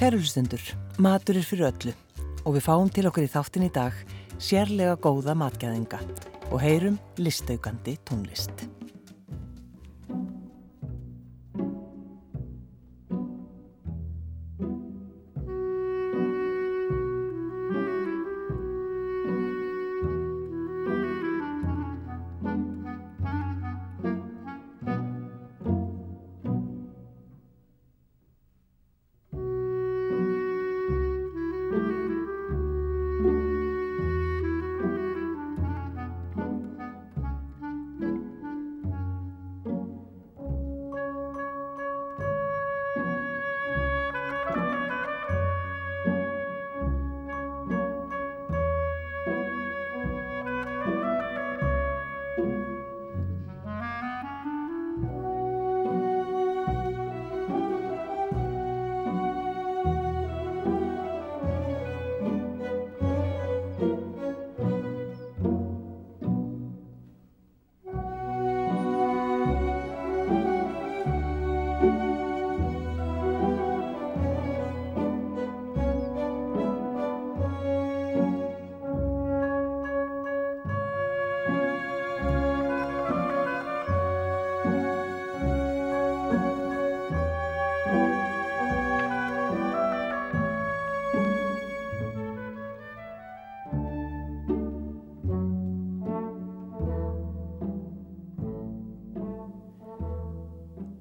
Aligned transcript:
Kærulustendur, 0.00 0.62
matur 0.96 1.36
er 1.36 1.44
fyrir 1.44 1.66
öllu. 1.66 1.92
Og 2.48 2.54
við 2.54 2.62
fáum 2.64 2.88
til 2.88 3.04
okkur 3.10 3.26
í 3.26 3.28
þáttin 3.28 3.66
í 3.66 3.68
dag 3.74 3.98
sérlega 4.40 4.96
góða 4.96 5.34
matgæðinga. 5.36 6.00
Og 6.48 6.62
heyrum 6.64 6.96
listaukandi 7.20 7.98
tónlist. 8.08 8.64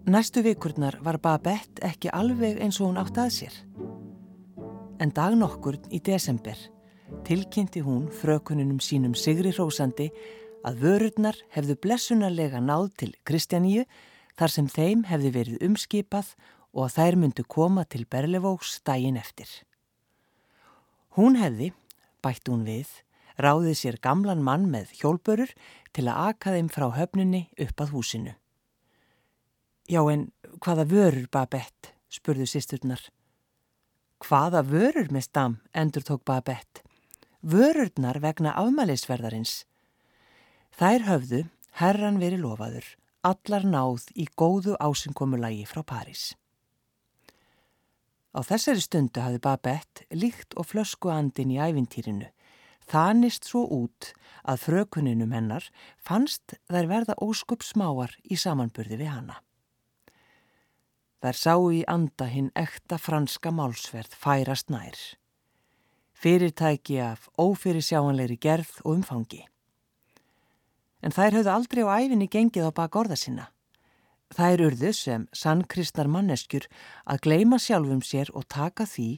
Næstu 0.10 0.42
vikurnar 0.42 0.96
var 1.06 1.20
Babette 1.22 1.84
ekki 1.86 2.10
alveg 2.10 2.58
eins 2.64 2.80
og 2.82 2.88
hún 2.88 2.96
átt 2.98 3.18
að 3.22 3.28
sér. 3.36 3.58
En 4.98 5.12
dag 5.14 5.36
nokkur 5.38 5.78
í 5.94 6.00
desember 6.02 6.58
tilkynnti 7.28 7.84
hún 7.86 8.08
frökununum 8.10 8.80
sínum 8.82 9.14
Sigri 9.14 9.52
Rósandi 9.54 10.08
að 10.66 10.82
vörurnar 10.82 11.38
hefðu 11.54 11.78
blessunarlega 11.86 12.58
náð 12.58 12.90
til 13.04 13.12
Kristjaníu 13.22 13.86
þar 14.34 14.56
sem 14.56 14.72
þeim 14.80 15.06
hefði 15.12 15.34
verið 15.38 15.68
umskipað 15.70 16.34
og 16.74 16.88
að 16.88 16.98
þær 16.98 17.22
myndu 17.22 17.46
koma 17.46 17.86
til 17.86 18.10
Berlevóks 18.10 18.80
daginn 18.82 19.22
eftir. 19.22 19.46
Hún 21.22 21.38
hefði, 21.38 21.70
bætt 22.26 22.50
hún 22.50 22.66
við, 22.66 22.90
ráðið 23.38 23.78
sér 23.78 24.02
gamlan 24.02 24.42
mann 24.42 24.72
með 24.74 24.90
hjólbörur 25.04 25.54
til 25.94 26.10
að 26.10 26.34
aka 26.34 26.58
þeim 26.58 26.74
frá 26.74 26.90
höfnunni 26.98 27.46
upp 27.62 27.86
að 27.86 27.94
húsinu. 27.94 28.39
Já, 29.90 30.04
en 30.14 30.28
hvaða 30.62 30.84
vörur, 30.86 31.26
Babette? 31.34 31.96
spurðu 32.14 32.46
sýsturnar. 32.46 33.02
Hvaða 34.22 34.62
vörur 34.62 35.08
með 35.10 35.24
stam, 35.26 35.56
endur 35.74 36.06
tók 36.06 36.22
Babette. 36.30 36.84
Vörurnar 37.42 38.20
vegna 38.22 38.54
afmælisverðarins. 38.62 39.64
Þær 40.78 41.08
höfðu, 41.08 41.42
herran 41.82 42.22
veri 42.22 42.38
lofaður, 42.38 42.86
allar 43.26 43.66
náð 43.66 44.06
í 44.14 44.28
góðu 44.38 44.78
ásynkomulagi 44.78 45.66
frá 45.66 45.82
París. 45.82 46.36
Á 48.30 48.46
þessari 48.46 48.86
stundu 48.86 49.26
hafði 49.26 49.42
Babette 49.42 50.06
líkt 50.14 50.54
og 50.54 50.70
flösku 50.70 51.10
andin 51.10 51.50
í 51.50 51.58
ævintýrinu. 51.58 52.30
Þanist 52.86 53.50
svo 53.50 53.66
út 53.66 54.14
að 54.46 54.68
frökuninum 54.70 55.34
hennar 55.34 55.66
fannst 55.98 56.60
þær 56.70 56.94
verða 56.94 57.18
óskup 57.26 57.66
smáar 57.66 58.14
í 58.30 58.38
samanburði 58.38 59.02
við 59.02 59.16
hana. 59.18 59.42
Þær 61.20 61.36
sáu 61.36 61.64
í 61.76 61.80
anda 61.92 62.30
hinn 62.32 62.52
ekta 62.56 62.96
franska 62.98 63.52
málsverð 63.52 64.14
færast 64.16 64.70
nær. 64.72 64.96
Fyrirtæki 66.16 67.00
af 67.04 67.28
ófyrir 67.40 67.84
sjáanleiri 67.84 68.38
gerð 68.40 68.72
og 68.86 68.94
umfangi. 68.98 69.42
En 71.04 71.16
þær 71.16 71.40
höfðu 71.40 71.52
aldrei 71.52 71.84
á 71.84 71.92
æfinni 72.00 72.28
gengið 72.32 72.68
á 72.68 72.72
bak 72.76 72.96
orða 72.96 73.18
sinna. 73.20 73.50
Þær 74.36 74.64
urðu 74.68 74.92
sem 74.94 75.28
sannkristnar 75.36 76.08
manneskjur 76.12 76.68
að 77.04 77.22
gleima 77.26 77.60
sjálfum 77.60 78.02
sér 78.06 78.32
og 78.36 78.48
taka 78.48 78.86
því 78.88 79.10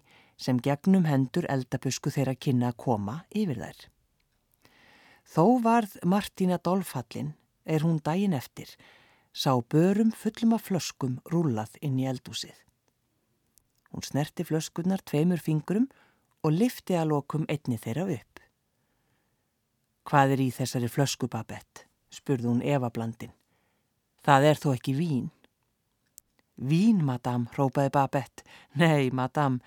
sem 0.41 0.61
gegnum 0.61 1.05
hendur 1.05 1.45
eldabusku 1.53 2.13
þeirra 2.13 2.33
kynna 2.33 2.71
að 2.71 2.79
koma 2.85 3.17
yfir 3.29 3.59
þær. 3.61 3.81
Þó 5.31 5.45
varð 5.63 5.99
Martína 6.03 6.57
Dolfallin, 6.57 7.35
er 7.65 7.85
hún 7.85 8.01
daginn 8.01 8.33
eftir, 8.33 8.71
sá 9.33 9.55
börum 9.61 10.11
fullum 10.11 10.55
af 10.57 10.67
flöskum 10.67 11.19
rúlað 11.31 11.77
inn 11.81 11.99
í 11.99 12.07
eldúsið. 12.09 12.55
Hún 13.91 14.03
snerti 14.07 14.43
flöskunnar 14.47 15.03
tveimur 15.03 15.39
fingurum 15.39 15.89
og 16.43 16.55
lifti 16.55 16.95
að 16.95 17.11
lokum 17.11 17.45
einni 17.51 17.79
þeirra 17.79 18.07
upp. 18.15 18.39
Hvað 20.07 20.35
er 20.35 20.43
í 20.47 20.49
þessari 20.51 20.89
flöskubabett? 20.89 21.85
spurði 22.11 22.49
hún 22.49 22.63
Eva 22.63 22.89
blandin. 22.91 23.31
Það 24.25 24.47
er 24.49 24.59
þó 24.59 24.71
ekki 24.73 24.95
vín. 24.97 25.29
Vín, 26.61 27.01
madam, 27.05 27.47
rópaði 27.55 27.93
Babett. 27.95 28.43
Nei, 28.77 29.09
madam, 29.09 29.61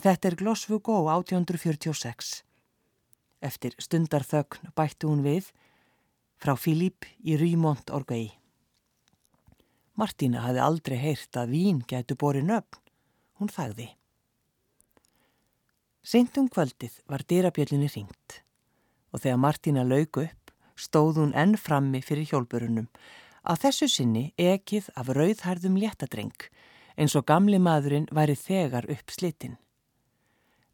þetta 0.00 0.30
er 0.30 0.38
Glosvugó 0.40 1.02
1846. 1.10 2.44
Eftir 3.44 3.76
stundarþögn 3.80 4.72
bætti 4.76 5.08
hún 5.08 5.24
við 5.24 5.50
frá 6.40 6.54
Filip 6.56 7.08
í 7.20 7.36
Rýmont 7.40 7.92
Orgei. 7.92 8.39
Martína 10.00 10.46
hafði 10.46 10.62
aldrei 10.64 10.98
heyrt 11.00 11.36
að 11.36 11.54
vín 11.54 11.80
getur 11.88 12.18
borið 12.20 12.46
nöfn. 12.48 12.78
Hún 13.40 13.50
þagði. 13.52 13.88
Seintum 16.00 16.48
kvöldið 16.48 16.94
var 17.10 17.24
dyrabjöllinni 17.28 17.88
ringt 17.92 18.40
og 19.12 19.20
þegar 19.20 19.40
Martína 19.42 19.84
lauk 19.84 20.22
upp 20.22 20.52
stóð 20.80 21.20
hún 21.20 21.34
enn 21.36 21.58
frammi 21.60 22.00
fyrir 22.04 22.30
hjólburunum 22.30 22.88
að 23.44 23.64
þessu 23.66 23.88
sinni 23.92 24.24
ekið 24.40 24.88
af 24.96 25.10
rauðhærðum 25.16 25.76
léttadreng 25.80 26.48
eins 26.96 27.16
og 27.16 27.26
gamli 27.28 27.60
maðurinn 27.60 28.08
væri 28.12 28.36
þegar 28.36 28.88
upp 28.92 29.12
slitinn. 29.12 29.58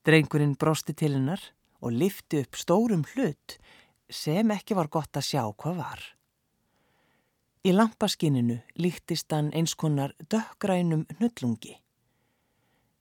Drengurinn 0.07 0.55
brosti 0.59 0.95
til 0.95 1.17
hennar 1.17 1.43
og 1.83 1.95
lifti 1.95 2.45
upp 2.45 2.59
stórum 2.59 3.03
hlut 3.15 3.59
sem 4.11 4.51
ekki 4.55 4.79
var 4.79 4.91
gott 4.91 5.19
að 5.19 5.27
sjá 5.31 5.43
hvað 5.51 5.83
var. 5.83 6.03
Í 7.67 7.73
lampaskinninu 7.75 8.61
líktist 8.79 9.33
hann 9.35 9.49
eins 9.51 9.73
konar 9.75 10.13
dökgrænum 10.31 11.01
hnullungi. 11.17 11.73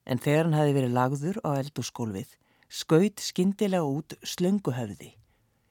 En 0.02 0.18
þegar 0.18 0.48
hann 0.48 0.56
hafi 0.58 0.72
verið 0.74 0.96
lagður 0.96 1.38
á 1.46 1.50
eldurskólfið, 1.60 2.32
skaut 2.66 3.22
skindilega 3.22 3.86
út 3.86 4.16
slönguhöfði 4.26 5.12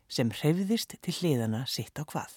sem 0.07 0.31
hreyfðist 0.31 0.95
til 1.03 1.15
hliðana 1.17 1.65
sitt 1.67 1.99
á 1.99 2.07
hvað. 2.07 2.31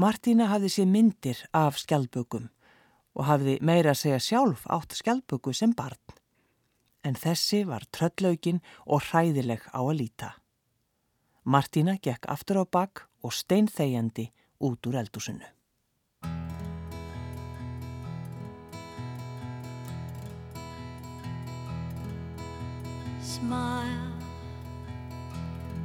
Martína 0.00 0.46
hafði 0.54 0.72
sér 0.72 0.88
myndir 0.88 1.44
af 1.52 1.76
skjálpökum 1.82 2.48
og 3.18 3.28
hafði 3.28 3.58
meira 3.60 3.92
að 3.92 4.00
segja 4.06 4.24
sjálf 4.24 4.64
átt 4.72 4.96
skjálpöku 4.96 5.52
sem 5.52 5.76
barn. 5.76 6.00
En 7.04 7.18
þessi 7.18 7.64
var 7.68 7.84
tröllaugin 7.92 8.64
og 8.86 9.04
hræðileg 9.10 9.68
á 9.68 9.84
að 9.84 9.96
líta. 10.00 10.32
Martína 11.44 11.98
gekk 12.00 12.24
aftur 12.32 12.62
á 12.62 12.64
bakk 12.64 13.04
og 13.20 13.36
steinþegjandi 13.36 14.30
út 14.60 14.86
úr 14.86 14.94
eldúsinu. 14.94 15.46
Smile 23.22 24.12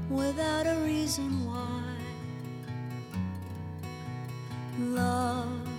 without 0.09 0.65
a 0.65 0.77
reason 0.85 1.45
why 1.45 1.83
Love 4.79 5.69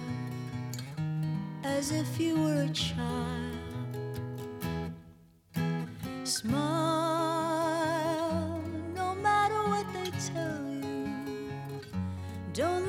as 1.64 1.90
if 1.90 2.20
you 2.20 2.36
were 2.40 2.62
a 2.62 2.70
child 2.70 3.58
Smile 6.22 7.03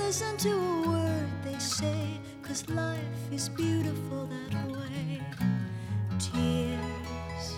listen 0.06 0.38
to 0.38 0.52
a 0.52 0.88
word 0.88 1.28
they 1.44 1.58
say, 1.58 2.20
cause 2.44 2.70
life 2.70 3.24
is 3.32 3.50
beautiful 3.50 4.28
that 4.28 4.72
way. 4.72 5.20
Tears, 6.20 7.56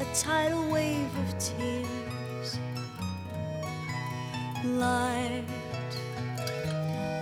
a 0.00 0.06
tidal 0.14 0.70
wave 0.70 1.12
of 1.18 1.38
tears. 1.38 2.58
Light 4.64 5.44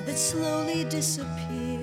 that 0.07 0.17
slowly 0.17 0.85
disappears. 0.85 1.78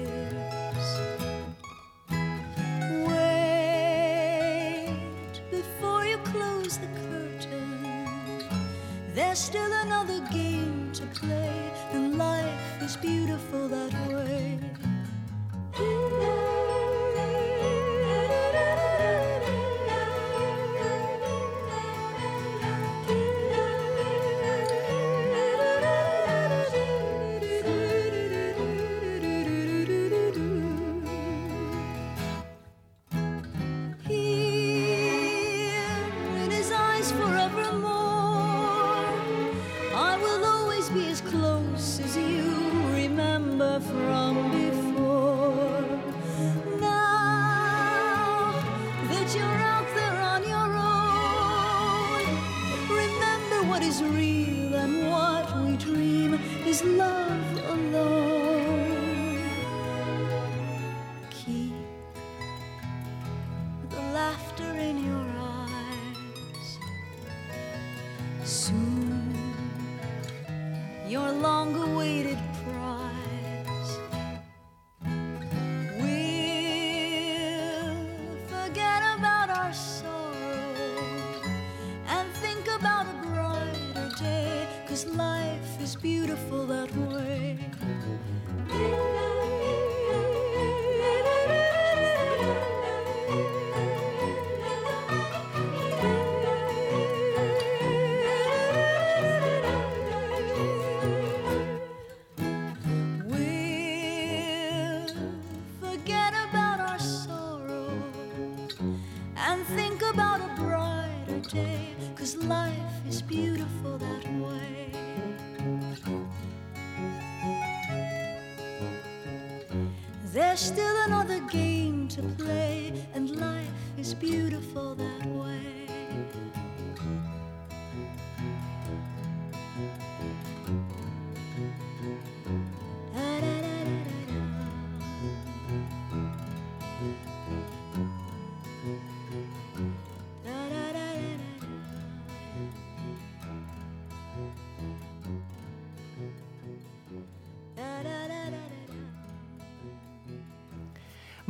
There's 120.56 120.68
still 120.68 121.04
another 121.08 121.42
game 121.52 122.08
to 122.08 122.22
play, 122.22 122.94
and 123.14 123.30
life 123.42 123.68
is 123.98 124.14
beautiful 124.14 124.96
that 124.96 125.26
way. 125.26 125.86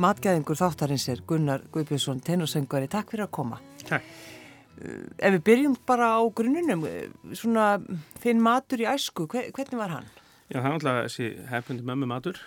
Matgæðingur 0.06 0.58
þáttarins 0.60 1.08
er 1.10 1.20
Gunnar 1.26 1.64
Guðbjörnsson, 1.74 2.20
tenorsöngari. 2.22 2.86
Takk 2.92 3.10
fyrir 3.10 3.26
að 3.26 3.32
koma. 3.34 3.56
Takk. 3.88 4.04
Ef 4.76 5.32
við 5.34 5.40
byrjum 5.48 5.74
bara 5.88 6.12
á 6.14 6.22
grunnunum, 6.36 6.82
svona 7.34 7.64
þinn 8.22 8.42
matur 8.44 8.82
í 8.84 8.86
æsku, 8.90 9.24
hve- 9.32 9.48
hvernig 9.56 9.80
var 9.80 9.94
hann? 9.96 10.08
Já, 10.52 10.60
það 10.60 10.66
er 10.68 10.74
náttúrulega 10.76 11.06
þessi 11.08 11.28
hefbundi 11.50 11.86
mömmu 11.88 12.06
matur 12.10 12.38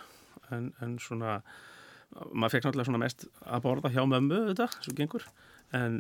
en, 0.56 0.70
en 0.80 0.94
svona, 1.02 1.40
maður 2.32 2.54
fekk 2.54 2.68
náttúrulega 2.70 2.88
svona 2.92 3.02
mest 3.02 3.26
að 3.44 3.64
borða 3.66 3.92
hjá 3.92 4.04
mömmu 4.08 4.38
þetta, 4.54 4.70
svo 4.86 4.94
gengur 4.96 5.26
en 5.76 5.98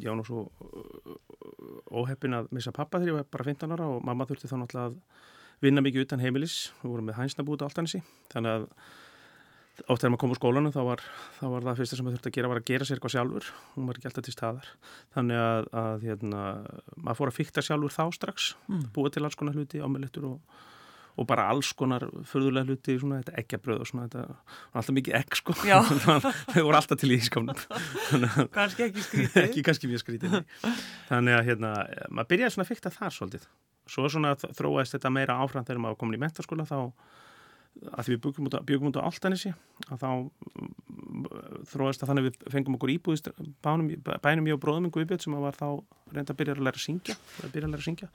ég 0.00 0.08
var 0.10 0.16
nú 0.18 0.24
svo 0.26 0.46
óheppin 2.00 2.34
að 2.40 2.48
missa 2.56 2.72
pappa 2.74 2.98
þegar 2.98 3.12
ég 3.12 3.18
var 3.20 3.28
bara 3.36 3.46
15 3.52 3.76
ára 3.76 3.86
og 3.94 4.02
mamma 4.08 4.26
þurfti 4.28 4.50
þá 4.50 4.56
náttúrulega 4.64 4.90
að 4.90 4.98
vinna 5.64 5.84
mikið 5.84 6.06
utan 6.08 6.24
heimilis, 6.24 6.56
við 6.80 6.88
vorum 6.94 7.08
með 7.12 7.20
hænsnabúti 7.20 7.64
á 7.64 7.68
Altanesi, 7.68 8.00
þannig 8.32 8.56
að 8.56 8.66
oft 9.88 10.02
þegar 10.02 10.12
maður 10.14 10.20
kom 10.24 10.32
úr 10.34 10.38
skólanum 10.40 10.72
þá 10.74 10.80
var, 10.86 11.02
þá 11.40 11.44
var 11.54 11.66
það 11.68 11.78
fyrsta 11.80 11.96
sem 11.98 12.04
maður 12.08 12.16
þurfti 12.18 12.30
að 12.32 12.36
gera 12.38 12.50
var 12.52 12.60
að 12.60 12.68
gera 12.70 12.86
sér 12.88 12.98
eitthvað 12.98 13.14
sjálfur. 13.16 13.50
Hún 13.76 13.86
var 13.90 14.00
ekki 14.00 14.10
alltaf 14.10 14.26
til 14.26 14.34
staðar. 14.36 14.68
Þannig 15.16 15.40
að, 15.44 15.68
að 15.84 16.04
hérna, 16.08 16.42
maður 16.96 17.20
fór 17.22 17.32
að 17.32 17.38
fykta 17.40 17.64
sjálfur 17.66 17.94
þá 17.96 18.02
strax 18.18 18.50
Mm. 18.70 18.84
búið 18.94 19.14
til 19.16 19.24
alls 19.26 19.38
konar 19.40 19.56
hluti, 19.58 19.80
ámælettur 19.82 20.26
og, 20.28 20.58
og 21.20 21.26
bara 21.26 21.48
alls 21.50 21.72
konar 21.76 22.04
förðulega 22.30 22.68
hluti 22.70 22.94
svona 23.00 23.18
þetta 23.22 23.34
eggjabröð 23.42 23.80
og 23.82 23.88
svona 23.90 24.04
þetta 24.06 24.22
var 24.30 24.78
alltaf 24.80 24.94
mikið 25.00 25.16
egg 25.18 25.38
sko. 25.40 25.56
Þau 26.54 26.62
voru 26.68 26.76
alltaf 26.78 27.00
til 27.02 27.10
í 27.10 27.18
ískapnum 27.18 27.58
Kannski 28.54 28.86
ekki 28.86 29.02
skrítið. 29.08 29.40
ekki 29.42 29.64
kannski 29.66 29.90
mjög 29.90 30.04
skrítið 30.04 30.36
þannig 31.10 31.34
að 31.40 31.48
hérna, 31.50 31.72
maður 32.14 32.30
byrjaði 32.34 32.54
svona 32.54 32.66
að 32.68 32.70
fykta 32.72 32.92
þar 32.94 33.16
svolítið. 33.18 33.48
Svo 33.90 34.06
svona 34.12 34.36
þróaðist 34.38 34.94
þetta 34.96 35.10
meira 35.18 35.38
áfram 35.42 35.66
þegar 35.66 35.82
maður 35.82 35.98
komin 36.04 36.18
í 36.20 36.22
mentaskóla 36.22 36.66
þá 36.68 36.78
að 37.90 38.06
því 38.06 38.14
við 38.14 38.22
byggum 38.24 38.48
út 38.48 38.56
byggum 38.68 38.90
út 38.90 38.98
á 39.00 39.08
Altanesi 39.08 39.52
að 39.88 40.02
þá 40.02 40.10
mm, 40.10 41.26
þróaðist 41.70 42.02
það 42.02 42.10
þannig 42.10 42.22
að 42.22 42.28
við 42.28 42.54
fengum 42.54 42.76
okkur 42.76 42.92
íbúðist 42.94 43.30
bænum, 43.64 43.90
bænum 44.24 44.48
ég 44.50 44.56
og 44.56 44.62
bróðum 44.62 44.86
minn 44.86 44.94
Guðbjörn 44.94 45.22
sem 45.24 45.36
að 45.36 45.46
var 45.46 45.58
þá 45.58 45.68
reynda 46.14 46.34
að 46.34 46.40
byrja 46.40 46.56
að 46.56 46.64
læra 46.66 46.80
að 46.80 46.86
syngja 46.86 47.16
að 47.16 47.54
byrja 47.54 47.68
að 47.68 47.74
læra 47.74 47.82
að 47.82 47.88
syngja. 47.88 48.10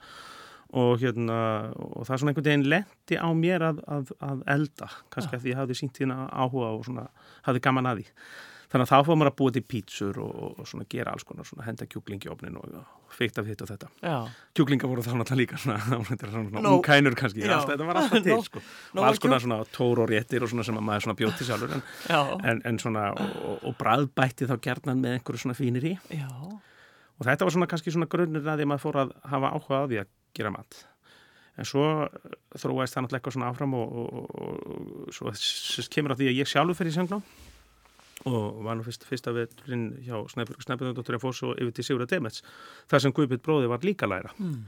Og 0.76 0.92
hérna 0.98 1.38
og 1.78 2.06
það 2.06 2.12
er 2.12 2.20
svona 2.20 2.32
einhvern 2.32 2.48
veginn 2.48 2.68
lendi 2.72 3.18
á 3.22 3.28
mér 3.38 3.64
að, 3.68 3.82
að, 3.86 4.12
að 4.28 4.44
elda 4.56 4.90
kannski 5.14 5.38
að 5.38 5.44
því 5.44 5.52
ég 5.52 5.60
hafði 5.60 5.78
sínt 5.78 6.00
hérna 6.02 6.26
áhuga 6.26 6.72
og 6.74 6.86
svona 6.88 7.06
hafði 7.46 7.62
gaman 7.66 7.90
að 7.90 8.00
því 8.02 8.08
þannig 8.76 8.86
að 8.86 8.92
þá 8.92 9.06
fóðum 9.08 9.20
maður 9.22 9.30
að 9.32 9.36
búa 9.40 9.52
til 9.56 9.62
pítsur 9.72 10.18
og, 10.20 10.32
og 10.60 10.68
svona 10.68 10.84
gera 10.92 11.12
alls 11.16 11.24
konar 11.26 11.46
svona 11.48 11.64
henda 11.66 11.86
kjúklingi 11.88 12.28
í 12.28 12.32
opnin 12.32 12.58
og, 12.60 12.74
og 12.76 13.16
feikt 13.16 13.38
af 13.40 13.46
hitt 13.48 13.62
og 13.64 13.70
þetta. 13.70 13.88
Já. 14.04 14.16
kjúklinga 14.58 14.90
voru 14.90 15.04
þá 15.06 15.14
náttúrulega 15.16 15.40
líka 15.40 15.60
svona, 15.62 15.78
svona 16.36 16.60
Nó- 16.60 16.74
ungkænur 16.76 17.16
kannski, 17.16 17.44
alltaf, 17.46 17.70
þetta 17.72 17.86
var 17.88 18.00
alltaf 18.02 18.24
til 18.26 18.34
Nó- 18.34 18.44
sko. 18.44 18.62
nóg 18.92 19.00
og 19.02 19.08
alls 19.08 19.22
konar 19.24 19.44
svona 19.44 19.58
tór 19.72 20.02
og 20.04 20.10
réttir 20.12 20.44
og 20.44 20.52
svona 20.52 20.66
sem 20.68 20.76
að 20.76 20.84
maður 20.90 21.06
svona 21.06 21.18
bjóti 21.22 21.48
sjálfur 21.48 21.72
en, 21.78 21.86
en, 22.52 22.60
en 22.68 22.80
svona 22.82 23.06
og, 23.16 23.56
og, 23.62 23.78
bræðbætti 23.80 24.50
þá 24.50 24.56
gerðnan 24.68 25.00
með 25.00 25.16
einhverju 25.16 25.44
svona 25.46 25.56
fínir 25.56 25.88
í 25.88 25.94
Já. 26.12 26.28
og 26.28 27.24
þetta 27.30 27.48
var 27.48 27.56
svona 27.56 27.70
kannski 27.72 27.94
svona 27.96 28.10
grunnir 28.12 28.44
að 28.44 28.60
því 28.60 28.68
að 28.68 28.72
maður 28.74 28.84
fór 28.84 29.00
að 29.06 29.16
hafa 29.32 29.54
áhuga 29.56 29.80
á 29.80 29.84
því 29.88 30.02
að 30.04 30.12
gera 30.36 30.52
mat. 30.52 30.82
En 31.56 31.64
svo 31.64 31.84
eh, 32.04 32.32
þróaðist 32.60 32.92
það 32.92 33.06
náttúrulega 33.06 33.20
eitthvað 33.22 33.36
svona 33.38 33.48
áfram 33.48 33.76
og, 33.80 35.12
svo 35.16 35.32
kemur 35.94 36.12
að 36.12 36.20
því 36.20 36.26
að 36.34 36.40
ég 36.42 36.50
sjálfur 36.50 36.76
fyrir 36.76 36.92
í 36.92 36.96
söngnám 36.98 37.22
og 38.26 38.64
var 38.66 38.76
nú 38.78 38.82
fyrst, 38.86 39.06
fyrsta 39.06 39.32
veturinn 39.36 39.86
hjá 40.06 40.18
Snæbjörg 40.32 40.64
Snæbjörgdóttur 40.66 41.16
en 41.16 41.22
fór 41.22 41.36
svo 41.36 41.54
yfir 41.54 41.72
til 41.76 41.86
Sigurða 41.86 42.10
Demets 42.10 42.42
þar 42.90 43.04
sem 43.04 43.14
Guðbjörn 43.14 43.44
bróði 43.46 43.70
var 43.70 43.86
líka 43.86 44.08
læra 44.10 44.32
Mm. 44.38 44.64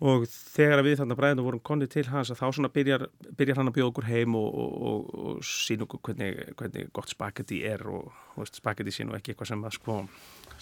og 0.00 0.24
þegar 0.26 0.82
við 0.82 0.98
þarna 0.98 1.16
bræðinu 1.18 1.44
vorum 1.44 1.60
konni 1.60 1.86
til 1.86 2.06
hans 2.08 2.30
þá 2.32 2.46
svona 2.52 2.72
byrjar, 2.72 3.06
byrjar 3.36 3.56
hann 3.60 3.68
að 3.68 3.76
bjóða 3.76 3.90
okkur 3.92 4.08
heim 4.08 4.34
og, 4.34 4.54
og, 4.54 4.72
og, 4.90 5.14
og 5.26 5.42
sína 5.44 5.84
okkur 5.84 6.00
hvernig, 6.08 6.54
hvernig 6.56 6.92
gott 6.92 7.12
spagetti 7.12 7.62
er 7.68 7.84
og 7.86 8.10
spagetti 8.48 8.90
sín 8.90 9.10
og 9.12 9.18
ekki 9.18 9.34
eitthvað 9.34 9.52
sem 9.52 9.64
að 9.64 9.76
sko 9.76 9.98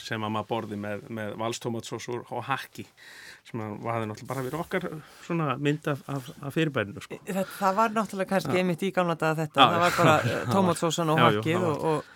sem 0.03 0.25
að 0.25 0.35
maður 0.35 0.51
borði 0.53 0.79
með, 0.81 1.09
með 1.15 1.33
valstómatsósur 1.41 2.27
og 2.29 2.45
hakki 2.49 2.87
sem 3.49 3.63
að 3.65 3.89
hafði 3.89 4.11
náttúrulega 4.11 4.29
bara 4.33 4.45
verið 4.47 4.63
okkar 4.63 4.87
svona 5.25 5.49
mynd 5.63 5.89
af, 5.91 6.05
af, 6.13 6.29
af 6.43 6.55
fyrirbærinu 6.57 7.03
sko. 7.05 7.19
Það, 7.25 7.51
það 7.57 7.81
var 7.81 7.97
náttúrulega 7.97 8.33
kannski 8.35 8.55
Já. 8.55 8.61
einmitt 8.61 8.85
í 8.85 8.93
gamla 8.95 9.17
daga 9.19 9.45
þetta, 9.45 9.59
Já, 9.59 9.73
það 9.73 9.83
var 9.85 9.91
já. 9.91 9.99
bara 9.99 10.39
tómatsósan 10.55 11.13
og 11.15 11.21
Já, 11.21 11.27
hakkið 11.29 11.67
og, 11.69 11.85
og, 11.91 12.11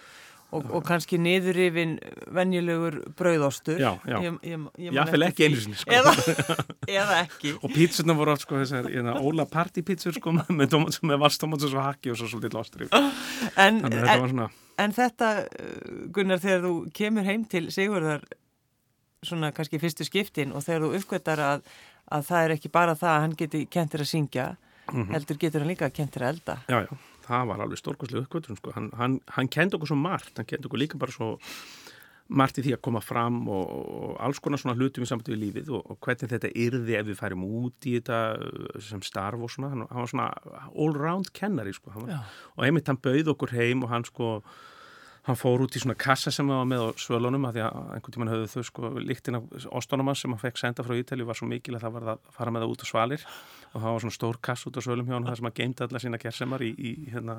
og, 0.53 0.67
og 0.77 0.85
kannski 0.89 1.21
niðurifin 1.23 1.95
venjulegur 2.37 2.99
brauðostur. 3.17 3.81
Já, 3.81 3.95
já. 4.09 4.19
Ég, 4.27 4.41
ég, 4.45 4.67
ég 4.85 4.99
Jáfnvel 4.99 5.29
eftir 5.29 5.31
ekki 5.31 5.49
einu 5.49 5.63
sinni, 5.63 5.81
sko. 5.81 5.95
Eða, 5.97 6.17
eða 7.01 7.21
ekki. 7.23 7.55
og 7.61 7.73
pítsurna 7.73 8.19
voru 8.19 8.35
oft 8.35 8.45
sko 8.45 8.61
þessar 8.61 8.91
Óla 9.23 9.49
partypítsur 9.49 10.19
sko 10.19 10.37
með, 10.37 10.77
valstómatsós 11.17 11.79
og 11.79 11.87
hakki 11.87 12.13
og 12.13 12.21
svo 12.21 12.29
svolítið 12.35 12.59
lostur. 12.61 12.85
En, 12.93 13.81
að 13.81 13.97
þetta 13.97 14.19
en, 14.19 14.27
var 14.27 14.35
svona 14.35 14.53
en 14.79 14.93
þetta, 14.93 15.31
uh, 15.47 16.09
Gunnar, 16.13 16.39
þegar 16.43 16.63
þú 16.67 16.75
kemur 16.97 17.25
heim 17.29 17.45
til 17.45 17.67
Sigurðar 17.75 18.23
svona 19.23 19.53
kannski 19.55 19.79
fyrstu 19.79 20.05
skiptin 20.09 20.53
og 20.53 20.65
þegar 20.67 20.83
þú 20.87 20.97
uppgötar 20.99 21.39
að, 21.39 21.63
að 22.13 22.25
það 22.27 22.45
er 22.49 22.55
ekki 22.57 22.71
bara 22.75 22.95
það 22.99 23.13
að 23.17 23.21
hann 23.27 23.37
geti 23.39 23.67
kentir 23.71 24.01
að 24.01 24.13
syngja, 24.15 24.57
Mhm. 24.93 25.13
heldur 25.15 25.39
getur 25.39 25.61
hann 25.63 25.71
líka 25.71 25.87
að 25.87 25.93
kentir 25.95 26.23
að 26.23 26.29
elda. 26.35 26.55
Já, 26.69 26.81
já, 26.83 26.97
það 27.25 27.47
var 27.47 27.61
alveg 27.63 27.79
stórkostlega 27.79 28.27
uppgötun 28.27 28.57
sko. 28.59 28.73
hann, 28.75 28.91
hann, 28.99 29.21
hann 29.29 29.49
kendi 29.49 29.77
okkur 29.79 29.87
svo 29.93 29.97
margt 29.97 30.37
hann 30.37 30.45
kendi 30.45 30.67
okkur 30.69 30.79
líka 30.83 30.99
bara 30.99 31.13
svo 31.13 31.39
margt 32.33 32.59
í 32.61 32.65
því 32.67 32.75
að 32.77 32.83
koma 32.87 33.03
fram 33.05 33.41
og, 33.53 33.71
og 33.73 34.17
alls 34.25 34.41
konar 34.43 34.61
svona 34.63 34.77
hlutum 34.79 35.05
í 35.05 35.09
við 35.09 35.41
lífið 35.43 35.73
og, 35.77 35.93
og 35.93 36.01
hvernig 36.05 36.33
þetta 36.33 36.53
yrði 36.65 36.99
ef 36.99 37.09
við 37.09 37.21
færum 37.21 37.47
út 37.47 37.89
í 37.89 37.97
þetta 37.99 38.21
uh, 38.39 38.69
sem 38.83 39.03
starf 39.07 39.43
og 39.43 39.53
svona 39.53 39.73
hann, 39.73 39.87
hann 39.91 40.05
var 40.05 40.13
svona 40.13 40.29
all-round 40.73 41.33
kennari 41.37 41.75
sko. 41.77 41.93
Var, 41.95 42.29
og 42.57 42.67
einmitt 42.67 42.91
hann 42.91 43.01
bauð 43.03 43.35
okkur 43.35 43.57
heim 43.57 43.85
og 43.85 43.93
hann 43.93 44.07
sko 44.09 44.39
hann 45.23 45.39
fór 45.39 45.63
út 45.63 45.77
í 45.79 45.81
svona 45.83 45.95
kassa 45.95 46.33
sem 46.35 46.49
hann 46.51 46.65
var 46.65 46.67
með 46.67 46.81
á 46.83 46.89
svölunum 46.99 47.45
að 47.47 47.57
því 47.57 47.63
að 47.63 47.91
einhvern 47.95 48.15
tímann 48.17 48.31
höfðu 48.33 48.47
þau 48.51 48.65
sko 48.67 48.89
líktin 48.99 49.39
af 49.39 49.67
ostunum 49.79 50.09
hans 50.11 50.23
sem 50.25 50.33
hann 50.35 50.41
fekk 50.43 50.59
senda 50.59 50.83
frá 50.83 50.97
Ítali 50.99 51.27
var 51.27 51.39
svo 51.39 51.47
mikil 51.47 51.77
að 51.77 51.85
það 51.85 51.93
var 51.95 52.07
að 52.11 52.25
fara 52.35 52.55
með 52.55 52.65
það 52.65 52.73
út 52.75 52.83
á 52.83 52.87
svalir. 52.91 53.27
Og 53.73 53.77
það 53.85 53.95
var 53.95 54.03
svona 54.03 54.17
stór 54.17 54.39
kass 54.49 54.67
út 54.67 54.79
á 54.79 54.83
svölum 54.83 55.07
hjá 55.07 55.15
hann 55.15 55.29
þar 55.29 55.39
sem 55.39 55.47
hann 55.47 55.55
geimdi 55.61 55.85
alla 55.87 56.01
sína 56.03 56.19
gersemar 56.21 56.65
í, 56.67 56.71
í, 56.75 56.91
hérna, 57.13 57.37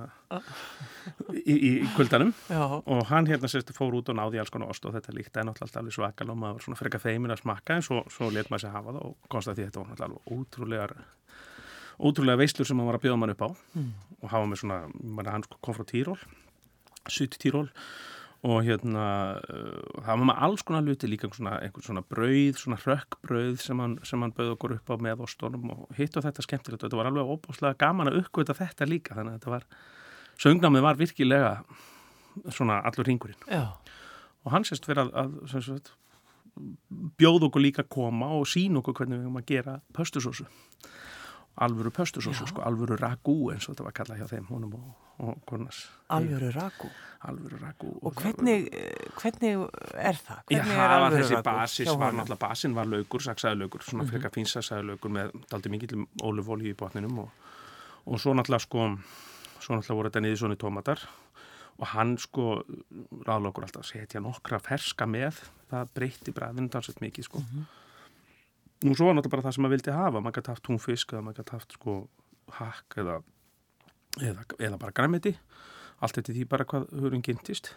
í, 1.35 1.57
í, 1.57 1.71
kuldanum. 1.97 2.31
Já, 2.47 2.63
og 2.79 3.03
hann 3.11 3.27
hérna 3.27 3.51
sérstu 3.51 3.75
fór 3.75 3.99
út 3.99 4.13
og 4.13 4.17
náði 4.17 4.39
alls 4.39 4.53
konar 4.53 4.71
ost 4.71 4.87
og 4.87 4.95
þetta 4.95 5.17
líkti 5.17 5.43
náttúrulega 5.43 5.67
alltaf 5.67 5.81
alveg 5.83 5.97
svakal 5.97 6.29
og 6.31 6.39
maður 6.39 6.55
var 6.57 6.67
svona 6.67 6.79
frekar 6.79 7.03
feimin 7.03 7.35
að 7.35 7.43
smakka 7.43 7.77
en 7.77 7.85
svo, 7.85 7.99
svo 8.15 8.31
let 8.31 8.47
maður 8.47 8.63
sér 8.63 8.77
hafa 8.77 8.95
það 8.95 9.03
og 9.11 9.27
konsta 9.35 9.57
því 9.57 9.67
að 9.67 9.69
þetta 9.69 9.83
var 9.83 10.07
alveg 10.07 10.33
ótrúlegar 10.37 10.95
ótrúlega 11.99 12.39
veislur 12.41 12.65
sem 12.65 12.79
hann 12.79 12.89
var 12.89 12.97
að 12.97 13.05
bjóða 13.05 13.19
mann 13.21 13.35
upp 13.35 13.45
á. 13.45 13.49
Og 14.23 14.31
hafa 14.31 14.49
með 14.49 14.63
svona, 14.63 14.79
hann 15.35 15.45
sko 15.45 15.59
kom 15.61 15.77
frá 15.77 15.85
Týról 15.85 16.17
Sutt 17.11 17.39
Týról 17.41 17.69
og 18.43 18.57
hérna 18.67 19.05
uh, 19.39 20.01
það 20.03 20.19
var 20.19 20.27
með 20.27 20.41
alls 20.47 20.65
konar 20.67 20.83
luti 20.83 21.07
líka 21.07 21.29
svona, 21.31 21.55
einhvern 21.63 21.85
svona 21.85 22.03
brauð, 22.03 22.57
svona 22.59 22.79
rökkbrauð 22.81 23.61
sem 23.63 23.79
hann, 23.79 23.95
hann 24.03 24.35
bauð 24.35 24.51
okkur 24.57 24.75
upp 24.75 24.91
á 24.91 24.95
með 25.05 25.23
ostónum 25.23 25.71
og 25.71 25.95
hitt 25.95 26.17
og 26.19 26.25
þetta 26.25 26.43
skemmtilegt. 26.43 26.83
Og 26.83 26.89
þetta 26.89 26.99
var 26.99 27.11
alveg 27.11 27.31
óbúslega 27.31 27.79
gaman 27.85 28.11
að 28.11 28.19
uppgöta 28.23 28.57
þetta 28.57 28.89
líka 28.89 29.15
þannig 29.15 29.37
að 29.37 29.39
þetta 29.39 29.53
var, 29.55 29.67
söngnámið 30.43 30.87
var 30.89 30.99
virkilega 30.99 31.53
svona 32.51 32.79
allur 32.87 33.07
ringurinn 33.07 33.47
já, 33.47 33.69
og 34.43 34.55
hann 34.55 34.65
sérst 34.67 34.87
verið 34.89 35.11
að, 35.13 35.35
að 35.53 35.63
sagt, 35.67 35.93
bjóð 37.19 37.47
okkur 37.49 37.63
líka 37.63 37.83
að 37.85 37.91
koma 37.95 38.31
og 38.37 38.47
sína 38.49 38.81
okkur 38.81 38.97
hvernig 38.99 39.19
við 39.19 39.27
höfum 39.27 39.41
að 39.41 39.49
gera 39.49 39.79
pöstusósu 39.95 40.47
alvöru 41.57 41.91
pöstusósu, 41.91 42.43
Já. 42.45 42.47
sko, 42.49 42.61
alvöru 42.65 42.95
ragú 42.97 43.51
eins 43.51 43.67
og 43.69 43.75
þetta 43.75 43.83
var 43.83 43.91
kallað 43.93 44.17
hjá 44.23 44.27
þeim 44.31 44.47
honum 44.49 44.73
og, 44.73 44.93
og 45.19 45.41
konars 45.45 45.83
alvöru 46.09 46.49
raku. 46.55 46.87
alvöru 47.29 47.59
ragú 47.61 47.91
Og 48.01 48.13
hvernig, 48.15 48.69
eh, 48.73 49.11
hvernig 49.21 49.69
er 49.93 50.13
það? 50.17 50.39
Já, 50.49 50.57
Hvernig 50.63 50.77
var 50.77 50.89
alvöru 50.97 51.21
þessi 51.23 51.35
raku 51.37 51.43
basis, 51.43 51.87
hjá 51.87 51.97
var 51.99 52.11
náttúrulega 52.13 52.39
basin 52.39 52.73
var 52.75 52.85
laukur, 52.85 53.19
saksaði 53.21 53.59
laukur, 53.61 53.79
Mhm. 53.81 53.89
svona 53.89 54.07
frekar 54.09 54.31
fín 54.31 54.45
saksaði 54.49 54.87
laukur 54.89 55.11
með 55.11 55.31
daldi 55.51 55.69
mikill 55.69 56.07
ólufólju 56.21 56.73
í 56.73 56.75
botninum 56.75 57.19
og, 57.19 57.29
og 58.07 58.19
svo 58.19 58.33
náttúrulega 58.33 58.61
sko, 58.61 58.97
svo 59.59 59.75
náttúrulega 59.77 59.95
voru 59.95 60.09
þetta 60.09 60.21
niður 60.25 60.37
svona 60.41 60.55
tómatar 60.57 60.99
og 61.79 61.87
hann 61.87 62.17
sko 62.17 62.63
ráðla 63.25 63.49
okkur 63.53 63.63
alltaf 63.63 63.81
að 63.83 63.91
setja 63.93 64.19
nokkra 64.21 64.59
ferska 64.59 65.05
með, 65.05 65.33
það 65.71 65.87
breytti 65.93 66.31
bræðinu 66.33 66.69
dansett 66.69 66.99
mikið 66.99 67.23
sko. 67.29 67.39
Mhm. 67.39 67.65
Nú 68.83 68.95
svo 68.97 69.07
var 69.07 69.15
náttúrulega 69.17 69.35
bara 69.37 69.45
það 69.47 69.55
sem 69.55 69.65
maður 69.65 69.75
vildi 69.77 69.95
hafa, 69.95 70.21
maður 70.21 70.37
gæti 70.39 70.53
haft 70.53 70.65
túnfisk 70.67 71.13
eða 71.13 71.23
maður 71.23 71.39
gæti 71.41 71.55
haft 71.55 71.75
sko 71.77 71.95
hakk 72.57 72.97
eða, 73.03 73.17
eða, 74.19 74.45
eða 74.59 74.79
bara 74.81 74.95
græmiti, 74.95 75.33
allt 76.03 76.19
eftir 76.19 76.35
því 76.35 76.47
bara 76.51 76.67
hvað 76.67 76.89
hurinn 76.99 77.23
kynntist. 77.25 77.73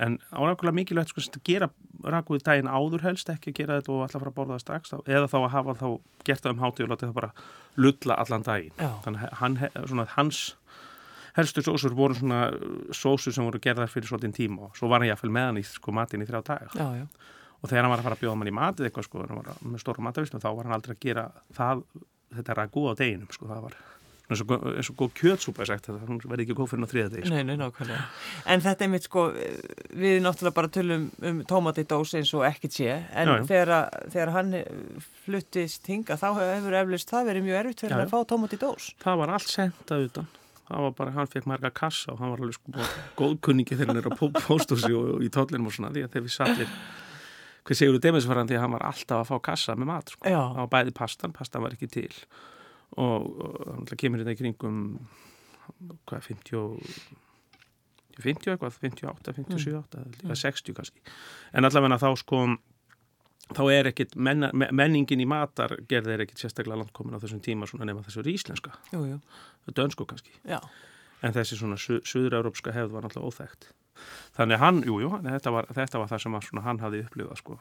En 0.00 0.16
árækulega 0.32 0.72
mikilvægt 0.78 1.12
sko, 1.12 1.20
að 1.20 1.42
gera 1.44 1.68
rakuði 2.08 2.44
daginn 2.46 2.70
áður 2.70 3.04
helst 3.04 3.28
ekki 3.32 3.52
að 3.52 3.58
gera 3.58 3.80
þetta 3.80 3.92
og 3.92 4.04
alltaf 4.06 4.22
fara 4.22 4.32
að 4.32 4.38
borða 4.38 4.56
það 4.56 4.62
strax 4.64 4.94
eða 5.02 5.28
þá 5.28 5.36
að 5.40 5.50
hafa 5.56 5.74
þá 5.76 5.88
gert 6.24 6.46
það 6.46 6.54
um 6.54 6.62
hátíð 6.64 6.86
og 6.86 6.92
láta 6.94 7.08
það 7.10 7.18
bara 7.18 7.32
lulla 7.76 8.16
allan 8.22 8.46
daginn. 8.46 8.78
Já. 8.80 8.90
þannig 9.04 9.26
hann, 9.42 9.58
svona, 9.90 10.06
hans 10.14 10.40
helstu 11.36 11.64
sósur 11.66 11.94
voru 11.98 12.16
svona 12.16 12.40
sósur 12.96 13.34
sem 13.34 13.44
voru 13.44 13.60
gerðar 13.62 13.92
fyrir 13.92 14.08
svolítinn 14.08 14.34
tíma 14.34 14.70
og 14.70 14.78
svo 14.78 14.88
var 14.90 15.04
hann 15.04 15.12
jáfnvel 15.12 15.34
með 15.36 15.50
hann 15.50 15.60
í 15.60 15.66
sko, 15.68 15.94
matinn 15.94 16.24
í 16.24 16.30
þrjá 16.30 16.40
daga. 16.48 16.72
Já, 16.74 16.88
já. 17.02 17.06
Og 17.60 17.68
þegar 17.68 17.84
hann 17.86 17.92
var 17.94 18.00
að 18.02 18.08
fara 18.08 18.16
að 18.18 18.24
bjóða 18.24 18.38
mann 18.40 18.50
í 18.50 18.56
matið 18.56 18.88
eitthvað 18.90 19.06
sko, 19.10 19.26
með 19.68 19.82
stóra 19.84 20.04
matavistum 20.08 20.40
þá 20.42 20.50
var 20.56 20.64
hann 20.70 20.76
aldrei 20.78 20.96
að 20.96 21.04
gera 21.06 21.28
það, 21.56 21.84
þetta 22.40 22.58
ragu 22.62 22.84
á 22.88 22.92
deginum 22.98 23.30
sko, 23.36 23.48
það 23.52 23.64
var 23.68 23.78
eins 24.30 24.40
og, 24.44 24.52
og 24.54 24.94
góð 24.94 25.08
kjötsúpa 25.18 25.64
sagt, 25.66 25.88
hún 26.06 26.20
verði 26.22 26.44
ekki 26.46 26.54
góð 26.54 26.68
fyrir 26.70 26.86
á 26.86 26.90
þriða 26.92 27.08
degi 27.16 27.24
sko. 27.26 27.34
Nei, 27.34 27.42
nei, 27.48 27.56
nákvæmlega. 27.58 28.02
En 28.54 28.60
þetta 28.62 28.84
er 28.86 28.90
mitt 28.92 29.08
sko, 29.08 29.24
við 29.98 30.20
náttúrulega 30.22 30.54
bara 30.54 30.70
tölum 30.70 31.08
um 31.26 31.40
tómatidós 31.50 32.12
eins 32.14 32.30
og 32.38 32.44
ekkert 32.46 32.76
sé, 32.76 32.92
en 33.10 33.26
Já, 33.26 33.32
já. 33.40 33.46
Þegar, 33.48 33.72
að- 33.80 34.06
þegar 34.14 34.32
hann 34.36 34.52
fluttist 35.24 35.90
hinga, 35.90 36.14
þá 36.20 36.28
hefur 36.38 36.76
eflust 36.84 37.10
það 37.10 37.26
verið 37.30 37.46
mjög 37.48 37.58
erfitt 37.64 37.82
fyrir 37.84 37.96
Já, 37.96 38.04
að 38.06 38.12
fá 38.14 38.18
tómatidós. 38.30 38.86
það 39.02 39.18
var 39.24 39.32
allt 39.36 39.50
sendað 39.50 40.06
utan 40.08 40.30
það 40.70 40.84
var 40.86 40.94
bara, 41.00 41.10
hann 41.18 41.30
fekk 41.34 41.46
marga 41.50 41.70
kassa 41.74 42.12
og 42.14 42.20
hann 42.22 42.30
var 42.30 42.44
alveg 42.44 42.54
sko 42.54 42.88
góðkunningi 43.18 43.74
þegar 43.74 43.90
hann 43.90 43.98
er 44.04 44.06
á 44.06 44.12
pó- 44.14 44.30
pósthúsi 44.46 44.92
og, 44.94 45.16
og 45.16 45.24
í 45.26 45.30
tóllinum 45.34 45.66
og 45.66 45.74
svona 45.74 45.90
því 45.90 46.04
að 46.06 46.12
þegar 46.14 46.26
við 46.28 46.36
sallir 46.38 46.76
hver 47.70 47.78
segur 47.78 47.96
þú 47.96 48.02
demisvarandi 48.08 48.56
að 48.58 48.64
hann 48.66 48.74
var 48.74 48.82
alltaf 48.90 49.20
að 49.22 49.28
fá 49.30 49.36
kassa 49.52 49.76
með 49.78 49.90
mat 49.92 50.10
sko. 50.10 50.26
Var 50.58 50.70
bæði 50.74 50.94
pastan, 50.98 51.32
pastan 51.36 51.62
var 51.62 51.76
ekki 51.78 51.86
til. 51.94 52.10
Og, 52.98 53.28
og 53.46 53.74
hann 53.76 53.86
kemur 54.00 54.24
þetta 54.24 54.34
í 54.34 54.40
kringum 54.40 54.80
hvað, 56.10 56.24
50 56.26 56.58
og 56.58 56.80
50 58.20 58.50
eitthvað, 58.52 58.74
58, 58.82 59.32
57, 59.38 59.76
8 59.78 60.02
eða 60.26 60.36
60 60.42 60.74
kannski. 60.76 61.00
En 61.56 61.64
allavega 61.68 62.00
þá 62.02 62.08
sko 62.20 62.40
þá 63.54 63.62
er 63.74 63.88
ekkit 63.90 64.12
menna, 64.18 64.50
me- 64.54 64.68
menningin 64.76 65.22
í 65.22 65.26
matar 65.30 65.76
gerði 65.90 66.12
er 66.16 66.24
ekkit 66.26 66.42
sérstaklega 66.42 66.82
landkomin 66.82 67.16
á 67.16 67.22
þessum 67.22 67.40
tíma 67.42 67.66
svona 67.70 67.86
nema 67.88 68.02
þessu 68.06 68.26
íslenska. 68.30 68.74
Jú, 68.92 69.04
jú. 69.14 69.20
dönsku 69.74 70.04
kannski, 70.10 70.34
Já, 70.44 70.58
en 71.22 71.32
þessi 71.32 71.56
svona 71.58 71.78
su 71.78 72.00
suður-európska 72.02 72.72
hefð 72.74 72.92
var 72.96 73.06
náttúrulega 73.06 73.30
óþægt 73.30 73.70
þannig 74.36 74.62
hann, 74.62 74.80
jú, 74.86 75.00
jú, 75.04 75.12
þetta 75.26 75.52
þetta 75.76 76.02
var 76.02 76.10
það 76.10 76.24
sem 76.24 76.40
svona, 76.46 76.64
hann 76.66 76.82
hafði 76.82 77.04
upplifað 77.06 77.40
sko. 77.40 77.58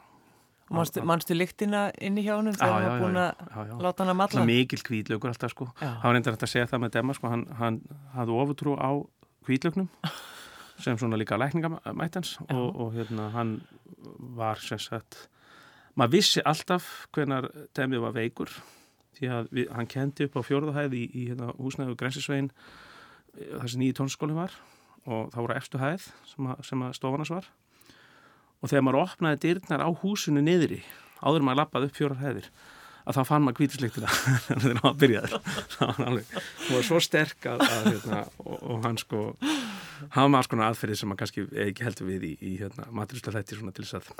manstu, 0.69 1.03
manstu 1.05 1.38
lyktina 1.38 1.89
inni 1.98 2.24
hjá 2.25 2.36
honum 2.38 2.58
þegar 2.58 2.74
hann 2.75 2.88
var 2.88 3.03
búin 3.03 3.22
að 3.24 3.86
láta 3.86 4.03
hann 4.03 4.13
að 4.13 4.19
matla? 4.22 4.38
Svona 4.38 4.51
mikil 4.51 4.81
kvítlaugur 4.86 5.34
alltaf 5.34 5.55
sko 5.55 5.69
Já. 5.81 5.93
hann 6.03 6.15
reyndar 6.15 6.36
hægt 6.36 6.46
að 6.46 6.53
segja 6.53 6.69
það 6.69 6.84
með 6.86 6.96
Demma 6.98 7.17
sko, 7.17 7.34
hann, 7.34 7.46
hann 7.60 7.81
hafði 8.13 8.38
ofurtrú 8.43 8.75
á 8.77 8.91
kvítlaugnum 9.48 9.89
sem 10.84 10.98
svona 10.98 11.19
líka 11.19 11.39
lækningamætans 11.41 12.38
og, 12.48 12.67
og 12.75 12.93
hérna 12.96 13.31
hann 13.34 13.58
var 14.38 14.62
sem 14.63 14.79
sagt 14.79 15.27
maður 16.00 16.19
vissi 16.19 16.43
alltaf 16.46 17.08
hvenar 17.15 17.50
Demmi 17.75 18.00
var 18.00 18.13
veikur 18.15 18.53
því 19.19 19.31
að 19.36 19.50
við, 19.51 19.72
hann 19.75 19.89
kendi 19.89 20.27
upp 20.29 20.38
á 20.39 20.41
fjórðahæð 20.48 20.96
í, 20.96 21.03
í 21.12 21.24
hérna, 21.31 21.51
húsnæðu 21.60 21.98
Grensisvein 22.00 22.51
þar 23.36 23.72
sem 23.72 23.81
nýji 23.81 23.98
tónskóli 24.00 24.38
var 24.38 24.55
og 25.10 25.30
það 25.34 25.44
voru 25.46 25.58
efstu 25.58 25.82
hæð 25.82 26.08
sem 26.30 26.50
að, 26.54 26.66
sem 26.70 26.84
að 26.86 26.96
stofanas 26.98 27.32
var. 27.34 27.48
Og 28.60 28.72
þegar 28.72 28.86
maður 28.86 29.04
opnaði 29.06 29.42
dyrnar 29.46 29.86
á 29.86 29.89
húsinu 30.01 30.44
niðri 30.44 30.82
áður 31.24 31.46
maður 31.48 31.62
lappaði 31.63 31.89
upp 31.89 31.98
fjórar 32.00 32.22
hæðir 32.24 32.50
að 33.10 33.18
þá 33.18 33.22
fann 33.25 33.46
maður 33.46 33.58
kvítisleiktina 33.60 34.10
þegar 34.48 34.66
hann 34.66 34.82
var 34.84 34.98
byrjaður 35.01 35.36
það 35.75 35.86
var, 35.88 36.01
alveg, 36.10 36.34
það 36.34 36.74
var 36.75 36.88
svo 36.89 37.00
sterk 37.04 37.48
að, 37.50 37.63
að 37.66 37.88
hérna, 37.89 38.20
og, 38.44 38.58
og 38.60 38.84
hann 38.86 39.00
sko 39.01 39.22
hafa 40.13 40.28
maður 40.30 40.50
sko 40.50 40.60
aðferðið 40.68 41.00
sem 41.01 41.10
maður 41.12 41.22
kannski 41.24 41.46
ekki 41.66 41.88
heldur 41.88 42.12
við 42.12 42.28
í, 42.30 42.34
í 42.39 42.54
hérna, 42.62 42.89
maturislega 43.00 43.42
þætti 43.42 43.60
svona 43.60 43.75
til 43.75 43.88
þess 43.88 43.98
að 44.00 44.12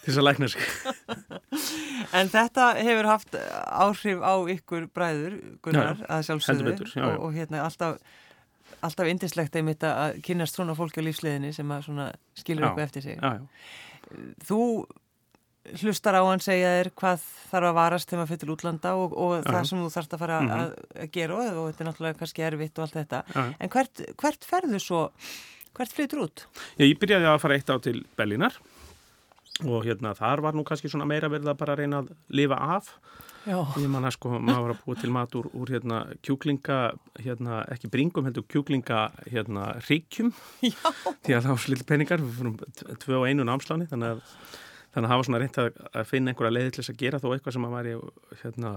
til 0.00 0.14
þess 0.14 0.20
að 0.20 0.26
lækna 0.28 0.48
sig. 0.48 0.68
En 2.16 2.30
þetta 2.32 2.70
hefur 2.80 3.06
haft 3.06 3.36
áhrif 3.36 4.22
á 4.24 4.34
ykkur 4.54 4.86
bræður, 4.96 5.34
Gunnar, 5.62 5.98
Já, 6.00 6.00
já. 6.00 6.06
að 6.16 6.22
sjálfsögðu. 6.26 6.86
Og, 7.04 7.18
og 7.26 7.34
hérna 7.36 7.60
alltaf, 7.66 8.00
alltaf 8.82 9.06
indislegt 9.10 9.56
einmitt 9.56 9.84
að 9.86 10.20
kynast 10.26 10.56
svona 10.56 10.74
fólki 10.78 11.00
á 11.00 11.06
lífsleðinni 11.06 11.52
sem 11.54 11.68
að 11.76 11.88
skilur 12.40 12.64
Já. 12.64 12.68
eitthvað 12.70 12.84
eftir 12.88 13.02
sig. 13.02 13.18
já, 13.20 13.30
já. 13.36 13.42
Þú 14.48 14.60
hlustar 15.84 16.16
á 16.16 16.22
hann 16.24 16.40
segja 16.42 16.70
þér 16.80 16.88
hvað 16.98 17.24
þarf 17.50 17.68
að 17.68 17.76
varast 17.76 18.08
þegar 18.10 18.20
maður 18.22 18.32
fyrir 18.32 18.52
útlanda 18.54 18.92
og, 18.96 19.12
og 19.12 19.44
það 19.44 19.66
sem 19.68 19.82
þú 19.84 19.90
þarfst 19.94 20.14
að 20.16 20.22
fara 20.24 20.38
Mhm. 20.40 20.50
að, 20.56 20.72
að 21.04 21.10
gera 21.12 21.36
og, 21.36 21.60
þetta 21.70 21.84
er 21.84 21.88
náttúrulega 21.90 22.18
kannski 22.22 22.42
erfitt 22.46 22.78
og 22.80 22.86
allt 22.86 22.96
þetta. 22.96 23.20
En 23.60 23.68
hvert, 23.68 24.02
hvert 24.22 24.48
ferðu 24.48 24.80
svo, 24.80 25.02
hvert 25.76 25.92
flytur 25.94 26.24
út? 26.24 26.46
Já, 26.80 26.84
ég 26.88 26.98
byrjaði 26.98 27.28
að 27.30 27.40
fara 27.44 27.54
eitt 27.60 27.70
á 27.70 27.76
til 27.84 28.00
Berlínar 28.16 28.56
og 29.68 29.84
hérna 29.84 30.14
þar 30.16 30.40
var 30.40 30.56
nú 30.56 30.64
kannski 30.64 30.88
svona 30.88 31.04
meira 31.06 31.28
verið 31.28 31.52
að 31.52 31.58
bara 31.60 31.76
reyna 31.76 32.00
að 32.02 32.14
lifa 32.32 32.56
af 32.78 32.88
Ég 33.48 33.86
man 33.88 34.04
að 34.04 34.16
sko, 34.18 34.34
maður 34.36 34.64
var 34.66 34.72
að 34.74 34.80
búa 34.84 34.96
til 35.00 35.10
mat 35.14 35.36
úr, 35.38 35.46
úr 35.56 35.70
hérna, 35.72 36.00
kjúklinga, 36.26 36.78
hérna, 37.24 37.60
ekki 37.72 37.88
bringum, 37.92 38.26
heldur 38.28 38.44
kjúklinga, 38.52 39.04
hérna, 39.32 39.68
ríkjum. 39.88 40.32
Já. 40.66 40.90
Því 41.24 41.36
að 41.36 41.46
það 41.46 41.54
var 41.54 41.68
lill 41.72 41.86
peningar, 41.88 42.24
við 42.24 42.40
fórum 42.40 42.58
tvö 43.04 43.20
og 43.22 43.28
einu 43.30 43.46
námsláni, 43.48 43.88
þannig 43.88 44.16
að, 44.16 44.34
þannig 44.92 45.08
að 45.08 45.14
hafa 45.14 45.28
svona 45.28 45.40
reynt 45.40 45.62
að, 45.62 45.70
að 45.94 46.10
finna 46.10 46.34
einhverja 46.34 46.56
leiði 46.56 46.74
til 46.74 46.82
þess 46.82 46.92
að 46.92 47.00
gera 47.00 47.22
þó 47.22 47.30
eitthvað 47.32 47.56
sem 47.56 47.68
að 47.68 47.78
væri, 47.78 47.94
hérna, 48.42 48.74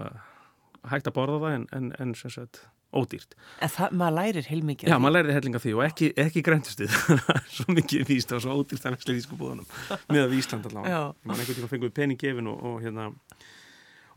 hægt 0.93 1.09
að 1.11 1.17
borða 1.17 1.41
það 1.43 1.57
en, 1.57 1.67
en, 1.75 1.91
en 2.05 2.15
sem 2.19 2.33
sagt, 2.33 2.63
ódýrt. 2.93 3.35
en 3.63 3.71
það, 3.73 3.95
maður 3.99 4.15
lærir 4.19 4.47
heilmikið. 4.47 4.91
Já, 4.91 4.95
maður 5.01 5.15
lærið 5.17 5.37
hellinga 5.37 5.61
því 5.63 5.73
og 5.77 5.83
ekki, 5.87 6.09
ekki 6.23 6.43
græntustuð, 6.45 6.95
svo 7.55 7.75
mikið 7.75 8.05
víst 8.09 8.33
og 8.35 8.43
svo 8.43 8.57
ódýrt 8.59 8.85
að 8.87 8.95
næslega 8.95 9.19
í 9.19 9.25
skubúðunum, 9.25 9.67
með 10.11 10.27
að 10.27 10.35
Ísland 10.37 10.69
allavega. 10.69 10.93
Já. 10.93 11.27
Man 11.27 11.39
einhvern 11.39 11.59
tíma 11.59 11.71
fengum 11.71 11.89
við 11.89 11.95
pening 11.97 12.21
gefin 12.21 12.51
og, 12.51 12.61
og 12.69 12.77
hérna, 12.83 13.09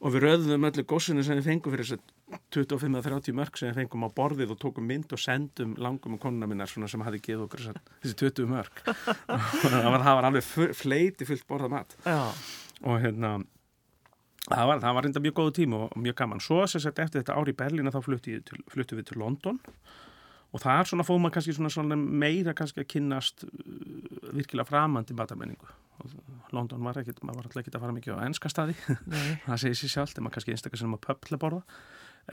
og 0.01 0.13
við 0.15 0.25
röðum 0.27 0.67
öllu 0.69 0.85
góssinu 0.89 1.23
sem 1.25 1.39
við 1.39 1.47
fengum 1.51 1.73
fyrir 1.75 1.89
þess 1.89 2.13
25-30 2.57 3.37
mörg 3.39 3.57
sem 3.61 3.71
við 3.71 3.79
fengum 3.81 4.05
á 4.05 4.11
borðið 4.17 4.53
og 4.55 4.59
tókum 4.63 4.87
mynd 4.91 5.13
og 5.15 5.21
sendum 5.23 5.75
langum 5.81 6.17
og 6.19 6.23
konuna 6.25 6.49
minnar 6.51 6.69
svona 6.71 6.89
sem 6.91 7.05
hafi 7.07 7.21
geð 7.23 7.45
okkur 7.47 7.63
þessi 8.03 8.17
20 8.23 8.49
mörg 8.51 8.81
það 8.87 9.91
var, 9.93 10.01
það 10.03 10.17
var 10.21 10.29
alveg 10.31 10.49
fleiti 10.77 11.29
fullt 11.29 11.47
borðað 11.49 11.75
mat. 11.77 11.95
Já, 12.05 12.19
og 12.87 12.99
hérna 13.05 13.31
það 14.47 14.67
var, 14.73 14.83
það 14.85 14.97
var 14.99 15.07
reynda 15.07 15.23
mjög 15.25 15.37
góðu 15.41 15.55
tíma 15.61 15.79
og 15.89 15.97
mjög 16.03 16.19
gaman. 16.21 16.43
Svo 16.45 16.61
sem 16.71 16.83
sagt 16.85 17.01
eftir 17.03 17.23
þetta 17.23 17.39
ár 17.39 17.49
í 17.51 17.57
Berlína 17.57 17.95
þá 17.95 18.01
fluttum 18.05 18.37
við, 18.37 18.45
til- 18.51 18.65
fluttum 18.75 19.01
við 19.01 19.09
til 19.13 19.21
London 19.23 19.63
og 20.55 20.63
það 20.63 20.81
er 20.81 20.91
svona 20.91 21.07
fóð 21.07 21.21
maður 21.23 21.37
kannski 21.37 21.57
svona, 21.57 21.73
svona 21.73 21.99
meira 21.99 22.55
kannski 22.57 22.83
að 22.83 22.89
kynnast 22.95 23.45
uh, 23.47 23.53
virkilega 24.37 24.69
framandi 24.69 25.17
matarmenningu. 25.17 25.69
London 26.55 26.85
var 26.87 27.01
ekkit, 27.01 27.23
maður 27.25 27.41
var 27.41 27.49
alltaf 27.49 27.63
ekki 27.63 27.73
að 27.75 27.85
fara 27.87 27.97
mikið 27.97 28.19
á 28.21 28.27
enska 28.29 28.51
staði. 28.53 28.77
Það 29.47 29.63
segir 29.63 29.79
sér 29.81 29.95
sjálft, 29.95 30.19
en 30.19 30.27
maður 30.27 30.37
kannski 30.37 30.55
einstaklega 30.55 30.83
sem 30.83 30.97
að 30.97 31.09
að 31.37 31.41
borða. 31.43 31.63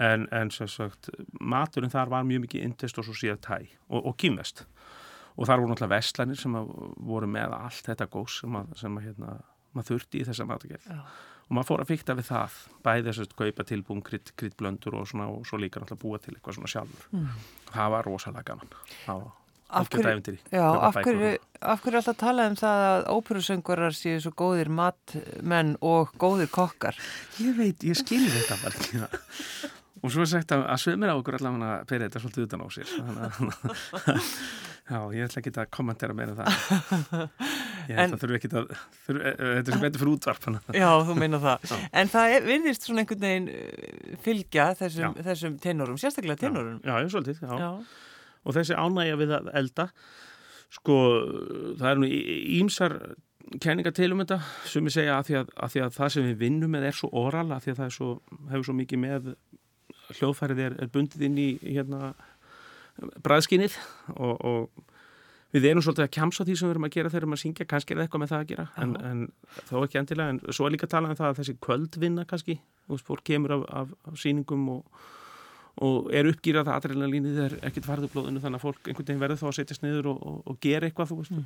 En, 0.03 0.27
en 0.33 0.49
sem 0.53 0.69
sagt, 0.71 1.11
maturinn 1.37 1.93
þar 1.93 2.09
var 2.09 2.25
mjög 2.25 2.47
mikið 2.47 2.65
indist 2.65 2.97
og 2.97 3.05
svo 3.05 3.13
síðan 3.13 3.41
tæ 3.45 3.59
og, 3.93 3.99
og 4.01 4.15
kýmvest 4.17 4.63
og 5.33 5.45
þar 5.49 5.61
voru 5.61 5.69
náttúrulega 5.69 5.97
vestlanir 5.97 6.39
sem 6.39 6.55
voru 7.09 7.29
með 7.29 7.53
allt 7.57 7.85
þetta 7.89 8.07
gós 8.13 8.39
sem 8.41 8.57
að, 8.57 8.71
sem 8.79 8.97
að 8.97 9.05
hérna, 9.07 9.35
maður 9.73 9.89
þurfti 9.91 10.21
í 10.21 10.25
þessa 10.27 10.47
matagerð 10.49 10.89
Já. 10.89 10.99
Og 11.43 11.53
maður 11.57 11.69
fór 11.69 11.83
að 11.83 11.91
fykta 11.93 12.15
við 12.17 12.27
það 12.31 12.57
bæði 12.87 13.05
þess 13.09 13.23
að 13.25 13.37
kaupa 13.43 13.63
tilbúin 13.69 14.03
krydd, 14.07 14.33
kryddblöndur 14.39 14.97
og, 14.99 15.07
svona, 15.11 15.29
og 15.29 15.45
svo 15.49 15.59
líka 15.61 15.79
náttúrulega 15.83 16.03
búa 16.03 16.19
til 16.23 16.35
eitthvað 16.35 16.59
svona 16.59 16.71
sjálfur 16.73 17.07
Mm. 17.13 17.29
það 17.73 17.89
var 17.97 18.05
rosalega 18.09 18.43
gaman 18.53 18.75
það 19.05 19.23
var 19.23 19.31
ævintýri. 19.73 20.37
Já, 20.53 20.61
Kaupa 20.69 20.87
af 20.87 20.97
hverju, 21.01 21.29
er 21.33 21.95
alltaf 21.97 22.09
að 22.13 22.17
tala 22.21 22.43
um 22.45 22.55
það 22.59 22.81
að 22.89 23.05
óperusöngurar 23.15 23.95
séu 23.97 24.19
svo 24.21 24.31
góðir 24.37 24.69
matmenn 24.69 25.71
og 25.81 26.11
góðir 26.21 26.51
kokkar? 26.53 26.93
Ég 27.41 27.55
veit, 27.57 27.81
ég 27.81 27.97
skilur 27.97 28.29
þetta 28.29 28.59
bara 28.61 28.77
ekki. 28.77 29.01
Og 30.03 30.11
svo 30.13 30.21
er 30.25 30.29
sagt 30.29 30.51
að, 30.53 30.65
að 30.67 30.81
sömur 30.83 31.09
á 31.09 31.15
okkur 31.15 31.39
allavega 31.39 31.79
bera 31.89 32.05
þetta 32.09 32.21
svolítið 32.21 32.45
utan 32.45 32.61
á 32.61 32.67
sér. 32.75 32.93
Þannig 32.93 33.23
að, 33.25 34.29
já, 34.93 34.99
ég 35.15 35.25
ætla 35.29 35.41
ekki 35.41 35.53
að 35.57 35.69
kommentera 35.73 36.13
meira 36.13 36.35
um 36.35 36.41
það. 36.43 37.29
Ég 37.89 37.97
En- 37.97 38.05
ætla 38.13 38.17
að 38.17 38.21
þurfi 38.23 38.37
ekki 38.39 38.49
að, 38.53 38.71
þurfi, 39.07 39.33
þetta 39.39 39.63
er 39.63 39.73
sem 39.75 39.83
betur 39.83 40.01
fyrir 40.03 40.13
útvarp. 40.13 40.47
Já, 40.77 40.89
þú 41.09 41.15
meina 41.19 41.39
það. 41.43 41.67
Já. 41.71 41.77
En 42.01 42.11
það 42.13 42.35
virðist 42.47 42.87
svona 42.87 43.03
einhvern 43.03 43.23
veginn 43.27 43.49
uh, 43.53 44.15
fylgja 44.23 44.67
þessum, 44.79 45.17
þessum 45.27 45.57
tenorum, 45.63 45.99
sérstaklega 46.01 46.41
tenorum. 46.45 46.79
Já, 46.85 46.95
já, 47.03 47.09
svolítið, 47.15 47.43
já. 47.43 47.53
Já. 47.59 47.71
Og 48.43 48.57
þessi 48.57 48.75
ánægja 48.79 49.19
við 49.23 49.35
að 49.39 49.51
elda, 49.61 49.87
sko, 50.73 50.97
það 51.79 51.89
er 51.93 52.01
nú 52.03 52.09
ímsar 52.59 52.97
kenningar 53.63 53.93
til 53.93 54.09
um 54.15 54.21
þetta 54.23 54.39
sem 54.71 54.87
ég 54.87 54.93
segja 54.95 55.17
að 55.19 55.27
því 55.29 55.35
að, 55.41 55.49
að 55.65 55.73
því 55.73 55.81
að 55.85 55.97
það 55.97 56.11
sem 56.15 56.27
við 56.29 56.37
vinnum 56.41 56.71
með 56.73 56.85
er 56.89 56.95
svo 56.97 57.09
oral, 57.19 57.45
að 57.53 57.65
því 57.65 57.73
að 57.73 57.79
það 57.81 57.89
er 57.89 57.95
svo, 57.97 58.09
hefur 58.53 58.67
svo 58.69 58.75
mikið 58.79 59.01
með 59.03 59.27
hljóðfærið 60.17 60.61
er, 60.63 60.77
er 60.83 60.91
bundið 60.93 61.25
inn 61.27 61.37
í 61.43 61.47
hérna 61.67 62.13
bræðskinnið 63.25 63.75
og, 64.15 64.33
og 64.45 64.83
við 65.53 65.69
erum 65.69 65.83
svolítið 65.85 66.07
að 66.07 66.13
kjamsa 66.17 66.45
því 66.47 66.55
sem 66.57 66.67
við 66.67 66.73
erum 66.73 66.87
að 66.87 66.93
gera 66.95 67.09
þegar 67.09 67.19
við 67.19 67.23
erum 67.23 67.35
að 67.35 67.41
syngja, 67.43 67.65
kannski 67.69 67.93
er 67.93 67.99
það 67.99 68.07
eitthvað 68.07 68.21
með 68.23 68.31
það 68.31 68.43
að 68.43 68.51
gera 68.51 68.67
en, 68.83 68.93
en 69.09 69.25
þó 69.69 69.73
ekki 69.83 69.99
endilega 70.01 70.33
en 70.33 70.39
svo 70.49 70.67
er 70.67 70.73
líka 70.73 70.87
að 70.87 70.93
tala 70.95 71.09
um 71.11 71.19
það 71.19 71.27
að 71.29 71.41
þessi 71.41 71.57
kvöldvinna 71.67 72.25
kannski, 72.29 72.55
veist, 72.89 73.05
fólk 73.09 73.25
kemur 73.29 73.53
af, 73.57 73.65
af, 73.81 73.91
af 74.09 74.17
sýningum 74.23 74.63
og, 74.73 75.03
og 75.85 76.09
er 76.13 76.29
uppgýrað 76.31 76.71
að 76.71 76.79
adrenalínið 76.79 77.41
er 77.45 77.55
ekkert 77.69 77.89
farið 77.89 78.07
úr 78.07 78.13
blóðinu 78.15 78.41
þannig 78.41 78.61
að 78.61 78.65
fólk 78.65 78.89
einhvern 78.89 79.09
veginn 79.11 79.21
verður 79.21 79.41
þá 79.43 79.47
að 79.51 79.55
setjast 79.59 79.85
niður 79.85 80.09
og, 80.13 80.25
og, 80.31 80.41
og 80.49 80.59
gera 80.65 80.89
eitthvað, 80.89 81.13
þú 81.13 81.19
veist. 81.21 81.37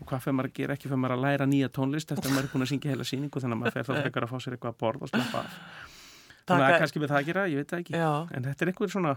Og 0.00 0.08
hvað 0.08 0.22
fyrir 0.24 0.36
maður 0.36 0.50
að 0.50 0.60
gera, 0.60 0.76
ekki 0.76 0.88
fyrir 0.88 1.00
maður 1.00 1.16
að 1.16 1.24
læra 1.26 1.48
nýja 1.48 1.72
tónlist 1.76 2.14
eftir 2.14 2.30
að 2.30 2.36
maður 2.36 2.48
er 2.48 2.54
búin 2.54 2.64
að 2.64 2.70
syngja 2.72 2.94
heila 2.94 3.08
sýningu 3.08 3.42
þannig 3.44 3.58
að 3.58 3.60
maður 3.60 3.76
fer 3.76 3.88
þá 3.88 3.92
frekar 4.04 4.26
að 4.26 4.32
fá 4.32 4.38
sér 4.40 4.56
eitthvað 4.56 4.72
að 4.72 4.80
borða 4.80 5.04
og 5.04 5.12
slappa 5.12 5.42
af. 5.44 5.58
Þannig 6.48 6.66
að 6.70 6.78
kannski 6.80 7.02
með 7.02 7.12
það 7.12 7.20
að 7.20 7.28
gera, 7.28 7.44
ég 7.52 7.60
veit 7.60 7.74
það 7.74 7.84
ekki. 7.84 8.00
Já. 8.00 8.12
en 8.32 8.48
þetta 8.48 8.64
er 8.64 8.72
einhver 8.72 8.92
svona 8.96 9.12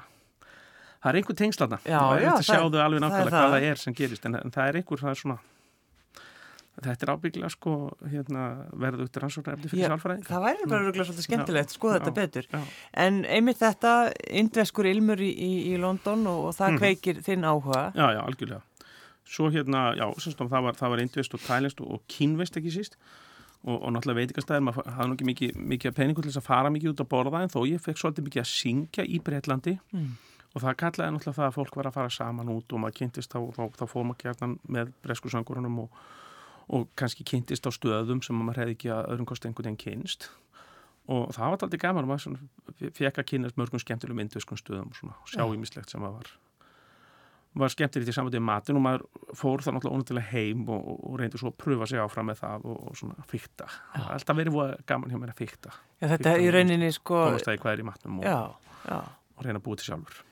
það 1.03 1.09
er 1.11 1.19
einhver 1.19 1.35
tengslarna 1.43 1.79
Já, 1.83 1.99
já, 2.23 2.29
það- 2.33 2.45
sjáðu 2.49 2.79
alveg 2.85 3.01
nákvæmlega 3.03 3.33
hvað 3.33 3.53
það 3.57 3.67
er 3.71 3.75
sem 3.83 3.93
gerist 3.93 4.25
en, 4.25 4.35
en 4.39 4.51
það 4.55 4.67
er 4.71 4.79
einhver, 4.81 5.03
það 5.03 5.09
er 5.15 5.19
svona 5.23 5.39
þetta 6.83 7.05
er 7.05 7.11
ábygglega 7.13 7.49
sko 7.53 7.71
hérna, 8.09 8.43
verður 8.81 9.05
út 9.05 9.17
rannsóknar 9.21 9.55
eftir 9.59 9.71
fyrir 9.71 9.91
sálfræðing 9.93 10.23
Það 10.27 10.41
væri 10.47 10.69
bara 10.71 10.85
rúglega 10.87 11.05
svolítið 11.05 11.27
skemmtilegt, 11.27 11.73
skoða 11.75 11.99
þetta 11.99 12.13
betur. 12.17 12.47
En 13.05 13.19
einmitt 13.29 13.59
þetta, 13.61 13.91
indveskur 14.41 14.89
ilmur 14.89 15.21
í, 15.21 15.29
í, 15.37 15.51
í 15.69 15.75
London 15.79 16.25
og, 16.31 16.47
og 16.49 16.55
það 16.57 16.71
Mhm. 16.73 16.79
kveikir 16.81 17.21
þinn 17.27 17.45
áhuga. 17.45 17.83
já, 17.93 18.07
já, 18.17 18.21
algjörlega. 18.25 18.61
Svo 19.23 19.51
hérna, 19.53 19.83
já, 19.95 20.07
sem 20.19 20.33
stóðum, 20.33 20.49
það 20.49 20.63
var, 20.65 20.73
var 20.89 20.99
indvist 21.05 21.33
og 21.37 21.39
tælist 21.45 21.79
og, 21.81 21.91
og 21.93 22.01
kínvist 22.09 22.57
ekki 22.57 22.73
síst. 22.73 22.97
Og, 23.63 23.77
og 23.79 23.93
náttúrulega 23.93 24.19
veitingastæðir, 24.25 24.65
maður 24.65 24.89
hafði 24.97 25.07
nú 25.07 25.15
ekki 25.15 25.29
mikið, 25.29 25.55
mikið 25.71 25.93
peningu 25.95 26.21
til 26.25 26.31
þess 26.33 26.41
að 26.41 26.49
fara 26.49 26.69
mikið 26.73 26.89
út 26.97 27.03
að 27.05 27.11
borða 27.13 27.43
en 27.45 27.53
þó 27.53 27.61
ég 27.69 27.79
fekk 27.79 28.01
svolítið 28.01 28.25
mikið 28.27 28.41
að 28.41 28.49
syngja 28.49 29.05
í 29.07 29.21
Breitlandi 29.23 29.77
Mm. 29.93 30.09
Og 30.53 30.61
það 30.61 30.77
kallaði 30.83 31.15
náttúrulega 31.15 31.37
það 31.39 31.47
að 31.47 31.55
fólk 31.57 31.77
var 31.79 31.89
að 31.89 31.97
fara 31.97 32.13
saman 32.13 32.53
út 32.53 32.73
og 32.73 32.83
maður 32.83 32.99
kynntist 32.99 33.33
þá, 33.33 33.39
þá, 33.55 33.63
þá 33.79 33.85
fór 33.89 34.07
maður 34.09 34.21
gjarnan 34.27 34.55
með 34.75 34.93
breskusangurunum 35.05 35.81
og, 35.85 35.99
og 36.77 36.87
kannski 36.99 37.25
kynntist 37.27 37.65
á 37.65 37.71
stöðum 37.73 38.21
sem 38.25 38.37
maður 38.37 38.63
hefði 38.63 38.77
ekki 38.77 38.93
að 38.93 39.11
öðrum 39.15 39.29
kosti 39.29 39.49
einhvern 39.49 39.71
veginn 39.71 39.83
kynst 39.83 40.29
og 41.11 41.33
það 41.35 41.43
var 41.43 41.57
alltaf 41.57 41.81
gaman 41.81 42.07
maður 42.07 42.25
svona 42.27 42.91
fekk 42.95 43.19
að 43.19 43.29
kynast 43.33 43.59
mörgum 43.59 43.81
skemmtilegum 43.81 44.23
induskum 44.23 44.59
stöðum 44.59 44.93
og 44.93 44.99
svona, 44.99 45.17
sjá 45.27 45.41
Já. 45.41 45.49
ímislegt 45.57 45.91
sem 45.91 46.05
að 46.05 46.19
var 46.19 46.33
var 47.59 47.69
skemmtilegt 47.69 48.09
í 48.09 48.15
samvætið 48.15 48.43
matin 48.43 48.77
og 48.79 48.83
maður 48.83 49.03
fór 49.37 49.61
það 49.61 49.75
náttúrulega 49.75 49.99
ónættilega 49.99 50.31
heim 50.31 50.63
og, 50.65 50.87
og, 50.89 51.01
og 51.09 51.19
reyndi 51.21 51.41
svo 51.41 51.51
að 51.51 51.57
pröfa 51.61 51.87
sig 51.89 52.01
áfram 52.01 52.29
með 52.31 52.39
það 52.41 52.67
og, 52.71 52.79
og 52.89 52.97
svona 52.97 53.17
var 54.07 54.15
alltaf 54.17 54.39
verið 54.39 54.57
gaman 54.89 55.13
hjá 55.13 55.19
mér 55.21 55.33
að 55.35 55.41
fykta. 55.43 55.73
Já, 55.99 56.07
þetta 56.15 56.33
í 56.41 56.51
rauninni 56.55 56.89
sko, 56.95 57.19
er 57.29 57.45
og, 58.17 58.23
og 59.37 59.45
reyna 59.45 59.61
að 59.61 59.65
búa 59.67 59.79
til 59.79 59.91
sjálfur. 59.91 60.23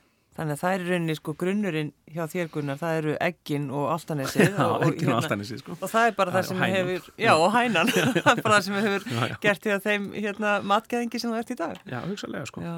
Þannig 0.41 0.55
að 0.57 0.61
það 0.63 0.73
er 0.73 0.83
rauninni 0.89 1.15
sko 1.19 1.33
grunnurinn 1.37 1.89
hjá 2.09 2.23
þér 2.31 2.47
Gunnar, 2.49 2.77
það 2.81 2.95
eru 3.01 3.11
eggin 3.21 3.67
og 3.77 3.83
altanesið 3.93 4.47
Já, 4.47 4.63
og, 4.65 4.71
og, 4.87 4.95
hérna. 4.97 5.45
sko. 5.61 5.75
og 5.77 5.91
það 5.91 6.07
er 6.09 6.15
bara 6.17 6.31
Það 6.33 6.37
það 6.39 6.47
sem 6.49 6.61
hænan. 6.63 6.77
hefur, 6.79 7.09
já 7.21 7.31
og 7.37 7.51
hænan, 7.53 7.91
það 8.25 8.31
er 8.31 8.41
bara 8.41 8.55
það 8.55 8.63
sem 8.67 8.77
hefur 8.81 9.05
Já, 9.11 9.19
já. 9.29 9.35
gert 9.45 9.67
því 9.67 9.73
að 9.75 9.83
þeim 9.85 10.07
hérna, 10.17 10.53
matgeðingi 10.71 11.21
sem 11.21 11.29
þú 11.35 11.37
ert 11.43 11.53
í 11.53 11.59
dag. 11.61 11.83
Já, 11.93 11.99
hugsalega 12.09 12.49
sko. 12.49 12.63
Já, 12.65 12.77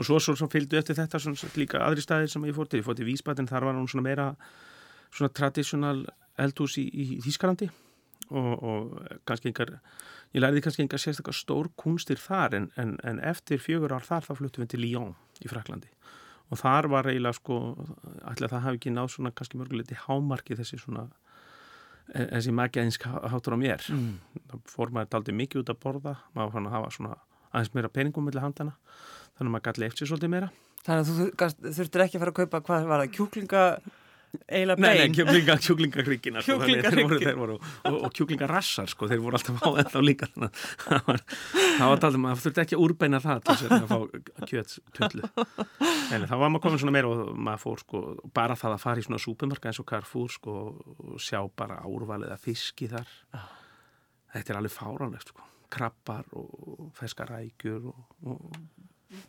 Og 0.00 0.06
svo, 0.08 0.16
svo, 0.24 0.32
svo 0.36 0.46
fylgdu 0.52 0.78
eftir 0.80 0.96
þetta 0.96 1.18
svona, 1.20 1.48
líka 1.60 1.80
aðri 1.84 2.04
staðir 2.04 2.30
sem 2.32 2.44
ég 2.48 2.54
fór 2.56 2.68
til. 2.68 2.78
Ég 2.80 2.86
fór 2.86 2.96
til 2.96 3.08
Vísbatin, 3.08 3.48
þar 3.48 3.66
var 3.68 3.76
hún 3.76 3.88
svona 3.92 4.04
meira 4.06 4.28
svona 5.12 5.28
traditional 5.36 6.04
eldhús 6.40 6.78
í, 6.80 6.86
í 6.88 7.18
Þískalandi 7.24 7.68
og, 8.32 8.52
og 8.64 9.18
kannski 9.28 9.50
einhver, 9.50 9.74
ég 10.32 10.40
læriði 10.40 10.62
kannski 10.64 10.84
einhver 10.86 11.02
sérstaklega 11.02 11.36
stór 11.36 11.68
kunstir 11.76 12.20
þar 12.20 12.56
en, 12.56 12.70
en, 12.80 12.94
en 13.04 13.20
eftir 13.20 13.60
fjögur 13.60 13.92
ár 13.92 14.06
þar 14.08 14.24
þá 14.24 14.32
fluttum 14.38 14.64
við 14.64 14.70
til 14.72 14.80
Lyon 14.86 15.12
í 15.44 15.50
Fraklandi 15.52 15.90
og 16.52 16.60
þar 16.60 16.88
var 16.92 17.08
eiginlega 17.08 17.38
sko, 17.38 17.58
ætla 18.28 18.50
það 18.52 18.64
hafi 18.66 18.80
ekki 18.80 18.92
náð 18.92 19.08
svona 19.14 19.32
kannski 19.32 19.58
mörguleiti 19.60 19.96
hámarki 20.04 20.56
þessi 20.58 20.78
svona 20.82 21.06
e- 22.12 22.28
þessi 22.34 22.52
magiðinsk 22.58 23.06
hátur 23.32 23.56
á 23.56 23.58
mér 23.62 23.86
Mm. 23.88 24.18
þá 24.50 24.54
fór 24.74 24.92
maður 24.92 25.10
daldi 25.16 25.32
mikið 25.38 25.62
út 25.64 25.72
að 25.72 25.80
borða 25.86 26.16
maður 26.36 26.52
fann 26.58 26.68
að 26.68 26.76
hafa 26.76 26.90
svona 26.98 27.16
aðeins 27.52 27.74
meira 27.74 27.88
peningum 27.88 28.24
millir 28.28 28.42
handana, 28.44 28.74
þannig 29.36 29.48
að 29.48 29.54
maður 29.56 29.66
gæti 29.70 29.80
leift 29.84 29.98
sér 30.02 30.12
svolítið 30.12 30.34
meira 30.36 30.50
Þannig 30.82 31.06
að 31.06 31.54
þú 31.62 31.72
þurftir 31.76 32.02
ekki 32.02 32.16
að 32.18 32.22
fara 32.24 32.32
að 32.32 32.38
kaupa, 32.42 32.60
hvað 32.66 32.86
var 32.90 33.00
það, 33.04 33.10
kjúklinga 33.16 33.60
Nei, 34.32 34.62
nei, 34.64 34.76
bein? 34.80 35.12
kjúklinga, 35.12 35.54
kjúklingakryggina 35.60 36.40
þannig 36.46 36.78
að 36.80 36.94
þeir 36.94 37.02
voru, 37.04 37.18
Kjúklingahryggir. 37.20 37.26
þeir 37.28 37.40
voru, 37.40 37.56
og, 37.90 37.96
og 38.06 38.14
kjúklingarassar 38.16 38.88
sko, 38.88 39.08
þeir 39.10 39.20
voru 39.20 39.36
alltaf 39.36 39.58
á 39.60 39.70
ennþá 39.82 40.02
líka 40.06 40.28
það 40.32 41.02
var, 41.08 41.24
það 41.76 41.90
var 41.92 42.02
talað 42.04 42.16
um 42.16 42.24
að 42.30 42.32
það 42.38 42.44
þurfti 42.46 42.62
ekki 42.64 42.78
að 42.78 42.84
úrbeina 42.86 43.20
það 43.20 43.42
til 43.44 43.56
þess 43.60 43.76
að 43.76 43.90
fá 43.92 44.46
kjöt 44.52 44.74
tullu 44.96 45.30
en 46.16 46.26
þá 46.30 46.34
var 46.40 46.52
maður 46.54 46.64
komin 46.64 46.82
svona 46.82 46.94
meira 46.96 47.12
og 47.12 47.32
maður 47.36 47.62
fór 47.66 47.82
sko, 47.84 48.02
bara 48.40 48.56
það 48.62 48.76
að 48.78 48.84
fara 48.86 49.02
í 49.02 49.06
svona 49.06 49.20
súpumarka 49.26 49.68
eins 49.70 49.82
og 49.82 49.88
Carrefour 49.92 50.32
sko, 50.32 50.56
og 51.12 51.20
sjá 51.22 51.40
bara 51.56 51.80
árvalið 51.84 52.32
að 52.34 52.44
fiski 52.48 52.88
þar. 52.92 53.12
Þetta 54.32 54.52
er 54.54 54.58
alveg 54.62 54.72
fáránlegt 54.72 55.32
sko. 55.32 55.44
Krabbar 55.72 56.24
og 56.36 56.88
ferskar 56.96 57.30
rækjur 57.32 57.90
og, 57.92 58.16
og 58.28 58.40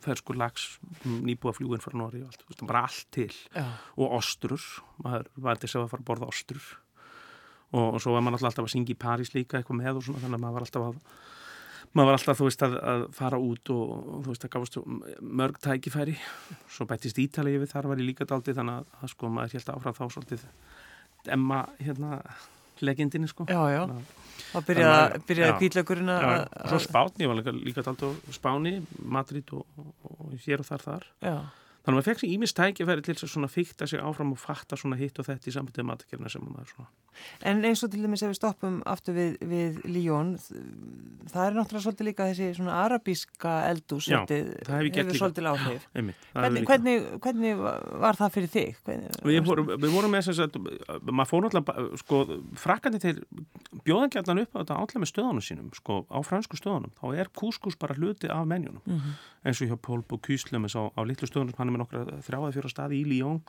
ferskur 0.04 0.38
lags 0.40 0.78
nýbúa 1.04 1.54
fljúin 1.56 1.82
frá 1.82 1.96
Nóri 1.98 2.22
og 2.24 2.30
allt, 2.30 2.42
þú 2.44 2.52
veist, 2.52 2.64
bara 2.70 2.86
allt 2.88 3.06
til. 3.14 3.28
Já, 3.54 3.66
og 3.98 4.16
ostrur, 4.20 4.64
maður 5.04 5.30
var 5.46 5.60
til 5.60 5.70
að 5.70 5.86
fara 5.92 6.02
að 6.02 6.08
borða 6.10 6.30
ostrur. 6.32 6.72
Og, 7.74 7.86
og 7.96 8.02
svo 8.02 8.14
var 8.14 8.24
maður 8.24 8.48
alltaf 8.48 8.66
að 8.66 8.74
syngja 8.74 8.94
í 8.94 9.00
París 9.00 9.32
líka 9.34 9.58
eitthvað 9.58 9.80
með 9.80 10.00
og 10.00 10.06
svona 10.06 10.22
þannig 10.22 10.38
að 10.38 10.44
maður 10.44 10.58
var 10.58 10.68
alltaf 10.68 10.88
að 10.90 11.00
maður 11.94 12.08
var 12.08 12.18
alltaf, 12.18 12.38
þú 12.38 12.48
veist, 12.48 12.64
að, 12.66 12.76
að 12.90 13.04
fara 13.14 13.38
út 13.38 13.70
og, 13.74 13.92
og 13.94 14.24
þú 14.24 14.32
veist, 14.32 14.46
að 14.46 14.52
gáðast 14.54 14.78
mörg 15.40 15.60
tækifæri, 15.62 16.16
svo 16.74 16.86
bættist 16.90 17.20
Ítalið 17.22 17.60
við 17.62 17.70
þar 17.70 17.90
var 17.90 18.02
ég 18.02 18.08
líka 18.08 18.26
daldi 18.26 18.54
þannig 18.56 18.80
að, 18.80 18.96
að 18.98 19.12
sko 19.12 19.30
maður 19.30 19.54
held 19.58 19.70
áfram 19.74 19.98
þá 19.98 20.04
svolítið 20.16 20.46
emma, 21.34 21.60
hérna, 21.78 22.18
legendinni 22.84 23.28
sko. 23.30 23.46
Já, 23.48 23.60
já. 23.74 23.82
Það 24.54 24.66
byrjaði, 24.68 25.22
Þannig 25.34 25.54
að- 25.54 25.60
Já, 26.22 26.28
að... 26.62 26.68
svo 26.70 26.78
Spáni, 26.84 27.24
ég 27.24 27.30
var 27.32 27.38
líka, 27.40 27.54
líka 27.58 27.82
daldi 27.88 28.06
á 28.06 28.10
Spáni, 28.36 28.72
Madrid 29.02 29.52
og, 29.56 29.64
og, 29.78 29.92
og 30.20 30.34
hér 30.46 30.62
og 30.62 30.68
þar 30.68 30.84
þar. 30.86 31.06
Já, 31.26 31.34
þannig 31.84 31.92
að 31.92 31.98
maður 31.98 32.08
fekk 32.08 32.20
sér 32.24 32.32
ímist 32.34 32.56
tækifæri 32.56 33.02
til 33.04 33.14
þess 33.14 33.24
að 33.28 33.32
svona 33.34 33.50
fykta 33.52 33.86
sig 33.86 34.00
áfram 34.00 34.32
og 34.32 34.38
fatta 34.40 34.76
svona 34.80 34.96
hitt 34.96 35.18
og 35.20 35.26
þetta 35.28 35.50
í 35.50 35.54
sambundið 35.54 35.84
matakirna 35.90 36.28
sem 36.32 36.42
maður 36.48 36.72
svona 36.74 36.88
En 37.46 37.60
eins 37.62 37.78
og 37.84 37.92
til 37.92 38.00
dæmis 38.02 38.24
ef 38.26 38.32
við 38.32 38.38
stoppum 38.40 38.80
aftur 38.90 39.14
við, 39.14 39.36
við 39.46 39.76
Líón, 39.86 40.32
það 41.30 41.44
er 41.46 41.54
náttúrulega 41.54 41.82
svolítið 41.84 42.08
líka 42.08 42.24
þessi 42.26 42.48
svona 42.56 42.78
arabíska 42.82 43.52
Já, 44.02 44.16
svolítið, 44.26 44.48
það 44.66 44.74
hef 44.74 44.82
ég 44.88 44.94
gert 44.96 45.04
hefur 45.04 45.12
líka. 45.12 45.20
svolítið 45.20 45.46
áhrif. 45.52 45.84
einmitt, 45.94 46.24
það 46.34 46.44
er 46.48 46.50
Hvernig, 46.50 46.66
hvernig, 46.66 47.04
hvernig 47.22 47.62
var 48.02 48.18
það 48.18 48.32
fyrir 48.34 48.50
þig? 48.56 48.80
Hvernig, 48.88 49.20
Við 49.30 49.40
vorum, 49.46 49.70
við 49.84 49.94
vorum 49.94 50.10
með 50.16 50.26
þess 50.26 50.42
að 50.42 50.58
maður 51.14 51.30
fór 51.30 51.46
náttúrulega, 51.46 51.86
sko, 52.02 52.20
frakkandi 52.64 53.02
þeir 53.04 53.22
bjóðangjarnan 53.86 54.42
upp 54.44 54.54
á 54.54 54.58
þetta 54.64 54.80
átla 54.82 55.02
með 55.04 55.10
stöðunum 55.12 55.44
sínum, 55.44 55.70
sko, 55.78 56.00
á 56.10 56.18
fransku 56.26 56.58
stöðunum 56.58 56.92
þá 56.98 57.04
er 57.22 57.30
kúskus 57.38 57.78
bara 57.78 57.94
hluti 57.94 58.26
af 58.30 58.42
menjunum 58.50 58.82
Mhm. 58.86 59.14
eins 59.44 59.60
og 59.62 59.68
hjá 59.70 59.76
Pól 59.78 60.02
Bókýslumis 60.02 60.74
á, 60.74 60.82
á 60.90 61.00
litlu 61.06 61.26
stöðunum, 61.28 61.54
með 61.74 61.82
nokkra 61.82 62.20
þrjáða 62.26 62.52
fjóra 62.54 62.70
staði 62.72 63.00
í 63.00 63.08
Líón, 63.10 63.40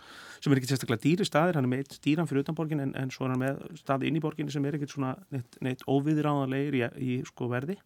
sem 0.42 0.54
er 0.54 0.62
ekki 0.62 0.72
sérstaklega 0.72 1.04
dýri 1.06 1.28
staðir, 1.28 1.60
hann 1.60 1.70
er 1.70 1.74
með 1.76 1.96
dýran 2.04 2.30
fyrir 2.30 2.46
utanborgin 2.46 2.84
en, 2.84 2.96
en 2.98 3.14
svo 3.14 3.28
er 3.28 3.36
hann 3.36 3.44
með 3.44 3.62
staði 3.80 4.10
inn 4.10 4.20
í 4.20 4.24
borginni 4.24 4.54
sem 4.54 4.66
er 4.66 4.80
ekkit 4.80 4.96
svona 4.96 5.14
neitt, 5.34 5.60
neitt 5.66 5.86
óviðráðanlegir 5.86 6.80
í, 6.80 6.84
í 6.98 7.20
sko 7.30 7.50
verði. 7.52 7.78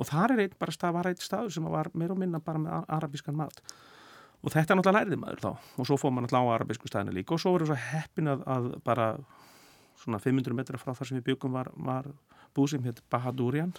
Og 0.00 0.08
þar 0.08 0.34
er 0.34 0.44
einn 0.46 0.58
bara 0.58 0.74
stað, 0.74 0.96
var 0.98 1.10
eitt 1.10 1.22
staður 1.22 1.54
sem 1.54 1.66
var 1.70 1.90
meir 1.94 2.14
og 2.14 2.20
minna 2.20 2.40
bara 2.42 2.60
með 2.60 2.92
arabískan 2.96 3.38
mat. 3.38 3.62
Og 4.42 4.50
þetta 4.50 4.74
náttúrulega 4.74 5.04
lærði 5.04 5.18
maður 5.20 5.42
þá. 5.44 5.50
Og 5.78 5.86
svo 5.86 5.98
fór 6.00 6.10
maður 6.10 6.26
náttúrulega 6.26 6.50
á 6.50 6.54
arabísku 6.56 6.90
staðinu 6.90 7.14
líka. 7.14 7.36
Og 7.36 7.42
svo 7.42 7.52
voru 7.54 7.68
svo 7.68 7.76
heppin 7.78 8.32
að, 8.32 8.42
að 8.50 8.68
bara 8.82 9.12
svona 10.02 10.18
500 10.22 10.56
metra 10.58 10.80
frá 10.80 10.94
þar 10.96 11.08
sem 11.08 11.20
við 11.20 11.28
byggum 11.30 11.54
var, 11.54 11.70
var 11.76 12.08
búð 12.56 12.72
sem 12.72 12.88
hétt 12.88 13.02
Bahadurian 13.12 13.74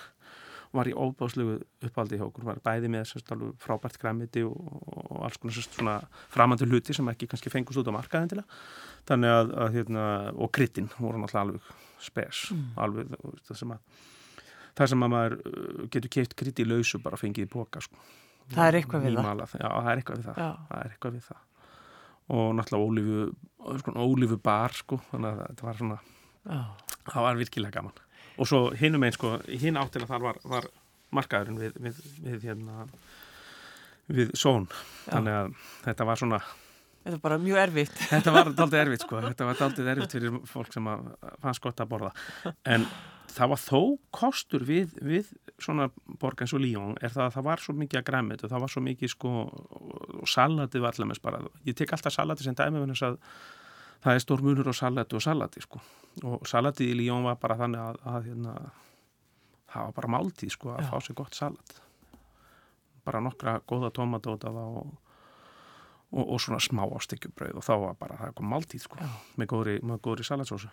var 0.74 0.90
í 0.90 0.94
óbáslegu 0.98 1.60
uppaldi 1.86 2.18
hjá 2.18 2.26
okkur, 2.26 2.48
var 2.48 2.62
bæði 2.66 2.90
með 2.94 3.06
sérst 3.12 3.30
alveg 3.36 3.54
frábært 3.62 4.00
græmiti 4.02 4.44
og, 4.48 4.58
og 4.58 5.26
alls 5.28 5.38
konar 5.42 5.58
sérst 5.58 5.78
svona 5.78 6.00
framandi 6.34 6.68
hluti 6.70 6.96
sem 6.98 7.12
ekki 7.14 7.30
kannski 7.32 7.54
fengust 7.54 7.82
út 7.82 7.92
á 7.94 7.98
markaðin 7.98 8.32
til 8.32 8.42
það 8.42 8.58
þannig 9.12 9.36
að, 9.38 9.54
að 9.66 9.78
hérna, 9.78 10.08
og 10.34 10.52
kryttin 10.56 10.90
voru 10.98 11.22
náttúrulega 11.22 11.46
alveg 11.46 11.72
spes 12.04 12.48
alveg 12.82 13.14
þú 13.14 13.34
veist, 13.36 13.48
það 13.52 13.62
sem 13.62 13.76
að 13.78 14.04
það 14.78 14.92
sem 14.94 15.06
að 15.06 15.14
maður 15.14 15.36
uh, 15.40 15.88
getur 15.94 16.14
keift 16.18 16.36
krytti 16.40 16.66
í 16.66 16.70
lausu 16.70 17.02
bara 17.04 17.20
fengið 17.20 17.48
í 17.48 17.52
póka 17.52 17.82
sko. 17.84 18.00
Það 18.54 18.70
er 18.70 18.78
eitthvað 18.80 19.06
við 19.06 19.12
það. 19.14 19.20
Nýmalað, 19.20 19.54
Já, 19.60 19.68
það 19.70 19.90
er 19.92 20.02
eitthvað 20.02 20.18
við 20.20 20.26
það. 20.28 20.40
Það 20.70 20.80
er 20.80 20.96
eitthvað 20.96 21.18
við 21.18 21.28
það. 21.28 21.44
Og 22.34 22.50
náttúrulega 22.58 22.88
ólífu, 22.88 23.78
sko, 23.84 23.94
ólífu 24.00 24.40
bar 24.44 24.76
sko, 24.78 25.00
þannig 25.12 25.30
að 25.30 25.44
þetta 25.44 25.68
var 25.68 25.80
svona 25.82 26.00
Já. 26.44 26.60
það 27.08 27.26
var 27.28 27.40
virkilega 27.40 27.78
gaman 27.78 28.02
og 28.38 28.50
svo 28.50 28.64
hinum 28.78 29.06
einn 29.06 29.16
sko, 29.16 29.36
hinn 29.48 29.80
áttina 29.80 30.10
þar 30.10 30.28
var, 30.28 30.42
var 30.56 30.70
markaðurinn 31.14 31.62
við, 31.62 31.80
við, 31.86 32.02
við 32.26 32.50
hérna 32.50 32.88
við 34.14 34.34
són 34.38 34.68
þannig 35.06 35.40
að 35.40 35.56
þetta 35.86 36.10
var 36.12 36.22
svona 36.24 36.44
Þetta 37.04 37.18
er 37.18 37.20
bara 37.20 37.36
mjög 37.36 37.58
erfitt. 37.60 37.98
þetta 38.14 38.32
var 38.32 38.50
daldið 38.56 38.80
erfitt 38.80 39.02
sko. 39.04 39.18
Þetta 39.26 39.48
var 39.50 39.58
daldið 39.60 39.88
erfitt 39.92 40.14
fyrir 40.16 40.36
fólk 40.48 40.70
sem 40.72 40.86
að 40.88 41.10
fannst 41.44 41.62
gott 41.66 41.82
að 41.84 41.90
borða. 41.92 42.12
En 42.64 42.86
það 43.34 43.52
var 43.52 43.60
þó 43.60 43.80
kostur 44.16 44.64
við, 44.68 44.94
við 45.04 45.34
svona 45.60 45.90
borg 46.22 46.44
eins 46.44 46.54
og 46.56 46.64
Líón 46.64 46.96
er 47.02 47.12
það 47.14 47.26
að 47.26 47.36
það 47.36 47.48
var 47.50 47.64
svo 47.64 47.76
mikið 47.82 48.00
að 48.00 48.08
græmið 48.10 48.46
og 48.46 48.54
það 48.54 48.64
var 48.64 48.74
svo 48.74 48.84
mikið 48.86 49.12
sko 49.14 49.34
og 49.44 50.32
salatið 50.32 50.86
var 50.86 50.96
allir 50.96 51.10
með 51.10 51.22
bara 51.26 51.42
ég 51.68 51.78
tek 51.78 51.94
alltaf 51.96 52.16
salati 52.16 52.46
sem 52.46 52.58
dæmi 52.58 52.84
að 52.94 53.28
það 54.04 54.14
er 54.18 54.24
stór 54.26 54.44
munur 54.46 54.72
á 54.72 54.76
salati 54.76 55.18
og 55.20 55.24
salati 55.26 55.64
sko 55.64 55.82
og 56.30 56.44
salatið 56.48 56.92
í 56.94 56.98
Líón 57.02 57.26
var 57.26 57.40
bara 57.42 57.58
þannig 57.58 57.82
að, 57.82 58.02
að 58.06 58.28
hérna, 58.30 58.54
það 59.74 59.88
var 59.88 59.96
bara 60.00 60.14
máltíð 60.18 60.54
sko 60.54 60.74
að 60.76 60.84
Já. 60.84 60.90
fá 60.92 60.98
sér 61.08 61.18
gott 61.18 61.40
salat 61.40 61.80
bara 63.04 63.24
nokkra 63.24 63.58
góða 63.68 63.90
tomatótaða 63.96 64.68
og 64.82 64.94
og, 66.14 66.30
og 66.30 66.42
svona 66.42 66.62
smá 66.62 66.86
ástekjubrauð 66.94 67.60
og 67.60 67.66
þá 67.66 67.74
var 67.88 68.00
bara 68.00 68.18
það 68.22 68.34
kom 68.38 68.52
máltíð 68.54 68.84
sko, 68.88 69.00
Já. 69.02 69.14
með 69.42 69.50
góðri, 69.54 69.76
góðri 70.06 70.26
salatsósu. 70.28 70.70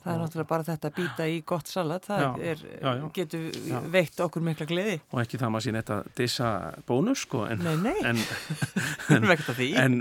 Það 0.00 0.14
er 0.14 0.20
náttúrulega 0.22 0.48
bara 0.48 0.64
þetta 0.64 0.88
að 0.88 0.94
býta 0.96 1.24
í 1.28 1.40
gott 1.44 1.68
salat, 1.68 2.06
það 2.08 2.22
Já, 2.22 2.28
er, 2.52 2.60
já, 2.80 2.92
getur 3.18 3.42
Já. 3.68 3.74
veitt 3.92 4.22
okkur 4.24 4.44
mikla 4.46 4.66
gleði. 4.70 4.94
Og 5.12 5.20
ekki 5.20 5.40
það 5.42 5.52
maður 5.52 5.66
sín 5.66 5.76
þetta 5.80 5.98
dissa 6.16 6.52
bónus 6.88 7.26
sko, 7.26 7.42
en, 7.50 7.66
Nei, 7.66 7.74
nei, 7.82 7.98
en, 8.08 8.22
erum 9.18 9.34
ekkert 9.34 9.52
að 9.52 9.60
því. 9.60 9.68
en, 9.82 9.98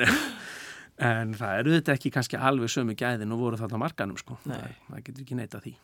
en 0.99 1.35
það 1.37 1.61
eru 1.61 1.75
þetta 1.77 1.95
ekki 1.95 2.11
kannski 2.13 2.39
alveg 2.49 2.71
sömu 2.71 2.95
gæðin 2.99 3.31
og 3.35 3.43
voru 3.43 3.59
þarna 3.59 3.79
á 3.79 3.83
markanum 3.85 4.19
sko. 4.19 4.35
Nei. 4.49 4.57
Það, 4.57 4.73
það 4.87 5.03
getur 5.07 5.23
ekki 5.23 5.37
neita 5.39 5.61
því. 5.63 5.75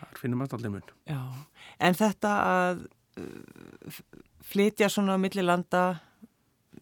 Það 0.00 0.22
finnum 0.22 0.42
maður 0.42 0.56
allir 0.58 0.72
mun. 0.74 0.88
Já, 1.08 1.20
en 1.86 1.98
þetta 1.98 2.32
að 2.46 2.80
uh, 3.22 4.00
flytja 4.52 4.90
svona 4.92 5.14
á 5.14 5.22
milli 5.22 5.44
landa, 5.46 5.84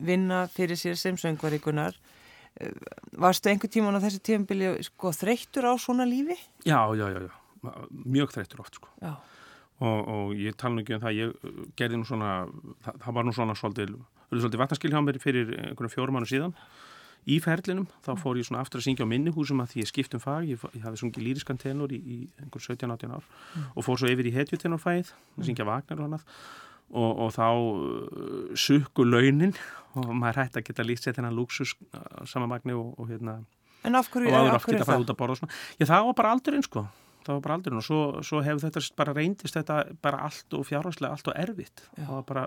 vinna 0.00 0.46
fyrir 0.52 0.80
sér 0.80 0.96
sem 1.00 1.18
söngvarikunar, 1.20 1.98
uh, 2.64 2.86
varstu 3.20 3.52
einhver 3.52 3.72
tíman 3.72 4.00
á 4.00 4.04
þessu 4.06 4.22
tímabili 4.24 4.72
sko 4.88 5.12
þreyttur 5.16 5.68
á 5.68 5.72
svona 5.76 6.08
lífi? 6.08 6.38
Já, 6.64 6.80
já, 6.96 7.06
já, 7.12 7.26
já. 7.28 7.34
Mjög 7.92 8.32
þreyttur 8.38 8.64
oft 8.64 8.80
sko. 8.80 8.88
Já, 9.04 9.18
og, 9.84 9.98
og 10.00 10.38
ég 10.40 10.56
tala 10.56 10.78
nú 10.78 10.86
ekki 10.86 10.96
um 10.96 11.04
það 11.04 11.18
ég 11.20 11.36
uh, 11.44 11.66
gerði 11.76 12.00
nú 12.00 12.08
svona 12.08 12.38
það, 12.86 13.02
það 13.04 13.18
var 13.18 13.28
nú 13.28 13.36
svona 13.36 13.58
svolítið, 13.60 13.98
svolítið 14.32 14.64
vatnaskil 14.64 14.94
hjá 14.94 15.02
mér 15.04 15.20
fyrir 15.20 15.52
einhvern 15.60 15.92
fjórum 15.92 16.16
mánu 16.16 16.30
síðan 16.30 16.56
í 17.28 17.37
ferlinum, 17.44 17.87
þá 18.06 18.14
fór 18.20 18.40
ég 18.40 18.48
svona 18.48 18.62
aftur 18.64 18.80
að 18.80 18.87
syngja 18.88 19.04
á 19.04 19.12
minnihúsum 19.12 19.61
að 19.61 19.74
því 19.74 19.85
ég 19.85 19.90
skipt 19.90 20.16
um 20.16 20.22
fag 20.22 20.48
ég, 20.48 20.64
ég 20.72 20.87
hafði 20.87 21.02
sungið 21.02 21.26
lýriskan 21.26 21.61
tenor 21.61 21.92
í, 21.92 22.00
í 22.00 22.18
einhver 22.40 22.64
17-18 22.64 23.12
ár 23.12 23.28
og 23.74 23.87
fór 23.87 24.00
svo 24.00 24.11
yfir 24.11 24.30
í 24.30 24.35
hetjutenorfæð 24.35 25.12
að 25.12 25.48
syngja 25.48 25.68
Vagnar 25.68 26.00
og 26.00 26.09
annað 26.09 26.26
og, 26.90 27.11
og 27.26 27.30
þá 27.37 27.46
uh, 27.50 28.56
sukku 28.59 29.06
launin 29.06 29.54
og 29.98 30.11
maður 30.14 30.44
hætti 30.44 30.62
að 30.62 30.68
geta 30.70 30.87
lýst 30.87 31.06
sér 31.06 31.18
þennan 31.18 31.37
luxus 31.37 31.76
uh, 31.92 32.24
samanmagni 32.28 32.74
og, 32.74 32.94
og 32.98 33.11
hérna 33.12 33.40
en 33.85 33.96
af 33.96 34.11
hverju, 34.12 34.33
og 34.33 34.50
af 34.54 34.64
hverju 34.64 34.80
er 34.80 34.88
það? 34.88 35.04
út 35.04 35.12
að 35.12 35.18
borða 35.20 35.37
og 35.37 35.40
svona. 35.40 35.54
Já, 35.78 35.87
það 35.88 36.09
var 36.09 36.16
bara 36.18 36.33
aldurinn 36.35 36.66
sko. 36.66 36.85
Það 37.24 37.33
var 37.37 37.42
bara 37.46 37.56
aldurinn 37.59 37.80
og 37.80 37.87
svo, 37.87 38.00
svo 38.26 38.42
hefur 38.44 38.62
þetta 38.66 38.83
bara 38.98 39.14
reyndist 39.16 39.56
þetta 39.56 39.78
bara 40.04 40.22
allt 40.28 40.56
og 40.56 40.66
fjárhagslega 40.68 41.16
allt 41.16 41.30
og 41.30 41.38
erfitt. 41.40 41.85
Já. 41.94 42.02
Það 42.02 42.12
var 42.12 42.26
bara 42.28 42.44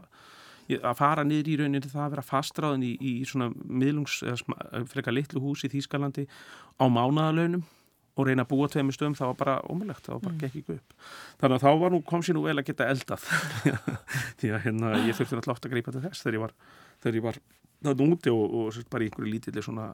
að 0.79 0.97
fara 0.99 1.23
niður 1.27 1.49
í 1.51 1.55
rauninni 1.59 1.81
það 1.91 2.03
að 2.05 2.11
vera 2.15 2.25
fastráðin 2.27 2.83
í, 2.87 2.91
í 2.99 3.13
svona 3.27 3.49
miðlungs 3.53 4.19
eða 4.23 4.37
sma- 4.39 4.83
frekar 4.91 5.15
litlu 5.15 5.41
hús 5.43 5.63
í 5.67 5.71
Þýskalandi 5.73 6.27
á 6.79 6.85
mánaðalaunum 6.87 7.65
og 8.13 8.27
reyna 8.29 8.45
að 8.45 8.51
búa 8.53 8.67
tveimur 8.69 8.93
stöðum, 8.93 9.15
það 9.17 9.31
var 9.31 9.37
bara 9.39 9.53
ómulegt, 9.73 10.05
það 10.05 10.13
var 10.13 10.23
bara 10.27 10.39
gekk 10.43 10.57
ekki 10.59 10.75
upp. 10.77 10.95
Þannig 11.41 11.55
að 11.57 11.63
þá 11.65 11.79
var 11.81 11.93
nú, 11.95 11.99
kom 12.05 12.21
sér 12.21 12.37
nú 12.37 12.43
vel 12.45 12.59
að 12.61 12.67
geta 12.67 12.89
eldað 12.93 13.23
því 14.39 14.51
að 14.53 14.63
hérna, 14.67 14.91
ég 15.07 15.17
þurfti 15.17 15.39
alltaf 15.39 15.63
að 15.65 15.73
grípa 15.73 15.93
til 15.95 16.03
þess 16.03 16.21
þegar 16.21 16.37
ég 16.37 16.43
var, 16.43 16.53
þegar 17.01 17.17
ég 17.17 17.25
var 17.25 17.39
þarna 17.83 18.09
úti 18.13 18.33
og, 18.33 18.43
og 18.59 18.77
bara 18.93 19.03
í 19.03 19.09
einhverju 19.09 19.31
lítilli 19.33 19.65
svona 19.65 19.87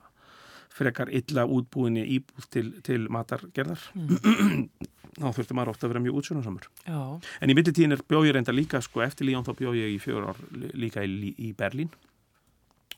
frekar 0.70 1.10
illa 1.12 1.44
útbúinni 1.50 2.04
íbúð 2.18 2.46
til, 2.54 2.68
til 2.86 3.08
matargerðar. 3.12 3.82
Þá 5.20 5.26
þurfti 5.36 5.56
maður 5.58 5.72
ofta 5.74 5.88
að 5.88 5.92
vera 5.92 6.02
mjög 6.06 6.18
útsjónasamur 6.22 6.68
Já, 6.86 7.00
en 7.44 7.52
í 7.52 7.56
mittitíðin 7.58 7.96
er 7.96 8.04
bjóð 8.08 8.28
ég 8.30 8.36
reynda 8.38 8.54
líka 8.54 8.80
sko, 8.86 9.02
eftir 9.04 9.28
Líón 9.28 9.44
þá 9.44 9.52
bjóð 9.58 9.80
ég 9.80 9.96
í 9.96 10.00
fjögur 10.00 10.28
ár 10.30 10.38
lí- 10.54 10.70
líka 10.86 11.02
í, 11.04 11.32
í 11.36 11.50
Berlín. 11.58 11.90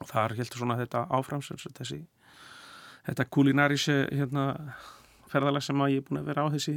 Og 0.04 0.10
þar 0.12 0.36
heldur 0.38 0.60
svona 0.62 0.76
þetta 0.82 1.06
áfram 1.18 1.42
sem 1.46 1.58
sagt 1.62 1.80
þessi 1.80 2.02
þetta 3.08 3.26
kulinarísi 3.34 3.96
hérna, 4.12 4.44
ferðalag 5.32 5.64
sem 5.66 5.82
að 5.82 5.96
ég 5.96 6.04
er 6.04 6.08
búin 6.12 6.22
að 6.22 6.30
vera 6.30 6.46
á 6.46 6.48
þessi 6.54 6.76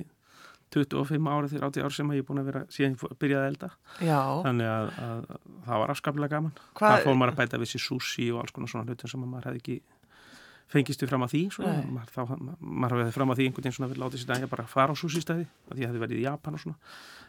25 0.74 1.28
ára 1.30 1.50
til 1.50 1.60
80 1.62 1.84
ár 1.86 1.92
sem 1.94 2.08
að 2.10 2.16
ég 2.16 2.24
er 2.24 2.28
búin 2.30 2.40
að 2.40 2.48
vera 2.48 2.62
síðan 2.72 2.94
byrjaði 3.20 3.42
að 3.44 3.50
elda. 3.52 3.68
Já, 4.02 4.20
þannig 4.46 4.70
að, 4.70 4.88
að 5.04 5.26
það 5.66 5.82
var 5.84 5.92
afskaplega 5.92 6.32
gaman. 6.38 6.54
Hvað- 6.78 6.94
það 6.96 7.04
fór 7.10 7.18
maður 7.20 7.34
að 7.34 7.42
bæta 7.42 7.60
við 7.62 7.70
sér 7.74 7.84
sushi 7.84 8.30
og 8.32 8.40
alls 8.40 8.54
konar 8.56 8.72
svona 8.72 8.86
hlutum 8.88 9.12
sem 9.12 9.22
að 9.26 9.30
maður 9.34 9.50
hefði 9.50 9.60
ekki 9.62 9.76
fengist 10.72 11.02
við 11.02 11.10
fram 11.10 11.24
að 11.26 11.34
því 11.34 11.42
maður, 11.92 12.10
þá, 12.14 12.22
maður 12.60 13.02
hefði 13.02 13.14
fram 13.14 13.32
að 13.32 13.40
því 13.40 13.46
einhvern 13.48 13.64
veginn 13.66 13.76
svona 13.76 13.90
við 13.92 14.00
látið 14.02 14.22
sér 14.22 14.30
dæja 14.32 14.50
bara 14.50 14.64
að 14.64 14.72
fara 14.72 14.96
á 14.96 15.00
sushi 15.00 15.22
stæði 15.22 15.46
að 15.70 15.82
ég 15.82 15.90
hefði 15.90 16.02
verið 16.04 16.20
í 16.20 16.24
Japan 16.24 16.56
og 16.56 16.62
svona 16.64 16.78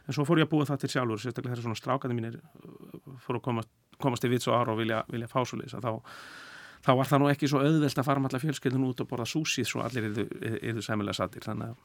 en 0.06 0.16
svo 0.16 0.26
fór 0.28 0.42
ég 0.42 0.48
að 0.48 0.54
búa 0.54 0.68
það 0.70 0.82
til 0.84 0.92
sjálfur 0.96 1.22
sérstaklega 1.22 1.56
þegar 1.56 1.66
svona 1.68 1.80
strákandi 1.82 2.18
mínir 2.18 2.38
uh, 2.40 3.16
fór 3.26 3.40
að 3.40 3.46
komast, 3.50 3.72
komast 4.02 4.26
í 4.26 4.32
vits 4.32 4.48
og 4.50 4.56
ára 4.58 4.74
og 4.76 4.80
vilja, 4.80 5.04
vilja 5.12 5.30
fá 5.32 5.42
svo 5.44 5.60
leys 5.60 5.76
þá, 5.76 5.92
þá 6.86 6.92
var 7.02 7.12
það 7.12 7.22
nú 7.24 7.30
ekki 7.34 7.52
svo 7.52 7.62
auðvelt 7.66 8.02
að 8.02 8.08
fara 8.08 8.24
með 8.24 8.32
alla 8.32 8.44
fjölskyldun 8.46 8.88
út 8.88 9.04
og 9.04 9.12
borða 9.12 9.28
sushi 9.30 9.68
svo 9.68 9.84
allir 9.86 10.10
yrðu 10.16 10.86
sæmilega 10.86 11.20
sattir 11.20 11.46
þannig 11.46 11.76
að 11.76 11.84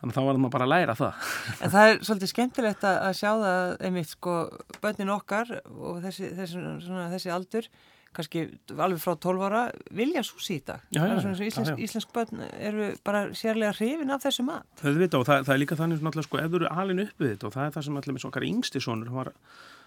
Þannig 0.00 0.14
að 0.14 0.16
þá 0.16 0.24
var 0.24 0.38
maður 0.40 0.52
bara 0.54 0.64
að 0.64 0.70
læra 0.72 0.92
það. 0.96 1.24
en 1.60 1.72
það 1.74 1.90
er 1.90 1.98
svolítið 2.08 2.30
skemmtilegt 2.30 2.84
að, 2.88 2.94
að 3.04 3.16
sjá 3.18 3.30
það 3.42 3.72
einmitt 3.84 4.08
sko 4.14 4.36
bönnin 4.80 5.12
okkar 5.12 5.50
og 5.68 5.98
þessi, 6.06 6.30
þessi, 6.38 6.62
svona, 6.86 7.02
þessi 7.12 7.32
aldur 7.34 7.68
kannski 8.16 8.46
alveg 8.74 9.00
frá 9.02 9.14
12 9.22 9.46
ára 9.46 9.62
vilja 9.94 10.22
súsi 10.26 10.58
í 10.58 10.64
dag. 10.66 10.82
Já, 10.90 11.02
já, 11.04 11.14
Það 11.14 11.22
svona 11.26 11.48
íslensk, 11.50 11.82
íslensk 11.86 12.14
börn 12.16 12.44
eru 12.58 12.90
bara 13.06 13.26
sérlega 13.38 13.72
hrifin 13.78 14.10
af 14.10 14.24
þessu 14.26 14.44
mat. 14.48 14.66
Það, 14.82 15.02
það, 15.14 15.34
það 15.46 15.54
er 15.54 15.62
líka 15.62 15.78
þannig 15.78 16.00
svona 16.00 16.10
alltaf 16.10 16.26
sko 16.26 16.40
ef 16.40 16.50
þú 16.50 16.60
eru 16.60 16.70
alin 16.82 17.02
upp 17.04 17.22
við 17.22 17.34
þetta 17.34 17.48
og 17.48 17.56
það 17.56 17.66
er 17.66 17.74
það 17.76 17.86
sem 17.86 17.98
allir 18.00 18.16
með 18.16 18.28
okkar 18.30 18.46
yngsti 18.46 18.82
sonur 18.84 19.10
hann 19.10 19.18
var, 19.20 19.32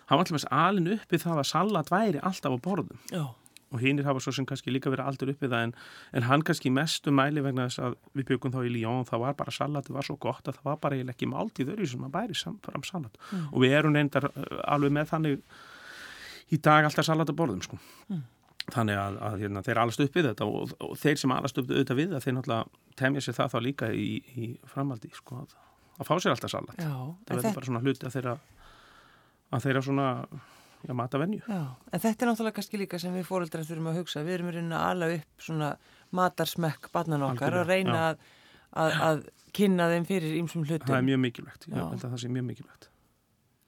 hann 0.09 0.19
var 0.19 0.27
allir 0.27 0.37
með 0.37 0.49
alin 0.59 0.91
upp 0.95 1.15
við 1.15 1.23
það 1.25 1.41
að 1.41 1.49
salat 1.51 1.91
væri 1.93 2.21
alltaf 2.29 2.55
á 2.55 2.59
borðum 2.63 3.01
Já. 3.11 3.23
og 3.73 3.81
hinnir 3.83 4.07
hafa 4.07 4.23
svo 4.23 4.33
sem 4.35 4.47
kannski 4.49 4.73
líka 4.73 4.93
verið 4.93 5.09
aldur 5.09 5.33
upp 5.33 5.43
við 5.43 5.53
það 5.53 5.67
en, 5.67 5.75
en 6.13 6.27
hann 6.29 6.45
kannski 6.47 6.71
í 6.71 6.75
mestu 6.75 7.13
mæli 7.15 7.43
vegna 7.45 7.67
þess 7.69 7.83
að 7.89 7.99
við 8.13 8.29
byggum 8.31 8.55
þá 8.55 8.61
í 8.63 8.85
og 8.93 9.05
það 9.09 9.25
var 9.25 9.37
bara 9.43 9.55
salati 9.59 9.95
var 9.95 10.07
svo 10.07 10.17
gott 10.21 10.47
að 10.47 10.59
það 10.59 10.71
var 10.71 10.81
bara 10.87 11.03
ekki 11.15 11.29
máltíð 11.31 11.75
öðru 11.75 11.91
sem 11.91 12.07
að 12.07 12.15
bæri 12.17 12.39
fram 12.39 12.87
salat 12.87 13.21
og 13.51 13.61
við 13.63 13.77
erum 13.79 13.95
reyndar 13.97 14.29
uh, 14.31 14.59
alveg 14.75 14.95
með 14.99 15.13
þannig 15.13 15.45
í 16.53 16.59
dag 16.63 16.87
alltaf 16.87 17.07
salat 17.07 17.31
á 17.33 17.35
borðum 17.35 17.63
sko. 17.65 17.79
þannig 18.71 18.95
að, 18.99 19.19
að 19.27 19.41
hérna, 19.43 19.61
þeir 19.65 19.81
alast 19.81 19.99
upp 20.05 20.15
við 20.15 20.29
þetta 20.29 20.47
og, 20.47 20.73
og 20.79 20.95
þeir 21.01 21.19
sem 21.19 21.35
alast 21.35 21.57
upp 21.59 21.71
auðvitað 21.71 21.99
við 21.99 22.13
það 22.13 22.25
þeir 22.25 22.35
náttúrulega 22.37 22.95
temja 23.01 23.23
sér 23.25 23.35
það 23.39 23.53
þá 23.53 23.59
líka 23.65 23.89
í, 23.91 24.09
í 24.39 24.49
framaldi 24.71 25.11
sko, 25.17 25.41
að, 25.43 25.55
að 25.99 26.09
fá 26.09 26.13
sér 26.15 26.35
alltaf 26.35 26.53
salat 26.53 26.79
Já. 26.79 26.93
það 26.93 27.33
verður 27.33 27.57
bara 27.57 27.69
svona 27.69 27.81
hluti 27.83 28.07
að 28.07 28.15
þeirra 28.15 28.35
að 29.53 29.65
þeirra 29.65 29.81
svona 29.89 30.07
já, 30.87 30.93
matavenju 31.01 31.41
Já, 31.43 31.59
en 31.91 32.05
þetta 32.05 32.25
er 32.25 32.31
náttúrulega 32.31 32.57
kannski 32.59 32.79
líka 32.81 33.01
sem 33.03 33.17
við 33.17 33.27
fóreldrar 33.27 33.67
þurfum 33.67 33.91
að 33.91 33.99
hugsa. 34.01 34.23
Við 34.23 34.37
erum 34.37 34.53
rauninni 34.53 34.79
að 34.79 34.87
ala 34.93 35.11
upp 35.17 35.45
svona 35.49 35.69
matarsmekk 36.13 36.89
barnan 36.95 37.27
okkar 37.27 37.59
og 37.59 37.67
reyna 37.67 37.99
að, 38.07 38.25
að, 38.79 38.97
að 39.09 39.21
kynna 39.53 39.91
þeim 39.91 40.07
fyrir 40.09 40.39
ýmsum 40.39 40.65
hlutum. 40.65 40.87
það 40.89 40.99
er 41.01 41.07
mjög 41.11 41.23
mikilvægt, 41.27 41.69
Já. 41.69 41.83
það 42.01 42.17
sé 42.23 42.31
mjög 42.31 42.49
mikilvægt 42.49 42.89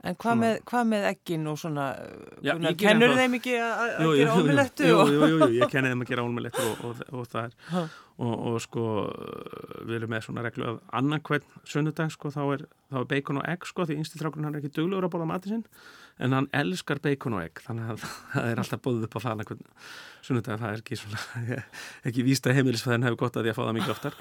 En 0.06 0.18
hvað 0.22 0.39
með, 0.41 0.56
með 0.91 1.06
eggin 1.10 1.48
og 1.50 1.58
svona, 1.58 1.86
Já, 2.46 2.54
kennur 2.78 3.15
þeim 3.18 3.38
ekki 3.39 3.56
að 3.58 4.12
gera 4.20 4.36
ómulettu? 4.38 4.88
Jú, 4.89 5.00
jú, 5.10 5.30
jú, 5.34 5.48
ég 5.58 5.72
kenni 5.74 5.89
þeim 5.94 6.04
að 6.06 6.12
gera 6.12 6.26
ómulettur 6.28 6.68
og, 6.72 6.84
og, 6.91 7.06
og 7.22 7.30
það 7.32 7.48
er 7.48 7.56
Ha. 7.76 7.82
og, 8.22 8.34
og 8.48 8.58
sko 8.63 8.84
við 9.84 9.98
erum 9.98 10.12
með 10.13 10.22
svona 10.28 10.44
reglu 10.46 10.68
að 10.70 10.78
annan 10.96 11.24
hvern 11.26 11.44
sunnudag 11.68 12.13
sko 12.13 12.30
þá 12.32 12.41
er, 12.54 12.62
þá 12.94 13.00
er 13.02 13.08
bacon 13.12 13.41
og 13.41 13.48
egg 13.52 13.65
sko 13.68 13.88
því 13.89 13.98
yngsti 14.00 14.22
strákurinn 14.22 14.48
hann 14.48 14.56
er 14.56 14.62
ekki 14.62 14.72
duglegur 14.78 15.08
að 15.10 15.15
bóla 15.18 15.28
matið 15.34 15.56
sinn 15.58 15.65
en 16.24 16.38
hann 16.38 16.48
elskar 16.56 17.02
bacon 17.04 17.36
og 17.36 17.44
egg 17.44 17.60
þannig 17.65 17.89
að 17.96 18.06
það 18.36 18.50
er 18.54 18.62
alltaf 18.63 18.84
bóðið 18.86 19.08
upp 19.10 19.18
á 19.18 19.24
það 19.26 19.34
annan 19.34 19.50
hvern 19.50 19.68
sunnudag 20.30 20.62
það 20.63 20.70
er 20.78 20.86
ekki 20.86 21.00
svona 21.02 21.60
ekki 22.12 22.28
víst 22.30 22.48
að 22.48 22.60
heimilisfæðin 22.62 23.10
hefur 23.10 23.22
gott 23.26 23.39
að 23.41 23.50
því 23.50 23.52
að 23.56 23.60
fá 23.60 23.63
það 23.65 23.78
mikið 23.82 23.96
oftar 23.98 24.20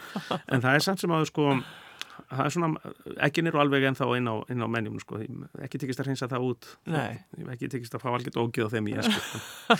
en 0.48 0.64
það 0.64 0.80
er 0.80 0.86
samt 0.88 1.04
sem 1.04 1.14
að 1.14 1.28
sko 1.30 1.50
það 2.30 2.44
er 2.46 2.52
svona, 2.54 2.68
eggin 3.26 3.46
eru 3.50 3.60
alveg 3.62 3.86
ennþá 3.90 4.06
inn 4.18 4.28
á, 4.30 4.34
inn 4.52 4.62
á 4.64 4.68
menjum 4.70 4.98
sko, 5.02 5.18
ekki 5.66 5.80
tekist 5.82 6.00
að 6.02 6.08
hreinsa 6.10 6.28
það 6.30 6.46
út 6.50 6.68
Nei. 6.86 7.18
ekki 7.54 7.68
tekist 7.72 7.94
að 7.96 8.04
fá 8.04 8.08
algjört 8.14 8.38
ógið 8.42 8.66
á 8.66 8.72
þeim 8.74 8.88
í 8.92 8.96
esku 9.02 9.20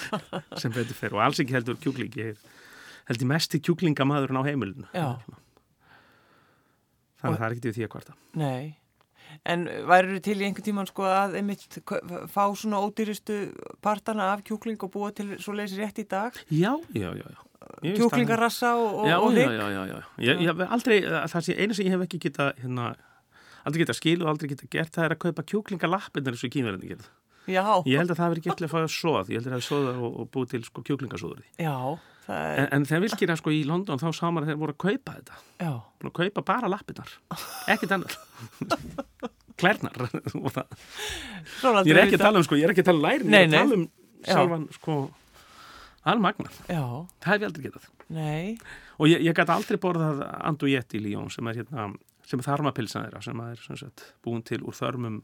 sem 0.62 0.74
betur 0.74 0.98
fer 0.98 1.14
og 1.14 1.22
alls 1.26 1.40
ekki 1.44 1.54
heldur 1.56 1.78
kjúkling 1.82 2.14
ég 2.20 2.40
held 3.08 3.20
ég 3.22 3.28
mest 3.30 3.54
í 3.54 3.60
kjúklingamadurinn 3.64 4.40
á 4.40 4.48
heimilinu 4.48 4.86
Já. 4.96 5.18
þannig 7.20 7.28
Og- 7.28 7.36
að 7.36 7.38
það 7.42 7.46
er 7.50 7.54
ekki 7.58 7.68
við 7.70 7.76
því 7.78 7.86
að 7.86 7.92
kvarta 7.94 8.16
Nei, 8.40 8.74
en 9.54 9.64
væru 9.88 10.20
til 10.24 10.36
í 10.40 10.44
einhvern 10.48 10.66
tíman 10.68 10.90
sko 10.90 11.06
að 11.08 11.38
einmitt 11.40 11.78
fá 12.32 12.44
svona 12.58 12.82
ódýristu 12.84 13.38
partana 13.84 14.32
af 14.34 14.44
kjúkling 14.46 14.80
og 14.84 14.92
búa 14.94 15.12
til 15.14 15.34
svo 15.38 15.54
leiðis 15.56 15.78
rétt 15.80 16.02
í 16.02 16.08
dag? 16.10 16.36
já, 16.50 16.74
já, 16.94 17.10
já, 17.14 17.24
já. 17.24 17.40
Kjúklingarassa 17.82 18.74
og, 18.78 19.00
og, 19.02 19.08
já, 19.08 19.16
og 19.18 19.34
já, 19.34 19.44
hrygg? 19.44 19.58
já, 19.58 19.66
já, 19.74 19.82
já. 19.90 19.98
Ég, 20.28 20.40
ég 20.44 20.48
hef 20.50 20.72
aldrei, 20.76 21.00
það 21.32 21.44
sé 21.48 21.58
einu 21.58 21.76
sem 21.76 21.88
ég 21.88 21.96
hef 21.96 22.06
ekki 22.06 22.22
geta 22.28 22.48
hérna, 22.60 22.88
aldrei 23.64 23.84
geta 23.84 23.96
skil 23.98 24.24
og 24.24 24.32
aldrei 24.34 24.50
geta 24.54 24.70
gert 24.70 24.94
það 24.94 25.08
er 25.08 25.16
að 25.16 25.22
kaupa 25.26 25.46
kjúklingalappinnar 25.52 26.36
eins 26.36 26.46
og 26.46 26.54
kýmverðin 26.54 26.94
gerð 26.94 27.12
Já, 27.44 27.64
ég 27.84 28.00
held 28.00 28.08
að 28.14 28.20
það 28.22 28.30
veri 28.32 28.42
gett 28.46 28.64
að 28.64 28.72
fá 28.72 28.78
að 28.80 28.90
svoð 28.94 29.30
ég 29.34 29.40
held 29.40 29.48
að 29.50 29.52
það 29.52 29.60
er 29.60 29.66
svoða 29.68 29.94
og, 30.00 30.14
og 30.22 30.28
búið 30.32 30.52
til 30.54 30.62
sko 30.64 30.84
kjúklingasóður 30.86 31.42
já, 31.60 31.74
er, 32.32 32.60
en, 32.62 32.68
en 32.78 32.86
þegar 32.88 33.04
vilkir 33.04 33.34
sko 33.36 33.52
í 33.52 33.58
London 33.68 34.00
þá 34.00 34.06
sá 34.16 34.24
maður 34.30 34.46
að 34.46 34.52
þeir 34.52 34.60
voru 34.62 34.74
að 34.74 34.80
kaupa 34.86 35.16
þetta. 35.18 35.40
Já, 35.60 35.72
búin 36.00 36.08
að 36.08 36.14
kaupa 36.22 36.44
bara 36.48 36.70
lappirnar. 36.72 37.12
Ekkert 37.74 37.92
annar 37.98 38.16
klærnar. 39.60 39.92
Ég 41.84 41.92
er 41.94 42.00
ekki 42.04 42.18
að 42.18 42.24
tala 42.24 42.40
um 42.40 42.46
sko, 42.46 42.56
ég 42.58 42.66
er 42.66 42.72
ekki 42.74 42.82
að 42.84 42.88
tala 42.90 42.98
um 42.98 43.04
lærin 43.04 43.34
ég 43.34 43.44
er 43.44 43.52
að 43.52 43.54
tala 43.54 43.76
um 43.76 43.84
Já. 44.24 44.32
sjálfan 44.32 44.64
sko, 44.74 44.96
það 46.04 46.24
magnað 46.24 46.58
Já, 46.68 46.82
það 47.24 47.30
hef 47.32 47.40
ég 47.40 47.46
aldrei 47.48 47.66
getað. 47.68 47.88
Nei, 48.14 48.56
og 49.00 49.10
ég, 49.10 49.24
ég 49.24 49.36
gæti 49.36 49.54
aldrei 49.54 49.80
borðað 49.80 50.22
andujett 50.44 50.96
í 50.96 51.02
Líón 51.06 51.32
sem 51.32 51.48
er 51.50 51.62
hérna, 51.62 51.88
sem 52.28 52.40
er 52.40 52.48
þarmapilsan 52.48 53.06
þeirra 53.06 53.24
sem 53.24 53.42
er 53.46 53.64
sem 53.64 53.80
sagt, 53.80 54.06
búin 54.24 54.44
til 54.46 54.60
úr 54.62 54.76
þörmum 54.76 55.22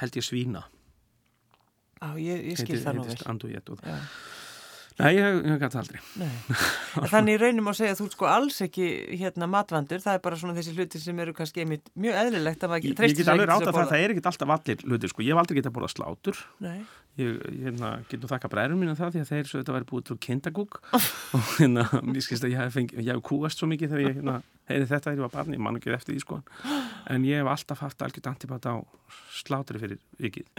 held 0.00 0.18
ég 0.20 0.26
svína. 0.26 0.64
Á, 2.04 2.12
ég, 2.20 2.44
ég 2.50 2.60
skil 2.60 2.80
það 2.82 3.00
nú 3.00 3.08
vel. 3.08 3.20
andujett 3.32 3.70
og... 3.72 3.84
Já, 3.86 3.96
nei, 5.00 5.10
ég, 5.16 5.38
ég 5.48 5.60
gæti 5.62 5.78
aldrei. 5.80 6.00
Þannig 7.12 7.36
í 7.36 7.38
raunum 7.42 7.70
að 7.70 7.78
segja 7.80 7.94
að 7.94 8.00
þú 8.00 8.08
sko 8.12 8.28
alls 8.30 8.60
ekki 8.64 8.88
hérna 9.20 9.48
matvandur, 9.50 10.02
það 10.04 10.18
er 10.18 10.24
bara 10.24 10.38
svona 10.40 10.54
þessi 10.58 10.74
hluti 10.76 11.00
sem 11.02 11.22
eru 11.24 11.34
kannski 11.36 11.64
einmitt 11.64 11.90
mjög 11.98 12.18
eðlilegt 12.20 12.66
að 12.66 12.74
maður 12.74 12.86
ég, 12.86 12.92
ég 12.92 13.00
treystir 13.00 13.20
get 13.20 13.26
sér 13.26 13.32
alveg 13.34 13.48
ekki 13.48 13.50
til 13.50 13.54
ráta 13.54 13.64
að 13.64 13.70
það, 13.70 13.78
borða. 13.78 13.90
það 13.90 14.04
er 14.04 14.14
ekkert 14.14 14.28
alltaf 14.30 14.54
allir 14.56 14.84
hlutir 14.86 15.12
sko, 15.12 15.24
ég 15.24 15.34
hef 15.34 15.42
aldrei 15.42 15.58
getað 15.58 15.74
borðað 15.74 15.92
slátur. 15.96 16.40
Nei, 16.62 16.78
ég, 17.18 17.42
ég 17.50 17.66
hérna, 17.66 17.90
get 18.10 18.22
nú 18.22 18.30
þakka 18.30 18.50
bræðurum 18.54 18.82
mínu 18.84 18.96
það 18.98 19.14
því 19.16 19.24
að 19.24 19.32
þeir 19.32 19.50
svo 19.50 19.62
þetta 19.62 19.76
væri 19.76 19.88
búið 19.90 20.06
til 20.10 20.18
kindagúk. 20.28 20.80
Og 21.38 21.52
hérna, 21.58 21.86
mér 22.06 22.26
skilst 22.28 22.46
að 22.46 22.54
ég 22.54 22.62
hef, 22.62 22.74
fengi, 22.78 22.98
ég 23.02 23.10
hef 23.10 23.26
kúast 23.26 23.58
svo 23.58 23.70
mikið 23.70 23.94
þegar 23.94 24.06
ég 24.06 24.18
hérna, 24.20 24.38
heyri 24.70 24.88
þetta 24.90 25.10
þegar 25.10 25.18
ég 25.18 25.26
var 25.26 25.34
barni, 25.34 25.58
ég 25.58 25.66
man 25.66 25.78
ekki 25.80 25.94
eftir 25.94 26.14
því 26.14 26.24
sko. 26.24 26.40
En 27.10 27.26
ég 27.26 27.42
hef 27.42 27.52
alltaf 27.54 27.82
haft 27.82 28.06
algjört 28.06 28.30
antibát 28.30 28.70
á 28.70 28.74
slátri 29.42 29.82
fyrir 29.82 30.02
vikið. 30.22 30.50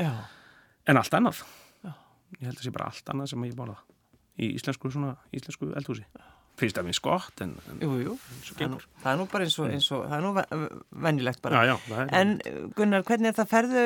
En 0.85 1.01
allt 1.01 1.19
annað. 1.19 1.43
Já. 1.85 1.91
ég 2.39 2.47
held 2.49 2.57
að 2.59 2.63
sé 2.67 2.73
bara 2.75 2.91
allt 2.91 3.13
annað 3.13 3.31
sem 3.33 3.47
ég 3.47 3.57
borða 3.57 3.79
í 4.39 4.51
íslensku 4.57 4.91
svona, 4.91 5.15
íslensku 5.35 5.69
eldhúsi. 5.79 6.05
Finnst 6.55 6.77
það 6.77 6.85
mér 6.87 6.95
skott 6.95 7.41
en, 7.43 7.55
en 7.71 7.81
jú, 7.83 7.95
jú, 7.99 8.13
og 8.15 8.59
það 8.59 8.75
það 9.03 9.09
er 9.11 9.17
nú 9.19 9.25
bara 9.31 9.43
eins 9.47 9.57
og, 9.59 9.71
eins 9.75 9.89
og 9.91 10.05
það 10.07 10.17
er 10.17 10.23
nú 10.23 10.29
ve- 10.37 10.69
venjulegt 11.07 11.41
bara. 11.43 11.63
já, 11.67 11.75
já, 11.75 11.97
er 12.05 12.13
En 12.21 12.71
Gunnar, 12.77 13.03
hvernig 13.03 13.31
er 13.33 13.35
það? 13.41 13.49
Ferðu 13.51 13.83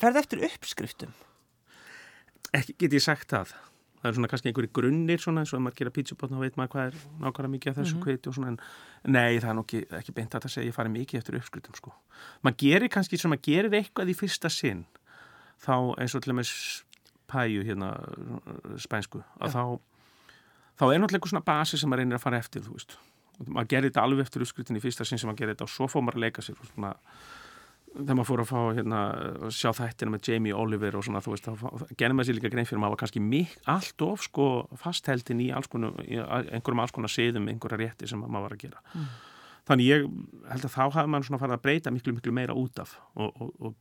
ferðu 0.00 0.22
eftir 0.22 0.46
uppskriftum? 0.48 1.12
ekki 2.52 2.74
get 2.80 2.92
ég 2.96 3.04
sagt 3.04 3.30
það. 3.32 3.52
Það 4.02 4.08
er 4.10 4.16
svona 4.16 4.28
kannski 4.32 4.50
einhverju 4.50 4.72
grunnir 4.74 5.20
svona 5.22 5.42
eins 5.44 5.52
og 5.54 5.60
ef 5.60 5.62
maður 5.62 5.76
gera 5.78 5.92
pítsubotna 5.94 6.36
þá 6.36 6.42
veit 6.42 6.56
maður 6.58 6.72
hvað 6.72 6.88
er 6.88 6.96
nákvæmlega 7.22 7.52
mikið 7.52 7.70
af 7.70 7.76
þessu 7.78 7.94
mm 7.94 8.00
og 8.28 8.34
svona 8.34 8.48
en 8.50 8.58
nei 9.14 9.38
það 9.38 9.50
er 9.52 9.54
nú 9.54 9.62
ekki, 9.62 9.80
ekki 10.00 10.14
beint 10.16 10.34
að 10.34 10.42
það 10.42 10.52
segja 10.56 10.68
ég 10.68 10.74
fari 10.74 10.88
mikið 10.96 11.18
eftir 11.20 11.36
uppskrutum 11.38 11.74
sko. 11.78 11.92
Maður 12.42 12.56
gerir 12.64 12.88
kannski 12.90 13.18
sem 13.20 13.30
maður 13.30 13.44
gerir 13.46 13.76
eitthvað 13.78 14.10
í 14.10 14.16
fyrsta 14.18 14.50
sinn 14.50 14.84
þá 15.62 15.74
eins 16.02 16.14
og 16.18 16.22
til 16.24 16.32
og 16.34 16.40
með 16.40 16.50
pæju 17.32 17.64
hérna 17.66 17.94
spænsku 18.82 19.22
að 19.40 19.56
þá 19.56 19.64
þá 20.78 20.84
er 20.88 21.00
náttúrulega 21.00 21.18
eitthvað 21.18 21.34
svona 21.34 21.46
basi 21.46 21.78
sem 21.80 21.90
maður 21.92 22.04
reynir 22.04 22.18
að 22.18 22.24
fara 22.24 22.40
eftir 22.42 22.64
þú 22.64 22.78
veist. 22.78 22.96
Maður 23.42 23.70
gerir 23.72 23.90
þetta 23.90 24.02
alveg 24.06 24.26
eftir 24.26 24.44
uppskrutin 24.44 24.78
í 24.78 24.82
fyrsta 24.82 25.06
sinn 25.08 25.20
sem 25.20 25.30
maður 25.30 25.42
gerir 25.42 25.56
þetta 25.56 25.68
og 25.68 25.72
svo 25.72 25.88
fór 25.90 26.04
maður 26.04 26.20
að 26.20 26.26
leika 26.26 26.44
sér 26.44 26.58
svona 26.72 26.92
þegar 27.92 28.16
maður 28.16 28.28
fór 28.30 28.42
að 28.42 28.48
fá 28.48 28.60
hérna 28.78 29.00
að 29.12 29.50
sjá 29.56 29.68
þættina 29.76 30.14
með 30.14 30.28
Jamie 30.28 30.56
Oliver 30.56 30.96
og 30.96 31.04
svona 31.04 31.20
þú 31.24 31.34
veist, 31.34 31.48
þá 31.48 31.96
genið 32.00 32.16
maður 32.16 32.28
sér 32.28 32.38
líka 32.38 32.52
grein 32.54 32.68
fyrir 32.68 32.80
maður 32.80 32.94
var 32.94 33.02
kannski 33.02 33.22
mik, 33.24 33.56
allt 33.68 34.04
of 34.06 34.24
sko 34.24 34.46
fastheldin 34.80 35.42
í, 35.44 35.50
konar, 35.72 35.98
í 36.06 36.20
einhverjum 36.22 36.82
alls 36.84 36.94
konar 36.96 37.12
siðum, 37.12 37.50
einhverja 37.52 37.80
rétti 37.82 38.08
sem 38.08 38.22
maður 38.22 38.46
var 38.46 38.56
að 38.56 38.62
gera. 38.64 38.82
Þannig 39.68 39.90
ég 39.90 40.06
held 40.50 40.66
að 40.66 40.74
þá 40.74 40.82
hafði 40.86 41.12
maður 41.12 41.28
svona 41.28 41.42
farið 41.42 41.58
að 41.58 41.64
breyta 41.66 41.92
miklu 41.94 42.16
miklu 42.16 42.34
meira 42.34 42.56
út 42.58 42.80
af 42.82 42.96
og, 43.12 43.28
og, 43.36 43.52
og 43.60 43.76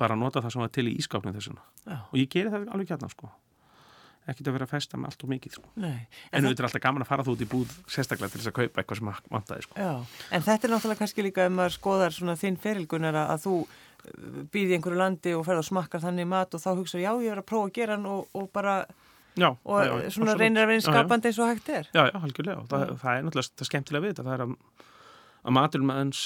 bara 0.00 0.18
nota 0.18 0.42
það 0.42 0.54
sem 0.54 0.64
var 0.64 0.74
til 0.74 0.88
í 0.90 0.98
ískápnum 0.98 1.36
þessuna 1.36 1.64
Já. 1.86 1.98
og 2.08 2.16
ég 2.18 2.30
geri 2.32 2.52
það 2.52 2.68
alveg 2.72 2.92
kjarnan 2.92 3.12
sko 3.12 3.32
ekkert 4.22 4.48
að 4.48 4.56
vera 4.56 4.66
að 4.68 4.72
festa 4.76 4.98
með 4.98 5.08
allt 5.10 5.24
og 5.24 5.30
mikið 5.32 5.54
sko. 5.56 5.68
Nei. 5.82 6.06
en 6.30 6.44
auðvitað 6.44 6.62
er 6.62 6.66
alltaf 6.68 6.82
gaman 6.84 7.02
að 7.02 7.08
fara 7.10 7.24
þú 7.26 7.32
út 7.34 7.42
í 7.42 7.48
búð 7.50 7.72
sérstaklega 7.90 8.30
til 8.30 8.40
þess 8.40 8.50
að 8.52 8.58
kaupa 8.58 8.82
eitthvað 8.82 9.00
sem 9.00 9.08
maður 9.08 9.32
vantaði 9.34 9.64
sko. 9.66 9.86
En 10.30 10.44
þetta 10.46 10.68
er 10.68 10.72
náttúrulega 10.72 11.00
kannski 11.00 11.24
líka 11.26 11.46
ef 11.48 11.54
maður 11.56 11.74
skoðar 11.74 12.14
svona 12.14 12.36
þinn 12.38 12.58
ferilgunar 12.62 13.18
að, 13.18 13.32
þú 13.42 13.56
býði 14.54 14.76
einhverju 14.76 14.98
landi 14.98 15.32
og 15.38 15.42
ferð 15.46 15.62
og 15.62 15.66
smakkar 15.68 16.02
þannig 16.02 16.28
mat 16.30 16.54
og 16.54 16.62
þá 16.62 16.70
hugsa 16.74 17.02
já 17.02 17.10
ég 17.22 17.34
er 17.34 17.42
að 17.42 17.48
prófa 17.50 17.68
að 17.68 17.74
gera 17.78 17.96
hann 17.96 18.06
og, 18.10 18.30
og 18.38 18.48
bara 18.54 18.76
já, 19.38 19.48
og 19.50 19.82
já, 19.82 19.92
já, 20.02 20.08
svona 20.16 20.36
reynir 20.38 20.64
að 20.64 20.72
vera 20.72 20.86
skapandi 20.86 21.30
eins 21.30 21.42
og 21.42 21.50
hægt 21.50 21.70
er. 21.72 21.90
Já, 21.90 22.02
já, 22.10 22.16
halgjörlega. 22.24 22.64
Það, 22.70 22.86
það 23.02 23.18
er 23.18 23.26
náttúrulega 23.26 23.58
það 23.58 23.70
skemmtilega 23.70 24.04
við 24.04 24.14
þetta. 24.14 24.26
Það 24.28 24.36
er 24.36 24.44
að, 24.46 24.56
að 25.42 25.56
maturinn 25.58 25.90
maður 25.90 26.24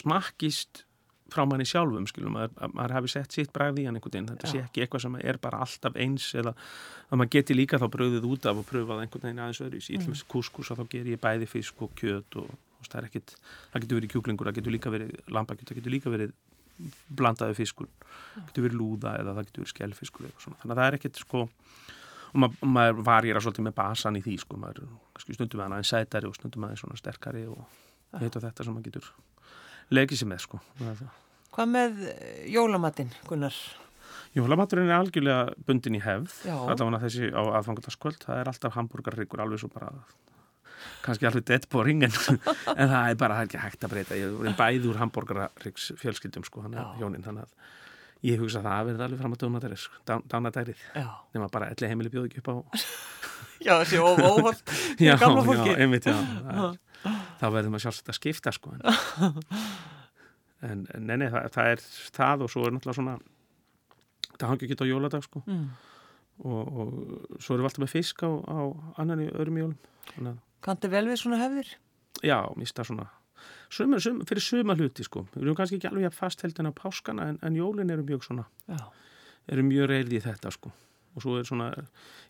smakkist 0.00 0.84
frá 1.32 1.42
manni 1.48 1.66
sjálfum, 1.66 2.06
skilum, 2.10 2.36
að, 2.38 2.54
að 2.62 2.74
maður 2.78 2.94
hafi 2.96 3.10
sett 3.12 3.34
sitt 3.34 3.52
bræði 3.54 3.82
í 3.82 3.86
hann 3.88 3.98
einhvern 3.98 4.14
veginn. 4.14 4.28
Þetta 4.30 4.48
Já. 4.48 4.52
sé 4.52 4.62
ekki 4.62 4.84
eitthvað 4.84 5.04
sem 5.06 5.16
er 5.22 5.38
bara 5.42 5.62
alltaf 5.64 5.98
eins 6.02 6.28
eða 6.38 6.52
að 7.10 7.20
maður 7.20 7.32
geti 7.36 7.56
líka 7.56 7.80
þá 7.82 7.86
bröðið 7.96 8.28
út 8.30 8.46
af 8.46 8.60
og 8.62 8.68
pröfað 8.68 9.02
einhvern 9.02 9.26
veginn 9.26 9.42
aðeins 9.42 9.62
öðru. 9.66 9.80
Í 9.82 10.00
mm. 10.00 10.20
kúskus 10.30 10.70
og 10.72 10.80
þá 10.80 10.84
ger 10.94 11.10
ég 11.12 11.22
bæði 11.22 11.50
fisk 11.50 11.82
og 11.82 11.94
kjöt 11.98 12.38
og, 12.42 12.52
og 12.52 12.90
það 12.90 13.00
er 13.00 13.08
ekkit, 13.10 13.34
það 13.72 13.86
getur 13.86 14.00
verið 14.00 14.14
kjúklingur, 14.14 14.50
það 14.50 14.60
getur 14.60 14.76
líka 14.76 14.94
verið 14.94 15.16
lambakjöt, 15.34 15.72
það 15.72 15.80
getur 15.80 15.96
líka 15.96 16.14
verið 16.14 16.36
blandaði 17.16 17.56
fiskur, 17.56 17.88
það 18.04 18.48
getur 18.50 18.66
verið 18.66 18.80
lúða 18.80 19.14
eða 19.20 19.36
það 19.36 19.48
getur 19.48 19.64
verið 19.64 19.72
skellfiskur 19.72 20.28
eða 20.28 20.42
svona. 20.44 20.58
Þannig 20.62 20.74
að 20.74 20.80
það 20.80 20.90
er 20.90 20.98
ekkit 20.98 21.20
sko 21.22 21.44
og 22.26 22.42
ma 22.42 22.50
maður 22.60 23.02
varýra 23.06 23.40
svolítið 23.42 23.66
með 23.68 23.76
basan 23.78 24.18
í 24.18 24.22
því 24.24 24.34
sko, 24.42 24.58
maður 24.60 24.90
stundum 25.22 25.62
aðeins 25.64 25.92
sætari 25.92 26.28
og 26.28 26.36
stundum 26.36 26.66
aðeins 26.66 26.82
svona 26.84 26.98
sterkari 27.00 27.46
og 27.48 27.62
heit 28.20 28.36
og 28.36 28.44
þetta 28.44 28.66
sem 28.66 28.76
maður 28.76 28.90
getur 28.90 29.08
legið 29.94 30.22
sér 30.22 30.30
með 30.32 30.44
sko. 30.46 30.60
Hvað 31.56 31.70
með 31.72 32.00
jólamatinn, 32.52 33.12
Gunnar? 33.28 33.56
Jólamaturinn 34.36 34.90
er 34.90 34.98
algjörlega 35.00 35.54
bundin 35.64 35.96
í 35.96 36.00
hefð, 36.04 36.32
allavega 36.52 36.98
þessi 37.06 37.30
á 37.32 37.40
aðfangadagskvöld, 37.56 38.18
það 38.26 38.40
er 38.42 38.50
alltaf 38.50 38.74
hambúrgarryggur 38.76 39.40
alveg 39.40 39.62
svo 39.62 39.70
bara, 39.72 39.88
kannski 41.06 41.24
alveg 41.28 41.46
dead 41.48 41.64
boring 41.72 42.04
en, 42.04 42.12
en 42.76 42.90
það 42.92 43.08
er 43.14 43.16
bara 43.22 43.38
það 43.38 43.40
er 43.40 43.48
ekki 43.48 43.62
hægt 43.62 43.86
að 43.88 43.94
breyta, 43.94 44.18
ég 44.20 44.36
er 44.50 44.58
bæði 44.58 44.90
úr 44.90 45.00
hambúrgarryggs 45.00 45.88
fjölskyldum 46.02 46.44
sko, 46.44 46.66
hann 46.66 46.76
er 46.76 46.82
Já. 46.84 46.90
hjónin, 47.00 47.24
þannig 47.24 47.46
að 47.46 48.28
ég 48.28 48.42
hugsa 48.42 48.60
að 48.60 48.68
það 48.68 48.90
verði 48.90 49.06
alveg 49.06 49.22
fram 49.22 49.36
að 49.38 49.42
dánadærið, 49.46 49.80
sko, 49.86 50.02
dán- 50.10 50.26
dánadærið, 50.34 50.84
nema 51.36 51.48
bara 51.56 51.70
elli 51.72 51.90
heimili 51.94 52.12
bjóð 52.12 52.28
ekki 52.28 52.42
upp 52.44 52.52
á, 52.52 52.56
já 53.66 53.72
þessi 53.80 54.02
óholt 54.04 54.76
já, 55.00 55.14
já, 55.16 55.76
einmitt, 55.80 56.10
já, 56.12 56.16
þá 57.40 57.44
verður 57.52 57.70
maður 57.74 57.84
sjálfsagt 57.86 58.12
að 58.12 58.18
skipta 58.20 58.52
sko, 58.56 58.72
en, 58.76 58.82
en, 60.70 60.86
en 60.94 61.06
nei, 61.06 61.16
nei, 61.20 61.28
það, 61.32 61.48
það 61.54 61.70
er 61.74 61.82
það 62.16 62.44
og 62.46 62.52
svo 62.52 62.64
er 62.68 62.74
náttúrulega 62.76 62.98
svona, 63.00 63.16
það 64.36 64.48
hangi 64.52 64.68
ekki 64.68 64.78
á 64.82 64.90
jóladag 64.92 65.26
sko, 65.26 65.42
Mm. 65.46 65.66
og, 66.44 66.80
og 66.80 67.38
svo 67.40 67.54
erum 67.56 67.64
við 67.64 67.70
alltaf 67.70 67.82
með 67.84 67.92
fisk 67.94 68.24
á, 68.26 68.30
á 68.32 68.58
annan 69.00 69.22
í 69.24 69.28
öðrum 69.32 69.60
jólum 69.62 69.78
að, 70.32 70.40
Kanti 70.66 70.88
vel 70.92 71.06
við 71.08 71.20
svona 71.22 71.38
hefðir? 71.40 71.70
já, 72.24 72.38
mista 72.56 72.84
svona 72.84 73.06
suma, 73.70 73.98
suma, 74.00 74.24
fyrir 74.28 74.42
suma 74.44 74.74
hluti 74.76 75.04
sko 75.06 75.26
við 75.34 75.44
erum 75.46 75.56
kannski 75.58 75.78
ekki 75.78 75.88
alveg 75.90 76.06
jafn 76.08 76.18
fast 76.18 76.42
held 76.44 76.58
en 76.60 76.68
á 76.68 76.72
páskana 76.76 77.28
en, 77.32 77.38
en 77.44 77.56
jólin 77.56 77.90
eru 77.92 78.04
mjög 78.08 78.24
svona 78.28 78.44
Já. 78.68 78.80
eru 79.52 79.64
mjög 79.68 79.88
reyði 79.92 80.18
í 80.18 80.24
þetta 80.24 80.52
sko 80.54 80.72
og 81.16 81.24
svo 81.24 81.38
er 81.40 81.46
svona 81.48 81.70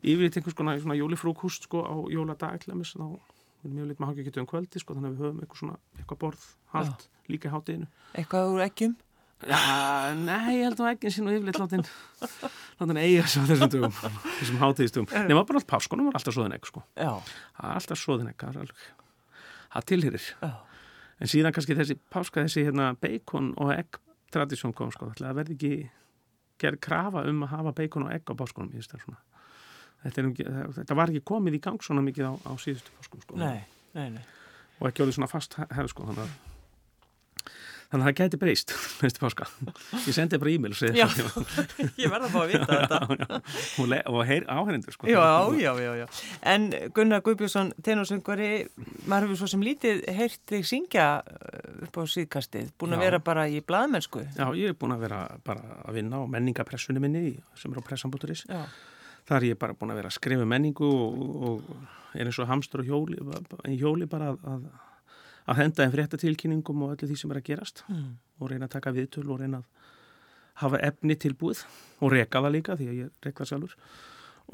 yfirleitt 0.06 0.36
einhvers 0.38 0.54
konar 0.58 0.78
svona 0.82 0.98
jólifrúkúst 0.98 1.66
sko 1.66 1.82
á 1.86 1.94
jóladag 2.12 2.58
ætlamis 2.60 2.92
þá 2.94 3.06
við 3.62 3.66
erum 3.68 3.76
mjög 3.78 3.88
lit 3.90 4.00
með 4.02 4.10
hangið 4.10 4.28
getur 4.28 4.42
um 4.44 4.48
kvöldi 4.50 4.82
sko 4.82 4.94
þannig 4.96 5.10
að 5.10 5.16
við 5.16 5.26
höfum 5.26 5.42
eitthvað 5.42 5.60
svona 5.62 5.76
eitthvað 5.98 6.20
borð 6.22 6.46
halt 6.74 7.08
líka 7.30 7.48
í 7.48 7.52
hátíðinu 7.54 7.88
Eitthvað 8.16 8.52
úr 8.54 8.64
eggjum? 8.66 8.94
Já, 9.44 9.58
nei, 10.16 10.54
ég 10.56 10.62
held 10.64 10.78
að 10.80 10.90
ekki 10.94 11.10
sín 11.12 11.26
og 11.28 11.34
yfirleitt 11.36 11.58
látin 11.60 11.82
látin 12.80 13.00
eiga 13.02 13.26
svo 13.28 13.42
þessum 13.44 13.72
dugum 13.74 13.92
þessum 14.38 14.60
hátíðistum 14.62 15.08
nema 15.28 15.42
bara 15.44 15.60
allt 15.60 15.68
páskonum 15.68 16.08
var 16.08 16.16
alltaf 16.16 16.32
svoðin 16.38 16.54
egg 16.56 16.64
sko 16.70 16.80
Já. 16.96 17.10
alltaf 17.60 18.00
svoðin 18.00 18.30
egg 18.30 18.38
það 18.40 18.54
er 18.54 18.62
alveg 18.62 18.86
það 19.74 19.86
tilhýrir 19.92 20.28
Já. 20.40 20.50
en 21.20 21.32
síðan 21.34 21.52
kannski 21.52 21.76
þessi 21.76 21.98
páska 22.16 22.46
þessi 22.46 22.64
hérna 22.70 22.88
bacon 23.02 23.52
og 23.60 23.74
egg 23.76 24.00
tradisjón 24.32 24.72
kom 24.78 24.94
sko 24.96 25.10
það 25.20 25.36
verði 25.42 25.58
ekki 25.58 25.72
gerð 26.64 26.80
krafa 26.88 27.26
um 27.28 27.44
að 27.44 27.52
hafa 27.58 27.76
bacon 27.82 28.08
og 28.08 28.16
egg 28.16 28.32
á 28.32 28.34
páskonum 28.40 28.72
ég 28.72 28.80
veist 28.80 28.96
það 28.96 29.04
svona 29.04 29.20
þetta, 30.04 30.26
er, 30.26 30.72
þetta 30.80 30.98
var 30.98 31.12
ekki 31.14 31.24
komið 31.32 31.58
í 31.58 31.62
gang 31.68 31.80
svona 31.86 32.04
mikið 32.06 32.28
á, 32.28 32.32
á 32.46 32.52
síðustu 32.60 32.92
páskum 32.98 33.22
sko 33.24 33.40
Nei, 33.40 33.62
nei, 33.96 34.10
nei. 34.18 34.22
og 34.80 34.90
ekki 34.90 35.06
orðið 35.06 35.18
svona 35.20 35.30
fast 35.32 35.56
hefð 35.62 35.94
sko 35.94 36.10
þannig 36.10 36.26
að 36.26 36.36
Þannig 37.86 38.02
að 38.02 38.08
það 38.10 38.16
gæti 38.18 38.38
breyst 38.42 38.72
næstu 39.04 39.20
páska. 39.22 39.44
Ég 39.94 40.14
sendi 40.16 40.38
bara 40.42 40.50
e-mail 40.50 40.72
og 40.74 40.78
segi 40.80 40.98
Já. 40.98 41.04
það. 41.06 41.60
Ég 42.02 42.10
verða 42.10 42.26
að 42.26 42.32
fá 42.32 42.38
að 42.40 42.48
vita 42.50 42.66
þetta. 42.80 43.38
já, 43.78 43.84
le- 43.92 44.00
og 44.10 44.18
heyr 44.26 44.46
áhærendur 44.50 44.96
sko. 44.96 45.06
Já, 45.06 45.22
já, 45.62 45.70
já, 45.84 45.92
já. 46.00 46.06
En 46.50 46.66
Gunnar 46.96 47.22
Guðbjörnsson, 47.28 47.70
tenorsöngvari, 47.86 48.48
maður 49.06 49.28
hefur 49.28 49.38
svo 49.44 49.50
sem 49.54 49.62
lítið 49.68 50.02
heyrt 50.18 50.42
þig 50.50 50.66
syngja 50.66 51.06
uh, 51.22 51.86
upp 51.86 52.00
á 52.02 52.02
síðkastið, 52.10 52.72
búin 52.74 52.96
að 52.98 53.04
Já. 53.04 53.04
vera 53.06 53.22
bara 53.30 53.46
í 53.54 53.62
blaðmennsku. 53.70 54.24
Já, 54.34 54.46
ég 54.58 54.74
er 54.74 54.78
búin 54.82 54.96
að 54.98 55.06
vera 55.06 55.22
bara 55.46 55.78
að 55.86 56.00
vinna 56.00 56.18
á 56.18 56.22
menningapressunni 56.34 57.06
minni 57.06 57.36
sem 57.54 57.70
er 57.70 57.78
á 57.78 57.86
pressan.is. 57.86 58.48
Já, 58.50 58.64
Það 59.26 59.36
er 59.36 59.46
ég 59.50 59.58
bara 59.58 59.74
búin 59.74 59.92
að 59.92 60.00
vera 60.00 60.10
að 60.12 60.18
skrifa 60.18 60.44
um 60.44 60.52
menningu 60.52 60.86
og, 60.86 61.22
og 61.48 62.18
er 62.20 62.28
eins 62.28 62.38
og 62.40 62.50
hamstur 62.50 62.82
og 62.84 62.90
hjóli, 62.90 63.18
hjóli 63.74 64.06
bara 64.10 64.32
að, 64.32 64.44
að, 64.52 64.66
að 65.50 65.60
henda 65.60 65.82
þeim 65.82 65.94
fréttatilkynningum 65.96 66.84
og 66.86 66.94
öllu 66.94 67.10
því 67.10 67.18
sem 67.20 67.34
er 67.34 67.40
að 67.40 67.48
gerast. 67.50 67.82
Mm. 67.90 68.14
og 68.40 68.50
reyna 68.50 68.68
að 68.68 68.74
taka 68.76 68.92
viðtöl 68.92 69.30
og 69.32 69.40
reyna 69.40 69.62
að 69.62 69.86
hafa 70.62 70.80
efni 70.88 71.16
tilbúið 71.20 71.64
og 72.00 72.12
reka 72.12 72.42
það 72.44 72.54
líka 72.54 72.76
því 72.76 72.88
að 72.90 73.00
ég 73.00 73.26
reka 73.26 73.42
það 73.42 73.50
sjálfur. 73.52 73.74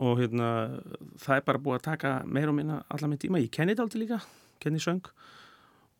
Og 0.02 0.22
hérna 0.22 0.48
það 1.20 1.36
er 1.36 1.44
bara 1.46 1.60
búið 1.62 1.78
að 1.78 1.86
taka 1.90 2.12
meira 2.24 2.52
og 2.52 2.56
minna 2.56 2.80
allar 2.88 3.12
með 3.12 3.26
tíma, 3.26 3.42
ég 3.42 3.52
kenni 3.52 3.74
þetta 3.74 3.86
aldrei 3.86 4.02
líka 4.04 4.20
kenni 4.62 4.80
söng. 4.82 5.04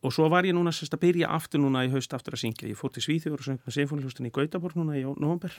Og 0.02 0.14
svo 0.14 0.26
var 0.32 0.46
ég 0.48 0.56
núna 0.56 0.72
sérst 0.74 0.96
að 0.96 1.04
byrja 1.04 1.28
aftur 1.30 1.62
núna 1.62 1.85
í 1.87 1.92
haust 1.92 2.14
aftur 2.16 2.35
að 2.35 2.42
syngja, 2.42 2.70
ég 2.70 2.78
fór 2.78 2.90
til 2.94 3.04
Svíþjóður 3.04 3.42
og 3.42 3.46
söng 3.46 3.61
með 3.62 3.76
Sinfónilhustin 3.76 4.26
í 4.26 4.32
Gautaborg 4.35 4.78
núna 4.78 4.96
í 4.98 5.04
november 5.04 5.54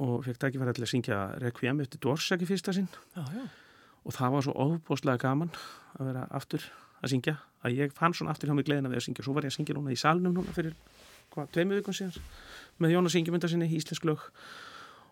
og 0.00 0.24
fekk 0.24 0.40
tækifæri 0.40 0.74
til 0.76 0.86
að 0.86 0.92
syngja 0.94 1.18
Requiem 1.42 1.82
eftir 1.84 2.00
Dvorsaki 2.00 2.48
fyrsta 2.48 2.72
sinn. 2.76 2.88
Já, 3.16 3.24
já. 3.36 3.44
og 4.04 4.16
það 4.16 4.32
var 4.34 4.46
svo 4.46 4.54
ofbóðslega 4.64 5.20
gaman 5.20 5.52
að 5.98 6.08
vera 6.08 6.24
aftur 6.30 6.64
að 7.00 7.12
syngja 7.12 7.36
að 7.64 7.76
ég 7.82 7.92
fann 7.96 8.16
svona 8.16 8.32
aftur 8.32 8.48
hjá 8.48 8.56
mig 8.56 8.68
gleðina 8.68 8.88
við 8.88 9.02
að 9.02 9.06
syngja. 9.08 9.24
Svo 9.26 9.36
var 9.36 9.44
ég 9.44 9.52
að 9.52 9.58
syngja 9.58 9.76
núna 9.76 9.92
í 9.92 10.00
salnum 10.00 10.36
núna 10.36 10.56
fyrir 10.56 10.76
hvað, 11.34 11.50
tveimur 11.52 11.80
vikum 11.80 11.96
síðan 11.96 12.16
með 12.80 12.94
Jónas 12.96 13.16
Ingemynda 13.20 13.50
sinni, 13.50 13.68
íslensk 13.76 14.06
lög 14.08 14.24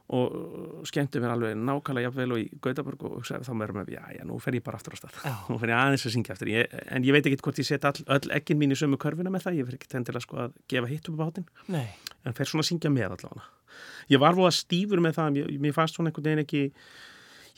og 0.09 0.87
skemmti 0.89 1.21
mér 1.21 1.35
alveg 1.35 1.57
nákvæmlega 1.59 2.09
jafnvel 2.09 2.33
og 2.33 2.41
í 2.41 2.47
Gautaborg 2.65 3.03
og 3.05 3.17
hugsaði 3.19 3.45
þá 3.45 3.51
mér 3.61 3.75
með, 3.77 3.91
já, 3.93 4.01
já, 4.17 4.23
nú 4.25 4.39
fer 4.41 4.57
ég 4.57 4.65
bara 4.65 4.81
aftur 4.81 4.97
á 4.97 4.99
stað. 5.03 5.19
Nú 5.51 5.59
fer 5.61 5.73
ég 5.75 5.81
aðeins 5.83 6.07
að 6.09 6.15
syngja 6.15 6.37
aftur. 6.37 6.53
Ég, 6.55 6.79
en 6.97 7.05
ég 7.05 7.17
veit 7.17 7.29
ekki 7.29 7.41
hvort 7.45 7.61
ég 7.61 7.69
set 7.69 7.85
all, 7.85 8.01
öll 8.17 8.33
ekkin 8.39 8.61
mín 8.61 8.73
í 8.73 8.79
sömu 8.81 8.97
körfuna 9.01 9.33
með 9.35 9.45
það, 9.45 9.59
ég 9.61 9.69
fer 9.69 9.77
ekki 9.77 9.91
tendilega 9.93 10.25
sko 10.25 10.41
að 10.47 10.57
gefa 10.73 10.89
hitt 10.89 11.13
upp 11.13 11.21
á 11.21 11.23
bátinn. 11.27 11.49
En 12.25 12.39
fer 12.39 12.49
svona 12.49 12.65
að 12.65 12.71
syngja 12.71 12.95
með 12.95 13.19
allavega. 13.19 13.47
Ég 14.09 14.25
var 14.25 14.39
voða 14.39 14.55
stífur 14.57 15.05
með 15.05 15.21
það 15.21 15.37
mér, 15.37 15.53
mér 15.67 15.77
fannst 15.77 15.99
svona 15.99 16.09
einhvern 16.09 16.31
veginn 16.31 16.45
ekki 16.47 16.65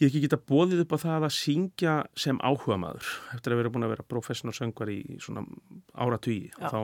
ég 0.00 0.08
hef 0.08 0.14
ekki 0.14 0.22
geta 0.24 0.38
bóðið 0.48 0.82
upp 0.86 0.94
á 0.96 0.98
það 1.04 1.26
að 1.28 1.34
syngja 1.36 1.94
sem 2.18 2.38
áhuga 2.40 2.78
maður 2.80 3.08
eftir 3.36 3.52
að 3.52 3.60
vera 3.60 3.72
búin 3.74 3.84
að 3.84 3.92
vera 3.92 4.06
professional 4.08 4.54
söngvar 4.56 4.92
í 4.92 5.00
svona 5.20 5.44
Já. 6.56 6.70
þá, 6.72 6.80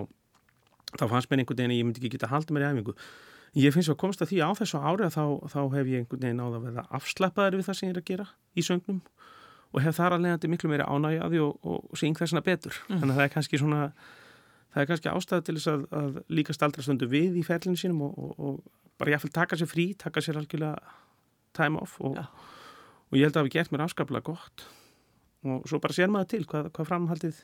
þá 1.01 1.05
fannst 1.15 1.31
mér 1.33 1.43
einhvern 1.43 1.63
veginn 1.63 1.73
að 1.73 1.81
ég 1.81 1.89
myndi 1.89 2.03
ekki 2.03 2.13
geta 2.13 2.29
haldið 2.29 2.57
mér 2.57 2.67
í 2.67 2.69
æfingu 2.75 2.97
ég 3.57 3.73
finnst 3.73 3.93
að 3.93 4.01
komast 4.03 4.23
að 4.25 4.33
því 4.33 4.41
á 4.45 4.51
þessu 4.59 4.81
ári 4.81 5.07
að 5.07 5.15
þá, 5.17 5.25
þá 5.53 5.61
hef 5.77 5.89
ég 5.91 6.03
einhvern 6.03 6.25
veginn 6.27 6.43
áða 6.45 6.59
að 6.59 6.67
vera 6.69 6.87
afslappaður 6.99 7.59
við 7.59 7.69
það 7.69 7.79
sem 7.79 7.89
ég 7.89 7.95
er 7.95 8.01
að 8.01 8.11
gera 8.11 8.27
í 8.53 8.65
söngnum 8.67 9.01
og 9.73 9.83
hef 9.85 9.97
þar 9.97 10.17
að 10.17 10.25
leiðandi 10.25 10.51
miklu 10.53 10.71
meiri 10.71 10.87
ánægja 10.87 11.25
að 11.25 11.35
því 11.35 11.43
og, 11.45 11.67
og, 11.67 11.97
syng 12.01 12.19
þessuna 12.19 12.43
betur. 12.45 12.77
Þannig 12.89 13.11
að 13.11 13.19
það 13.19 13.25
er 13.25 13.33
kannski 13.35 13.61
svona 13.61 13.81
það 14.73 14.83
er 14.83 14.91
kannski 14.91 15.13
ástæða 15.13 15.47
til 15.47 15.57
þess 15.57 15.73
að, 15.73 15.87
að 16.01 16.21
líka 16.39 16.57
staldra 16.57 16.85
stundu 16.85 17.09
við 17.11 17.41
í 17.41 17.45
ferlinu 17.47 17.81
sínum 17.81 18.05
og, 18.07 18.17
og, 18.21 18.33
og 18.37 19.01
bara 19.01 19.17
jáfnvel 19.17 19.33
taka 19.37 19.59
sér 19.59 19.71
frí, 19.71 19.89
taka 19.99 20.23
sér 20.25 20.41
algjörlega 20.41 20.97
time 21.57 21.81
off 21.81 21.97
og, 22.05 22.17
og 22.17 23.19
ég 23.19 23.27
held 23.27 23.33
að 23.33 23.39
það 23.41 23.47
hafi 23.47 23.55
gert 23.57 23.73
mér 23.73 23.85
afskaplega 23.87 24.29
gott. 24.29 24.67
Og 25.47 25.69
svo 25.69 25.81
bara 25.83 25.97
sér 25.97 26.13
maður 26.13 26.33
til 26.35 26.45
hvað, 26.49 26.71
hvað 26.77 26.91
framhaldið 26.93 27.43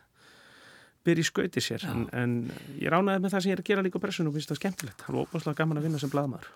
byrja 1.06 1.24
í 1.24 1.28
skauti 1.28 1.62
sér 1.64 1.86
en, 1.90 2.04
en 2.12 2.36
ég 2.78 2.92
ránaði 2.92 3.24
með 3.24 3.34
það 3.34 3.44
sem 3.44 3.52
ég 3.52 3.58
er 3.58 3.64
að 3.64 3.70
gera 3.72 3.86
líka 3.86 4.02
pressunum 4.02 4.32
og 4.32 4.38
finnst 4.38 4.52
það 4.54 4.60
skemmtilegt, 4.62 5.02
það 5.02 5.16
var 5.16 5.26
óbúslega 5.26 5.60
gaman 5.62 5.80
að 5.82 5.88
vinna 5.88 6.02
sem 6.02 6.12
blaðmaður 6.12 6.48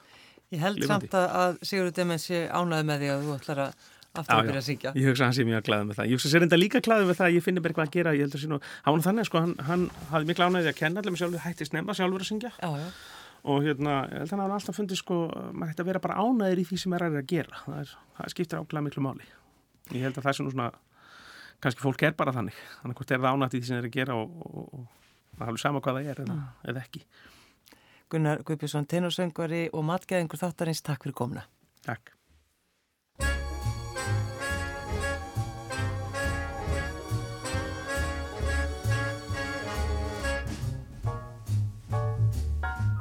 ég 0.55 0.63
held 0.63 0.79
Lifandi. 0.81 1.11
samt 1.11 1.19
að, 1.19 1.37
að 1.43 1.61
Sigurður 1.67 1.95
Demens 2.01 2.27
sé 2.31 2.43
ánæði 2.47 2.89
með 2.93 3.03
því 3.05 3.13
að 3.13 3.27
þú 3.27 3.37
ætlar 3.41 3.63
að 3.67 3.85
aftur 4.17 4.39
að 4.39 4.47
byrja 4.49 4.61
að 4.63 4.67
syngja. 4.67 4.93
Ég 4.97 5.09
hugsa 5.11 5.23
að 5.25 5.29
hann 5.29 5.37
sé 5.37 5.45
mjög 5.47 5.65
glæðið 5.67 5.89
með 5.89 5.99
það. 5.99 6.07
Ég 6.09 6.17
hugsa 6.17 6.31
sér 6.33 6.45
enda 6.47 6.59
líka 6.61 6.81
glæðið 6.87 7.11
með 7.11 7.19
það 7.19 7.27
að 7.27 7.35
ég 7.37 7.45
finnir 7.45 7.65
bara 7.65 7.73
eitthvað 7.75 7.89
að 7.91 7.97
gera. 7.97 8.15
Ég 8.17 8.25
held 8.25 8.37
að 8.37 8.43
sé 8.43 8.51
nú, 8.51 8.59
hann 8.87 8.97
var 8.97 9.05
þannig 9.07 9.29
sko, 9.29 9.43
hann, 9.45 9.55
hann 9.67 9.85
hafði 10.13 10.31
miklu 10.31 10.47
ánægði 10.47 10.71
að 10.73 10.79
kenna 10.81 11.03
allir 11.03 11.15
með 11.15 11.21
sjálfur, 11.23 11.43
hætti 11.45 11.69
snemma 11.69 11.97
sjálfur 11.99 12.25
að 12.25 12.31
syngja 12.31 12.53
Já, 12.57 12.71
já. 12.81 12.89
og 13.53 13.67
hérna, 13.67 13.97
ég 14.13 14.23
held 14.23 14.33
að 14.33 14.43
hann 14.47 14.57
alltaf 14.57 14.79
fundið 14.81 15.01
sko, 15.03 15.19
maður 15.53 15.73
hætti 15.73 15.85
að 15.85 15.91
vera 15.91 16.03
bara 16.07 16.19
ánægðir 16.25 16.63
í 16.63 16.67
því 16.71 16.81
sem 16.83 16.97
er 16.97 17.07
að 17.11 17.19
gera. 17.35 17.63
Það, 17.67 17.79
er, 17.83 17.95
það 18.17 18.35
skiptir 18.35 18.63
ákveðlega 18.63 18.87
miklu 18.89 19.07
máli. 19.07 19.29
Ég 19.93 20.07
held 20.07 20.17
að 20.17 20.29
það 20.31 20.43
nú 20.47 20.55
svona, 20.57 20.71
kannski 21.63 21.83
fólk 21.83 22.03
er 22.07 22.17
bara 22.19 22.35
þannig. 22.37 22.59
Þannig 22.83 23.01
hvort 23.01 23.15
er 23.15 23.23
það 23.23 23.37
ánægt 23.37 23.57
í 23.57 23.61
því 23.61 23.69
sem 23.71 23.79
er 23.79 23.89
að 23.89 23.97
gera 23.97 24.19
og, 24.19 24.37
og, 24.47 24.57
og, 24.57 25.07
og 25.33 25.39
það 25.39 25.49
alveg 25.53 25.63
sama 25.63 25.83
hvað 25.85 25.99
það 25.99 26.11
er 26.13 26.23
eða, 26.27 26.37
eða 26.73 26.85
ekki. 26.85 27.05
Gunnar 28.13 28.43
Guðbjörnsson, 28.47 28.87
tenorsöngvari 28.87 29.65
og 29.75 29.89
matgeðingur 29.89 30.39
þáttarins, 30.39 30.85
takk 30.87 31.07
fyrir 31.07 31.17
komna. 31.19 31.47
Takk. 31.87 32.13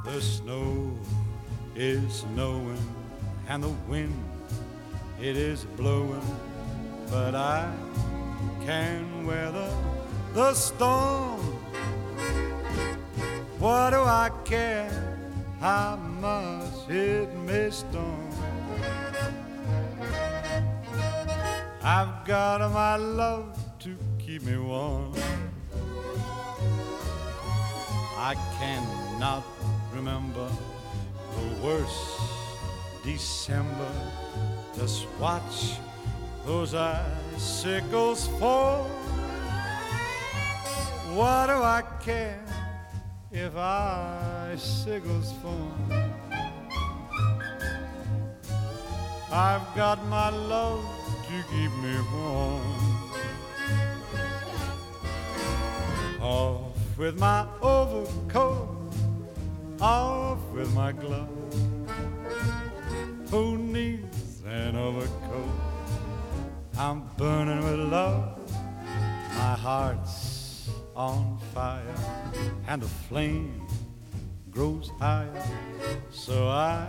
The 0.06 0.22
snow 0.22 0.96
is 1.76 2.24
snowing 2.24 2.80
and 3.48 3.62
the 3.62 3.74
wind 3.86 4.14
it 5.20 5.36
is 5.36 5.64
blowing, 5.76 6.22
but 7.10 7.34
I 7.34 7.72
can 8.64 9.26
weather 9.26 9.72
the 10.34 10.54
storm. 10.54 11.40
What 13.58 13.90
do 13.90 14.00
I 14.00 14.30
care 14.44 14.90
how 15.60 15.96
much 15.96 16.90
it 16.90 17.34
may 17.46 17.70
storm? 17.70 18.30
I've 21.82 22.24
got 22.26 22.60
my 22.72 22.96
love 22.96 23.56
to 23.80 23.96
keep 24.18 24.42
me 24.42 24.58
warm. 24.58 25.14
I 28.18 28.34
cannot 28.58 29.44
remember 29.94 30.50
the 31.36 31.64
worst 31.64 32.20
December. 33.04 33.92
Just 34.76 35.06
watch 35.20 35.78
those 36.46 36.74
icicles 36.74 38.28
fall. 38.38 38.84
What 41.12 41.48
do 41.48 41.54
I 41.54 41.82
care 42.00 42.40
if 43.32 43.56
icicles 43.56 45.32
fall? 45.42 45.72
I've 49.32 49.74
got 49.74 50.06
my 50.06 50.30
love 50.30 50.84
to 51.26 51.42
keep 51.50 51.72
me 51.82 51.96
warm. 52.14 52.62
Off 56.20 56.96
with 56.96 57.18
my 57.18 57.44
overcoat, 57.60 58.94
off 59.80 60.38
with 60.52 60.72
my 60.74 60.92
gloves. 60.92 61.56
Who 63.30 63.58
needs 63.58 64.42
an 64.46 64.76
overcoat? 64.76 65.65
I'm 66.78 67.08
burning 67.16 67.64
with 67.64 67.90
love. 67.90 68.38
My 69.34 69.54
heart's 69.54 70.68
on 70.94 71.38
fire, 71.54 71.96
and 72.68 72.82
the 72.82 72.88
flame 73.08 73.66
grows 74.50 74.90
higher. 74.98 75.42
So 76.10 76.48
I 76.48 76.86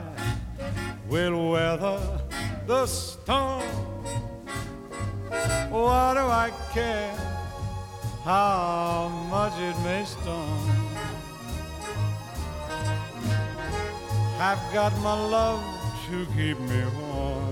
will 1.07 1.51
weather 1.51 2.01
the 2.65 2.85
storm. 2.85 3.63
What 5.69 6.15
do 6.15 6.25
I 6.45 6.51
care 6.73 7.15
how 8.25 9.07
much 9.29 9.53
it 9.57 9.77
may 9.85 10.03
storm? 10.03 10.69
I've 14.37 14.73
got 14.73 14.91
my 14.99 15.13
love 15.13 15.63
to 16.09 16.25
keep 16.35 16.59
me 16.59 16.83
warm. 16.99 17.46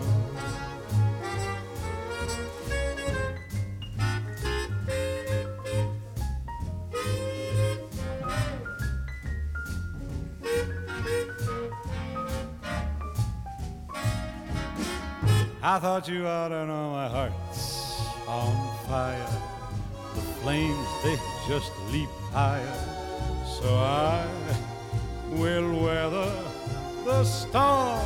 I 15.68 15.80
thought 15.80 16.07
you 16.07 16.28
ought 16.28 16.49
to 16.49 16.63
know 16.68 16.91
my 16.91 17.07
heart's 17.07 17.99
on 18.28 18.78
fire. 18.86 19.28
The 20.13 20.22
flames, 20.22 20.88
they 21.03 21.18
just 21.47 21.72
leap 21.91 22.07
higher. 22.32 22.78
So 23.47 23.74
I 23.74 24.28
will 25.32 25.84
weather 25.84 26.32
the 27.03 27.24
storm. 27.24 27.99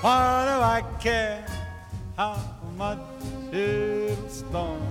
Why 0.00 0.44
do 0.50 0.56
I 0.60 0.82
care 0.98 1.46
how 2.16 2.42
much 2.76 2.98
it'll 3.52 4.28
storm? 4.28 4.82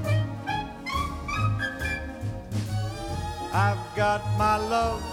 I've 3.51 3.83
got 3.97 4.21
my 4.37 4.55
love 4.55 5.03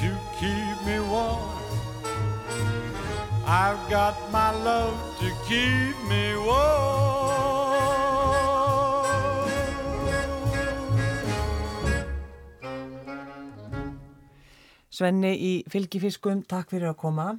to 0.00 0.18
keep 0.40 0.84
me 0.84 0.98
warm. 0.98 1.47
I've 3.48 3.80
got 3.88 4.14
my 4.30 4.50
love 4.52 4.94
to 5.20 5.28
keep 5.48 5.96
me 6.04 6.36
warm. 6.36 7.08
Svenni 14.92 15.30
í 15.32 15.52
fylgifiskum, 15.72 16.42
takk 16.44 16.74
fyrir 16.74 16.90
að 16.90 16.98
koma. 17.00 17.30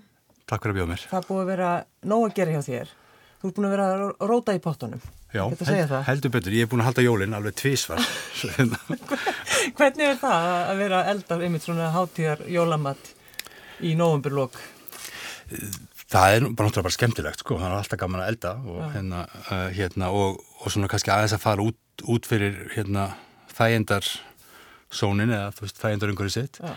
Takk 0.49 0.66
fyrir 0.66 0.74
að 0.74 0.80
bjóða 0.80 0.91
mér. 0.95 1.03
Það 1.12 1.28
búið 1.28 1.43
að 1.43 1.51
vera 1.51 1.70
nóg 2.10 2.26
að 2.26 2.34
gera 2.39 2.55
hjá 2.55 2.66
þér. 2.72 2.95
Þú 3.39 3.51
ert 3.51 3.60
búin 3.60 3.70
að 3.70 3.76
vera 3.76 3.88
að 3.91 4.26
róta 4.32 4.57
í 4.57 4.64
pottunum. 4.66 5.05
Já, 5.30 5.43
held, 5.45 5.62
það. 5.62 6.01
heldur 6.10 6.34
betur. 6.34 6.57
Ég 6.57 6.66
er 6.66 6.72
búin 6.74 6.82
að 6.82 6.89
halda 6.89 7.05
jólinn 7.05 7.38
alveg 7.38 7.60
tvísvar. 7.62 8.01
Hvernig 9.78 10.07
er 10.07 10.18
það 10.26 10.49
að 10.57 10.82
vera 10.82 11.03
að 11.03 11.14
elda 11.14 11.39
einmitt 11.45 11.70
svona 11.70 11.93
hátíðar 11.93 12.41
jólamatt 12.49 13.14
í 13.86 13.93
nóvumburlokk? 13.99 14.57
Það 16.10 16.36
er 16.36 16.45
bara 16.47 16.70
náttúrulega 16.70 16.88
bara 16.88 16.95
skemmtilegt, 16.95 17.43
sko. 17.43 17.57
Það 17.60 17.70
er 17.70 17.78
alltaf 17.78 18.01
gaman 18.01 18.24
að 18.24 18.32
elda 18.34 18.53
og, 18.64 18.80
hérna, 18.95 19.22
uh, 19.45 19.68
hérna, 19.76 20.10
og, 20.16 20.39
og 20.60 20.74
svona 20.74 20.89
kannski 20.91 21.14
aðeins 21.14 21.36
að 21.38 21.43
fara 21.45 21.66
út, 21.66 22.05
út 22.10 22.30
fyrir 22.30 22.57
hérna, 22.74 23.12
þægendar 23.53 24.10
sónin 24.89 25.30
eða 25.30 25.51
veist, 25.60 25.82
þægendar 25.82 26.14
umhverju 26.14 26.36
sitt. 26.36 26.62
Já. 26.64 26.74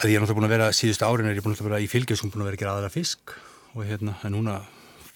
Að 0.00 0.08
ég 0.08 0.16
er 0.16 0.24
náttúrulega 0.24 0.38
búin 0.40 0.48
að 0.48 0.54
vera, 0.54 0.70
síðustu 0.76 1.04
árin 1.04 1.28
er 1.28 1.36
ég 1.36 1.44
búin 1.44 1.56
að 1.58 1.66
vera 1.68 1.82
í 1.84 1.90
fylgjum 1.90 2.32
búin 2.32 2.46
að 2.46 2.48
vera 2.48 2.56
að 2.56 2.62
gera 2.62 2.76
aðra 2.78 2.92
fisk 2.94 3.34
og 3.74 3.84
hérna, 3.84 4.16
en 4.24 4.32
núna 4.36 4.60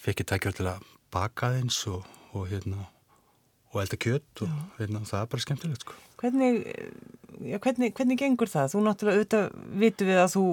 fekk 0.05 0.21
ég 0.23 0.29
tækjað 0.33 0.59
til 0.61 0.69
að 0.75 0.85
baka 1.17 1.55
þeins 1.57 1.79
og, 1.89 2.05
og 2.37 2.51
hérna, 2.51 2.91
og 3.73 3.81
elda 3.81 4.01
kjött 4.01 4.45
og 4.45 4.53
hérna, 4.77 5.07
það 5.09 5.23
er 5.23 5.33
bara 5.33 5.47
skemmtilegt, 5.47 5.87
sko. 5.87 6.06
Hvernig, 6.17 6.63
já, 7.45 7.59
hvernig, 7.61 7.91
hvernig 7.97 8.21
gengur 8.21 8.49
það? 8.49 8.71
Þú 8.73 8.85
náttúrulega 8.87 9.19
auðvitað 9.19 9.59
vitum 9.83 10.09
við 10.09 10.23
að 10.23 10.31
þú 10.37 10.45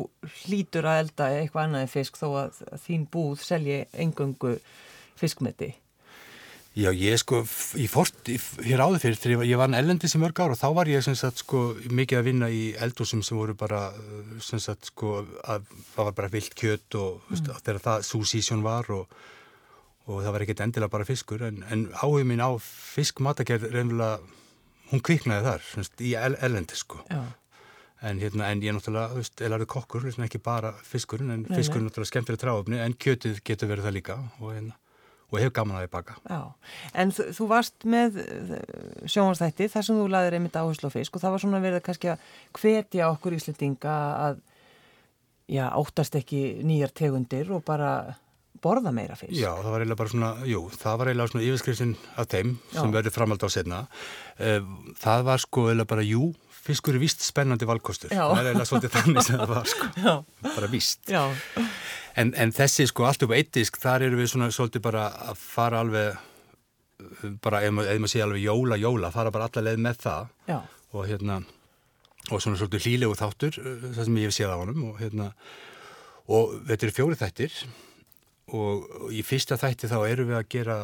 hlýtur 0.42 0.90
að 0.90 1.00
elda 1.04 1.30
eitthvað 1.38 1.68
annað 1.68 1.86
en 1.86 1.94
fisk 1.94 2.20
þó 2.20 2.28
að, 2.42 2.60
þín 2.84 3.08
búð 3.14 3.40
selji 3.46 3.80
engöngu 4.04 4.58
fiskmeti. 5.20 5.72
Já, 6.74 6.90
ég 6.90 7.20
sko, 7.22 7.44
f- 7.46 7.76
í 7.78 7.86
fort, 7.86 8.18
í, 8.34 8.40
hér 8.66 8.82
áður 8.82 9.04
fyrir, 9.04 9.18
þegar 9.22 9.32
ég 9.32 9.38
var, 9.38 9.48
ég 9.52 9.60
var 9.62 9.76
ellendis 9.78 10.16
í 10.18 10.22
mörg 10.24 10.40
ár 10.42 10.56
og 10.56 10.58
þá 10.58 10.68
var 10.74 10.90
ég 10.90 11.04
sem 11.06 11.14
sagt 11.14 11.44
sko 11.44 11.60
mikið 11.94 12.18
að 12.18 12.26
vinna 12.26 12.50
í 12.50 12.64
eldhúsum 12.82 13.22
sem 13.22 13.38
voru 13.38 13.54
bara, 13.54 13.84
uh, 13.94 14.32
sem 14.42 14.58
sagt 14.60 14.90
sko, 14.90 15.20
að 15.46 15.68
það 15.94 16.08
var 16.10 16.16
bara 16.18 16.32
vilt 16.34 16.56
kjöt 16.58 16.98
og 16.98 17.22
mm. 17.30 17.44
þegar 17.62 17.80
það, 17.86 18.08
svo 18.10 18.24
sísjón 18.26 18.66
var 18.66 18.90
og, 18.90 19.06
og 20.10 20.24
það 20.26 20.34
var 20.34 20.46
ekkert 20.48 20.64
endilega 20.66 20.96
bara 20.96 21.08
fiskur 21.08 21.46
en, 21.46 21.62
en 21.70 21.86
áhug 22.02 22.26
minn 22.26 22.42
á 22.42 22.50
fiskmatagerð 22.58 23.70
reynilega, 23.70 24.18
hún 24.94 25.02
kviknaði 25.04 25.48
þar, 25.48 25.66
sem 25.72 25.88
sagt, 25.88 26.04
í 26.06 26.14
el, 26.20 26.38
ellendis 26.46 26.84
sko. 26.86 27.02
En, 28.04 28.20
hérna, 28.20 28.50
en 28.52 28.62
ég 28.64 28.74
er 28.74 28.78
náttúrulega, 28.78 29.26
elarðu 29.48 29.68
kokkur, 29.74 30.06
svona 30.12 30.28
ekki 30.28 30.42
bara 30.44 30.74
fiskurinn, 30.86 31.32
en 31.32 31.44
Nei, 31.48 31.58
fiskurinn 31.58 31.86
nei. 31.86 31.90
er 31.90 31.94
náttúrulega 31.94 32.12
skemmtilega 32.12 32.44
tráöfni, 32.44 32.80
en 32.84 32.96
kjötið 33.00 33.44
getur 33.48 33.72
verið 33.72 33.88
það 33.88 33.96
líka 33.96 34.18
og, 34.42 34.50
hérna, 34.52 34.76
og 35.32 35.38
hef 35.40 35.54
gaman 35.56 35.80
að 35.80 35.86
því 35.86 35.92
baka. 35.94 36.18
Já, 36.28 36.42
en 37.02 37.14
þú, 37.16 37.28
þú 37.38 37.48
varst 37.54 37.88
með 37.90 38.20
sjónvarsþætti 39.08 39.70
þar 39.72 39.88
sem 39.88 40.02
þú 40.02 40.10
laðir 40.12 40.38
einmitt 40.38 40.60
áherslu 40.60 40.92
á 40.92 40.96
fisk 40.96 41.16
og 41.16 41.24
það 41.24 41.36
var 41.36 41.46
svona 41.46 41.64
verið 41.64 41.86
kannski 41.88 42.12
að 42.12 42.28
hvetja 42.60 43.08
okkur 43.14 43.38
Íslendinga 43.40 43.96
að 44.28 44.44
já, 45.48 45.66
óttast 45.80 46.20
ekki 46.20 46.44
nýjar 46.68 46.94
tegundir 46.96 47.50
og 47.56 47.64
bara 47.66 47.94
borða 48.64 48.94
meira 48.96 49.18
fisk. 49.20 49.34
Já, 49.36 49.50
það 49.60 49.70
var 49.74 49.84
eiginlega 49.84 50.02
bara 50.04 50.14
svona, 50.14 50.32
jú, 50.50 50.64
það 50.80 50.98
var 51.02 51.12
eiginlega 51.12 51.34
svona 51.34 51.46
yfirskriftin 51.50 51.94
af 52.16 52.30
þeim 52.32 52.56
sem 52.72 52.88
Já. 52.90 52.96
verður 52.98 53.16
framhald 53.18 53.44
á 53.44 53.50
setna. 53.54 53.82
Það 55.04 55.28
var 55.30 55.44
sko 55.44 55.68
eiginlega 55.70 55.92
bara, 55.94 56.06
jú, 56.08 56.30
fiskur 56.64 56.96
er 56.96 57.04
vist 57.04 57.24
spennandi 57.28 57.68
valkostur. 57.68 58.14
Já. 58.16 58.24
Það 58.32 58.40
er 58.40 58.52
eiginlega 58.54 58.70
svolítið 58.72 58.96
þannig 58.98 59.28
sem 59.28 59.42
það 59.42 59.52
var, 59.52 59.72
sko. 59.74 59.90
Já. 60.08 60.14
Bara 60.54 60.72
vist. 60.72 61.04
Já, 61.12 61.26
En, 62.14 62.30
en 62.38 62.52
þessi 62.54 62.86
sko 62.86 63.08
allt 63.10 63.24
upp 63.26 63.32
á 63.34 63.38
eitt 63.40 63.50
disk, 63.58 63.80
þar 63.82 64.04
eru 64.06 64.20
við 64.20 64.28
svona 64.30 64.52
svolítið 64.54 64.84
bara 64.86 65.08
að 65.32 65.40
fara 65.42 65.80
alveg, 65.82 66.20
uh, 67.02 67.24
bara 67.42 67.64
ef 67.66 67.74
maður, 67.74 68.04
sé 68.12 68.22
alveg 68.22 68.44
jóla, 68.44 68.78
jóla, 68.78 69.10
fara 69.14 69.32
bara 69.34 69.48
alla 69.50 69.64
leið 69.66 69.82
með 69.82 69.98
það 70.04 70.28
já, 70.52 70.60
og 70.94 71.08
hérna, 71.10 71.40
og 72.30 72.44
svona 72.44 72.60
svolítið 72.62 72.86
hlýlegu 72.86 73.18
þáttur, 73.18 73.58
uh, 73.64 73.88
það 73.98 74.06
sem 74.06 74.20
ég 74.22 74.30
hef 74.30 74.36
séð 74.38 74.54
á 74.54 74.58
honum 74.62 74.84
og 74.92 75.02
hérna, 75.02 75.32
og 76.30 76.54
þetta 76.70 76.88
eru 76.88 76.96
fjóri 77.00 77.18
þættir 77.24 77.58
og, 78.54 78.88
í 79.14 79.24
fyrsta 79.26 79.58
þætti 79.60 79.90
þá 79.92 79.98
erum 80.08 80.32
við 80.32 80.40
að 80.40 80.48
gera, 80.56 80.78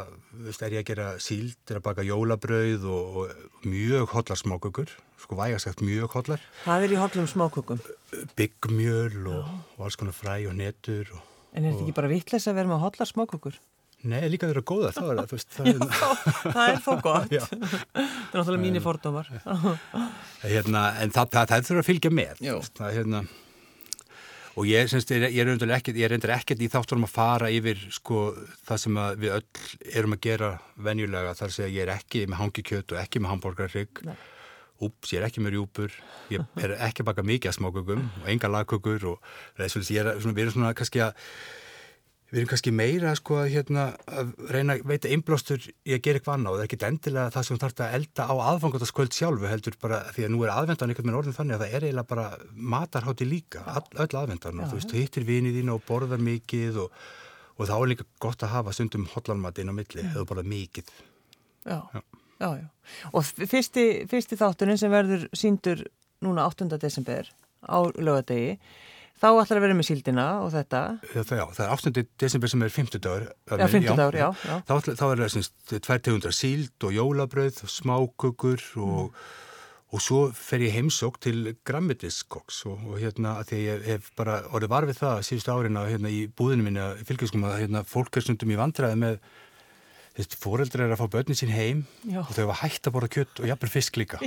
veist, 0.45 0.63
er 0.65 0.75
ég 0.77 0.83
að 0.83 0.89
gera 0.91 1.07
síld, 1.23 1.57
er 1.69 1.79
að 1.79 1.85
baka 1.87 2.05
jólabrauð 2.07 2.85
og, 2.89 3.17
og 3.23 3.65
mjög 3.69 4.13
hotlar 4.15 4.41
smákökur, 4.41 4.93
sko 5.23 5.39
vægasagt 5.39 5.83
mjög 5.85 6.17
hotlar, 6.17 6.45
það 6.65 6.85
er 6.87 6.95
í 6.95 7.01
hollum 7.01 7.31
smákökum. 7.31 7.81
byggmjöl 8.39 9.27
og, 9.31 9.57
og 9.77 9.87
alls 9.87 9.99
konar 9.99 10.17
fræ 10.17 10.41
og 10.49 10.55
netur 10.59 11.09
og 11.15 11.25
En 11.49 11.65
er 11.65 11.73
þetta 11.73 11.85
ekki 11.87 11.97
bara 11.97 12.09
vittles 12.11 12.45
að 12.45 12.59
vera 12.59 12.69
með 12.69 12.81
hollar 12.83 13.09
smákökur? 13.09 13.55
Nei, 14.09 14.21
líka 14.31 14.47
þeirra 14.47 14.61
góða, 14.63 14.91
það 14.95 15.07
var 15.09 15.17
það, 15.17 15.25
þú 15.31 15.37
veist, 15.37 15.49
það 15.55 15.69
er, 15.69 15.79
það 16.55 16.61
er 16.63 16.77
þó 16.85 16.91
gott. 17.03 17.33
Já. 17.33 17.41
það 17.49 18.03
er 18.05 18.37
náttúrulega 18.37 18.61
mínir 18.63 18.83
fordómar. 18.85 19.31
hérna, 20.45 20.83
en 21.03 21.11
það, 21.15 21.31
það, 21.33 21.49
það 21.51 21.65
þurfa 21.67 21.83
að 21.83 21.89
fylgja 21.89 22.11
með, 22.15 22.43
Já. 22.45 22.53
hérna, 22.95 23.23
og 24.55 24.67
ég, 24.69 24.89
semst, 24.91 25.11
ég, 25.13 25.27
ég 25.29 25.43
er 25.43 25.49
reyndar 25.49 25.75
ekkert, 25.77 25.99
ég 25.99 26.07
er 26.07 26.13
reyndar 26.13 26.35
ekkert 26.37 26.63
í 26.63 26.69
þáttunum 26.71 27.07
að 27.07 27.13
fara 27.13 27.51
yfir, 27.53 27.81
sko, 27.93 28.23
það 28.67 28.81
sem 28.83 28.99
við 29.21 29.35
öll 29.37 29.93
erum 30.01 30.17
að 30.17 30.25
gera 30.25 30.51
venjulega, 30.89 31.35
þar 31.37 31.55
segja, 31.55 31.71
ég 31.75 31.85
er 31.85 31.93
ekki 31.95 32.25
með 32.25 32.41
hangikjöt 32.43 32.95
og 32.95 33.01
ekki 33.03 33.23
með 33.23 33.33
hambúrgarrygg, 33.35 34.03
úps, 34.79 35.13
ég 35.13 35.21
er 35.21 35.27
ekki 35.27 35.43
með 35.43 35.57
rjúpur, 35.57 35.95
ég 36.33 36.45
er 36.65 36.75
ekki 36.89 37.05
að 37.05 37.11
baka 37.11 37.25
mikið 37.27 37.53
að 37.53 37.57
smákökum 37.59 38.05
og 38.23 38.29
enga 38.33 38.53
lagkökur 38.55 39.09
og 39.13 39.33
er 39.57 39.71
svolítið, 39.71 39.95
ég 39.95 40.05
er, 40.05 40.21
svona, 40.23 40.37
við 40.37 40.45
erum 40.47 40.57
svona 40.57 40.75
kannski 40.77 41.03
að, 41.05 41.25
við 42.29 42.39
erum 42.39 42.49
kannski 42.51 42.73
meira 42.75 43.11
sko 43.17 43.39
hérna 43.49 43.85
að 44.05 44.33
reyna 44.53 44.75
að 44.77 44.83
veita 44.91 45.09
einblástur 45.09 45.63
í 45.65 45.95
að 45.95 46.01
gera 46.05 46.19
eitthvað 46.19 46.35
annað 46.35 46.51
og 46.51 46.59
það 46.59 46.63
er 46.63 46.69
ekki 46.69 46.87
endilega 46.89 47.33
það 47.33 47.47
sem 47.47 47.57
þú 47.57 47.63
þarfst 47.63 47.83
að 47.85 47.95
elda 47.99 48.27
á 48.29 48.33
aðfangandaskvöld 48.51 49.17
sjálfu 49.17 49.49
heldur 49.49 49.77
bara 49.81 50.01
því 50.13 50.27
að 50.27 50.33
nú 50.35 50.43
er 50.45 50.53
aðvendan 50.53 50.93
einhvern 50.93 51.09
veginn 51.09 51.19
orðin 51.21 51.37
þannig 51.39 51.57
að 51.57 51.63
það 51.63 51.75
er 51.77 51.87
eiginlega 51.87 52.11
bara 52.13 52.27
matarhátti 52.75 53.29
líka, 53.29 53.63
all, 53.65 53.85
öll 53.97 54.19
aðvendan 54.21 54.61
og 54.61 54.69
þú 54.69 54.79
veist, 54.79 54.93
þú 54.93 55.01
hittir 55.01 55.27
vinið 55.29 55.59
þín 55.59 55.73
og 55.73 55.85
borðar 55.89 56.25
mikið 56.29 56.81
og, 56.85 57.03
og 57.57 57.69
þá 57.71 57.75
er 57.79 57.91
líka 57.93 58.09
gott 58.21 58.45
að 58.45 58.53
hafa 58.53 58.75
stundum 58.77 59.09
hotlanmat 59.15 59.61
inn 59.63 59.73
á 59.73 59.77
milli, 59.79 60.05
hefur 60.13 60.29
bara 60.29 60.45
mikið 60.45 60.93
Já, 61.65 61.81
já, 62.39 62.49
já. 62.55 62.67
Og 63.13 63.25
fyrsti, 63.25 63.85
fyrsti 64.09 64.37
þátturinn 64.39 64.79
sem 64.79 64.91
verður 64.91 65.25
síndur 65.35 65.83
núna 66.23 66.47
8. 66.47 66.69
desember 66.79 67.27
á 67.67 67.79
lögadegi, 67.99 68.55
Þá 69.19 69.27
ætlar 69.41 69.59
að 69.59 69.65
vera 69.65 69.75
með 69.75 69.87
síldina 69.89 70.25
og 70.45 70.53
þetta. 70.53 70.81
Já, 71.11 71.23
það, 71.27 71.59
er 71.65 71.73
8. 71.75 72.03
desember 72.23 72.51
sem 72.51 72.61
er 72.63 72.71
50 72.71 73.01
dagur. 73.03 73.25
Já, 73.51 73.65
50 73.73 73.99
dagur, 73.99 74.15
já, 74.15 74.27
já. 74.47 74.55
Þá, 74.69 74.73
þá 74.95 75.05
er 75.09 75.23
það 75.25 75.81
tvær 75.87 76.01
tegundar 76.05 76.35
síld 76.37 76.87
og 76.87 76.95
jólabrauð, 76.95 77.59
smákukur 77.73 78.63
og, 78.79 79.19
og 79.91 80.05
svo 80.05 80.21
fer 80.37 80.63
ég 80.63 80.77
heimsók 80.77 81.19
til 81.25 81.51
grammetiskoks 81.67 82.61
og, 82.71 82.87
og 82.93 83.03
hérna 83.03 83.35
að 83.41 83.51
því 83.51 83.61
ég 83.65 83.85
hef 83.89 84.09
bara 84.19 84.39
orðið 84.53 84.73
var 84.77 84.87
við 84.87 85.01
það 85.01 85.21
síðustu 85.27 85.55
árin 85.57 85.81
að 85.81 85.91
hérna 85.97 86.15
í 86.15 86.23
búðinu 86.31 86.69
minni 86.69 86.83
að 86.85 87.03
fylgjaskum 87.09 87.47
að 87.49 87.59
hérna 87.65 87.83
fólk 87.91 88.15
er 88.15 88.27
stundum 88.27 88.55
í 88.55 88.59
vandræði 88.61 89.01
með 89.03 89.19
fóreldrar 90.39 90.87
er 90.87 90.93
að 90.95 90.99
fá 90.99 91.11
börnin 91.13 91.37
sín 91.37 91.51
heim 91.53 91.83
Já. 92.03 92.19
og 92.21 92.31
þau 92.35 92.49
hafa 92.49 92.57
hægt 92.63 92.87
að 92.89 92.95
borða 92.95 93.09
kjött 93.15 93.41
og 93.41 93.47
jafnvel 93.47 93.71
fisk 93.71 93.99
líka. 93.99 94.19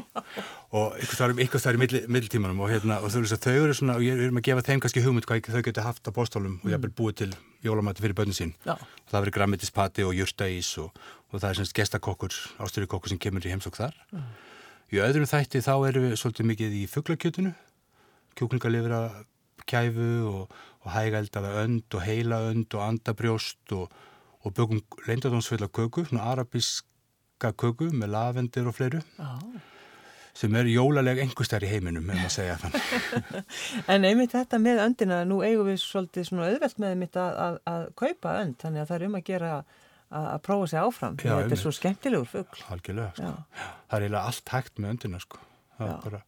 Og 0.72 0.95
einhvers 0.97 1.18
þar, 1.18 1.34
einhvers 1.36 1.66
þar 1.66 1.76
í 1.76 1.80
milli, 1.82 2.03
millitímanum 2.09 2.62
og, 2.64 2.70
hérna, 2.72 3.01
og 3.05 3.12
þau, 3.12 3.26
þau 3.28 3.53
eru 3.53 3.74
svona 3.76 3.97
og 3.99 4.05
ég 4.07 4.16
er 4.16 4.32
um 4.32 4.40
að 4.40 4.47
gefa 4.49 4.64
þeim 4.68 4.82
kannski 4.84 5.03
hugmynd 5.05 5.26
hvað 5.28 5.51
þau 5.53 5.64
geta 5.66 5.84
haft 5.84 6.09
á 6.09 6.11
bóstólum 6.16 6.55
og 6.62 6.70
jafnvel 6.72 6.93
búið 6.97 7.18
til 7.22 7.28
jólamæti 7.66 8.05
fyrir 8.05 8.16
börnin 8.16 8.38
sín. 8.38 8.55
Já. 8.64 8.78
og 8.78 9.11
það 9.11 9.18
verður 9.18 9.36
grammetispati 9.36 10.07
og 10.07 10.14
jurtaís 10.16 10.70
og, 10.80 10.97
og 11.28 11.43
það 11.43 11.51
er 11.51 11.61
semst 11.61 11.76
gestakokkur, 11.76 12.38
ástyrjukokkur 12.64 13.12
sem 13.12 13.20
kemur 13.20 13.45
í 13.45 13.53
heimsók 13.53 13.76
þar. 13.76 13.99
Í 14.93 15.01
öðrum 15.01 15.28
þætti 15.28 15.61
þá 15.64 15.74
erum 15.88 16.09
við 16.09 16.16
svolítið 16.20 16.49
mikið 16.53 16.80
í 16.80 16.86
fuglakjötunu 16.88 17.53
kjúklingalifra 18.36 19.03
kæfu 19.68 20.11
og, 20.28 20.57
og 20.82 20.95
hægældaða 20.95 21.53
önd 21.62 21.97
og 21.97 22.05
heila 22.05 22.40
önd 22.51 22.74
og 22.76 22.84
andabrjóst 22.86 23.76
og, 23.76 23.93
og 24.43 24.55
bökum 24.57 24.80
leindadónsfjöla 25.07 25.68
köku, 25.68 26.05
svona 26.07 26.24
arabíska 26.32 27.53
köku 27.53 27.90
með 27.93 28.14
lavendir 28.14 28.66
og 28.66 28.74
fleiru 28.76 29.03
Já. 29.18 29.28
sem 30.34 30.55
er 30.57 30.70
jólaleg 30.70 31.20
einhverstær 31.22 31.64
í 31.66 31.70
heiminum, 31.70 32.09
ef 32.11 32.18
maður 32.18 32.34
segja 32.34 32.57
þannig. 32.62 33.36
En 33.93 34.09
einmitt 34.09 34.34
þetta 34.34 34.59
með 34.62 34.82
öndina, 34.86 35.22
nú 35.28 35.43
eigum 35.45 35.68
við 35.68 35.78
svolítið 35.84 36.28
svona 36.30 36.49
auðvelt 36.51 36.82
með 36.82 36.97
einmitt 36.97 37.20
að, 37.20 37.38
að, 37.47 37.62
að 37.74 37.86
kaupa 38.03 38.36
önd, 38.40 38.59
þannig 38.62 38.82
að 38.82 38.90
það 38.90 38.99
er 38.99 39.07
um 39.09 39.18
að 39.18 39.24
gera 39.28 39.55
að, 39.59 39.80
að 40.24 40.43
prófa 40.49 40.70
sig 40.72 40.82
áfram. 40.82 41.18
Já, 41.20 41.34
þetta 41.36 41.57
er 41.59 41.62
svo 41.62 41.74
skemmtilegur 41.76 42.30
fugl. 42.32 42.66
Algjörlega, 42.72 43.12
sko. 43.18 43.32
Það 43.61 43.99
er 43.99 44.07
eiginlega 44.07 44.32
allt 44.32 44.55
hægt 44.57 44.80
með 44.80 44.95
öndina, 44.97 45.22
sko. 45.22 45.43
Það 45.76 45.86
er 45.86 45.93
Já. 45.93 46.01
bara, 46.09 46.22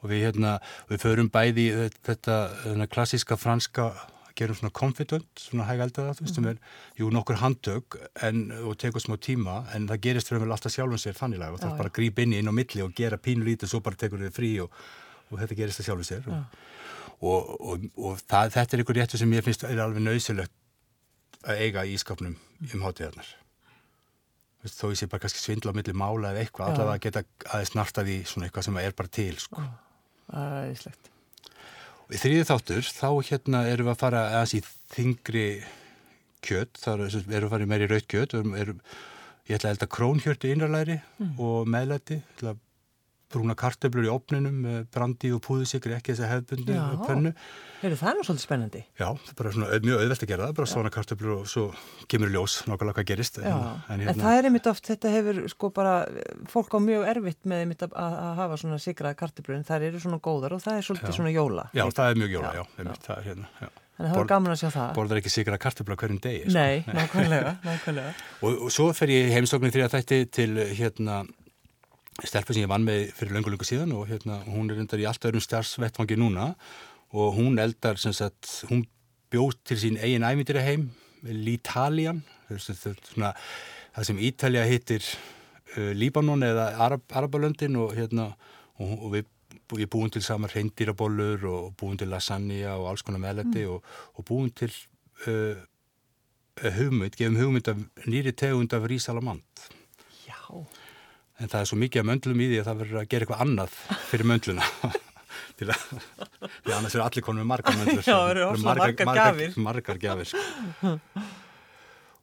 og 0.00 0.10
við 0.12 0.26
hérna, 0.28 0.56
við 0.90 1.04
förum 1.04 1.30
bæði 1.34 1.66
í 1.66 1.76
þetta, 2.06 2.16
þetta 2.64 2.88
klassíska 2.94 3.38
franska 3.40 3.90
gerum 4.38 4.56
svona 4.58 4.72
konfitönd, 4.74 5.26
svona 5.38 5.66
hægældaða, 5.68 6.16
þú 6.18 6.26
veist, 6.26 6.38
sem 6.38 6.48
er, 6.50 6.58
jú, 6.98 7.10
nokkur 7.14 7.38
handtök 7.38 7.98
en, 8.26 8.40
og 8.66 8.76
tekur 8.82 9.02
smá 9.02 9.14
tíma, 9.22 9.60
en 9.76 9.86
það 9.90 10.02
gerist 10.08 10.30
fyrir 10.30 10.42
vel 10.42 10.54
alltaf 10.56 10.74
sjálfum 10.74 11.00
sér 11.00 11.16
þannig 11.18 11.44
og 11.46 11.60
það 11.60 11.70
er 11.70 11.78
bara 11.78 11.92
að 11.92 11.96
grípa 12.00 12.24
inn 12.24 12.34
í 12.34 12.40
inn 12.42 12.50
á 12.50 12.54
milli 12.54 12.82
og 12.82 12.96
gera 12.98 13.20
pínu 13.20 13.46
lítið, 13.46 13.70
svo 13.70 13.80
bara 13.84 14.00
tekur 14.00 14.24
þið 14.24 14.34
frí 14.34 14.50
og, 14.64 14.74
og 15.30 15.38
þetta 15.38 15.58
gerist 15.60 15.80
það 15.80 15.88
sjálfum 15.90 16.08
sér. 16.10 16.28
Og, 16.34 17.30
og, 17.30 17.54
og, 17.60 17.86
og 17.94 18.20
það, 18.24 18.52
þetta 18.58 18.76
er 18.76 18.82
einhver 18.82 19.00
réttu 19.00 19.22
sem 19.22 19.38
ég 19.38 19.46
finnst 19.46 19.64
er 19.68 19.84
alveg 19.84 20.02
nöðsilegt 20.02 20.60
að 21.44 21.64
eiga 21.64 21.86
í 21.86 21.94
ískapnum 21.94 22.36
um 22.72 22.84
hátíðarnar. 22.84 23.32
Þó 24.64 24.86
ég 24.90 24.98
sé 24.98 25.08
bara 25.12 25.20
kannski 25.26 25.42
svindla 25.42 25.74
á 25.74 25.76
milli 25.76 25.92
mála 25.92 26.32
eða 26.32 26.42
eitthvað, 26.42 26.70
allavega 26.72 26.96
að 26.96 27.02
geta 27.04 27.24
aðeins 27.52 27.74
nartað 27.76 28.14
í 28.14 28.20
svona 28.24 28.48
eitthvað 28.48 28.66
sem 28.70 28.78
er 28.80 28.94
bara 28.96 29.12
til, 29.12 29.34
sko. 29.44 29.64
Það 30.30 30.46
er 30.48 30.70
æðislegt. 30.70 31.13
Og 32.04 32.14
í 32.16 32.20
þriði 32.20 32.44
þáttur, 32.50 32.90
þá 32.92 33.08
hérna 33.30 33.64
erum 33.70 33.88
við 33.88 33.94
að 33.94 34.02
fara 34.02 34.22
aðeins 34.34 34.54
í 34.58 34.62
þingri 34.92 35.46
kjöt, 36.44 36.76
þá 36.76 36.88
erum 36.94 37.28
við 37.30 37.38
að 37.38 37.50
fara 37.54 37.64
í 37.64 37.70
meiri 37.70 37.88
raut 37.88 38.08
kjöt, 38.12 38.36
erum, 38.36 38.54
erum, 38.60 38.82
ég 39.48 39.56
ætla 39.56 39.70
að 39.70 39.76
elda 39.76 39.90
krónhjörtu 39.96 40.52
innralæri 40.52 40.98
og 41.40 41.70
meðlæti, 41.72 42.20
ég 42.20 42.36
ætla 42.36 42.52
að 42.54 42.60
brúna 43.34 43.56
kartöflur 43.58 44.06
í 44.06 44.10
opninum 44.14 44.62
brandi 44.94 45.32
og 45.34 45.42
púðusikri, 45.44 45.96
ekki 45.98 46.14
þess 46.14 46.22
að 46.24 46.32
hefðbundi 46.32 46.76
Já. 46.78 46.84
pönnu. 47.04 47.32
Heyrðu, 47.82 47.98
það 48.00 48.14
nú 48.16 48.24
svolítið 48.24 48.44
spennandi. 48.46 48.82
Já, 48.96 49.08
það 49.10 49.32
er 49.34 49.38
bara 49.42 49.52
svona 49.52 49.68
auð- 49.74 49.84
mjög 49.84 49.98
auðvelt 50.04 50.22
að 50.24 50.30
gera 50.32 50.46
það, 50.48 50.54
bara 50.60 50.70
svona 50.72 50.92
kartöflur 50.94 51.34
og 51.34 51.46
svo 51.50 51.64
kemur 52.08 52.32
ljós 52.32 52.54
nákvæmlega 52.70 52.96
hvað 53.00 53.08
gerist. 53.10 53.38
Já, 53.44 53.56
en, 53.90 54.00
en, 54.08 54.14
það 54.22 54.38
er 54.38 54.48
einmitt 54.48 54.70
oft, 54.72 54.88
þetta 54.88 55.12
hefur 55.18 55.42
sko 55.52 55.70
bara, 55.74 55.94
fólk 56.48 56.72
á 56.72 56.78
mjög 56.80 57.06
erfitt 57.12 57.42
með 57.44 57.64
einmitt 57.66 57.82
að, 57.84 57.92
að 57.98 58.18
að 58.24 58.34
hafa 58.40 58.60
svona 58.64 58.78
sigraða 58.80 59.18
kartibrun, 59.20 59.64
þær 59.68 59.88
eru 59.90 60.00
svona 60.00 60.20
góðar 60.24 60.56
og 60.56 60.62
það 60.64 60.78
er 60.80 60.86
svolítið 60.88 61.12
Já. 61.12 61.18
svona 61.20 61.34
jóla. 61.34 61.66
Já, 61.74 61.84
það 61.90 62.10
er 62.14 62.20
mjög 62.22 62.36
jóla, 62.38 62.52
Já, 62.54 62.62
já, 62.62 62.68
einmitt, 62.80 63.02
það 63.08 63.18
er 63.18 63.26
hérna, 63.32 63.48
já. 63.60 63.68
Þannig 63.94 64.08
að 64.08 64.10
það 64.10 64.18
Borð- 64.18 64.30
gaman 64.32 64.50
að 64.50 64.58
sjá 64.58 64.70
það. 64.74 64.88
Borðar 64.96 65.18
ekki 65.20 65.30
sigra 65.30 65.58
kartöfla 65.62 65.94
hverjum 66.00 66.16
degi. 66.24 66.38
sko. 66.48 66.54
Nei, 66.56 66.82
nákvæmlega, 66.96 67.52
nákvæmlega. 67.62 68.14
Og, 68.42 68.56
og 68.66 68.72
svo 68.74 68.88
fer 68.96 69.12
ég 69.14 69.28
í 69.28 69.34
heimsóknin 69.36 69.70
þrjá 69.70 69.86
þætti 69.92 70.18
til 70.34 70.48
hérna 70.74 71.20
stelpa 72.22 72.54
sem 72.54 72.62
ég 72.62 72.70
vann 72.70 72.86
með 72.86 73.08
fyrir 73.16 73.34
löngu 73.34 73.52
löngu 73.52 73.66
síðan 73.66 73.94
og 73.96 74.06
hérna 74.10 74.38
hún 74.46 74.70
er 74.70 74.82
endar 74.82 75.02
í 75.02 75.06
allt 75.08 75.24
öðrum 75.26 75.42
starfsvettfangi 75.42 76.18
núna 76.20 76.52
og 77.14 77.34
hún 77.38 77.58
eldar 77.62 77.98
sem 77.98 78.14
sagt, 78.14 78.46
hún 78.70 78.84
bjóð 79.32 79.56
til 79.66 79.78
sín 79.80 79.98
eigin 79.98 80.26
æmyndir 80.26 80.60
heim, 80.62 80.90
L'Italian 81.24 82.22
það 83.94 84.06
sem 84.08 84.18
Ítalja 84.20 84.64
hittir 84.68 85.04
uh, 85.04 85.92
Líbanon 85.96 86.44
eða 86.44 86.72
Arab, 86.84 87.06
Arabalöndin 87.10 87.78
og 87.80 87.94
hérna 87.96 88.32
og, 88.78 88.92
og 88.98 89.14
við 89.14 89.30
ég 89.80 89.88
búin 89.90 90.12
til 90.12 90.22
samar 90.22 90.52
reyndýrabollur 90.54 91.46
og 91.48 91.70
búin 91.80 91.98
til 91.98 92.10
lasagna 92.12 92.74
og 92.76 92.90
alls 92.90 93.02
konar 93.02 93.22
meðlæti 93.22 93.64
og, 93.70 93.84
og 94.14 94.26
búin 94.28 94.52
til 94.54 94.70
uh, 95.26 95.56
hugmynd, 96.62 97.16
gefum 97.18 97.38
hugmynd 97.40 97.70
af 97.72 97.80
nýri 98.06 98.34
tegund 98.36 98.72
af 98.76 98.86
rísalamand. 98.86 99.64
Já, 100.28 100.66
en 101.40 101.50
það 101.50 101.60
er 101.60 101.70
svo 101.70 101.78
mikið 101.80 102.02
af 102.02 102.08
möndlum 102.10 102.42
í 102.44 102.48
því 102.50 102.60
að 102.60 102.68
það 102.68 102.80
verður 102.82 103.00
að 103.00 103.08
gera 103.12 103.26
eitthvað 103.26 103.44
annað 103.44 103.78
fyrir 104.10 104.30
möndluna. 104.30 104.68
Til 105.58 105.68
að 105.70 105.82
því 106.64 106.74
annars 106.74 106.96
eru 106.96 107.04
allir 107.04 107.24
konum 107.26 107.42
með 107.42 107.50
margar 107.52 107.76
möndlur. 107.80 108.02
Já, 108.02 108.14
það 108.14 108.32
eru 108.34 108.64
margar 108.64 109.14
gjafir. 109.20 109.56
margar 109.68 110.00
gjafir 110.02 110.30
sko. 110.32 110.96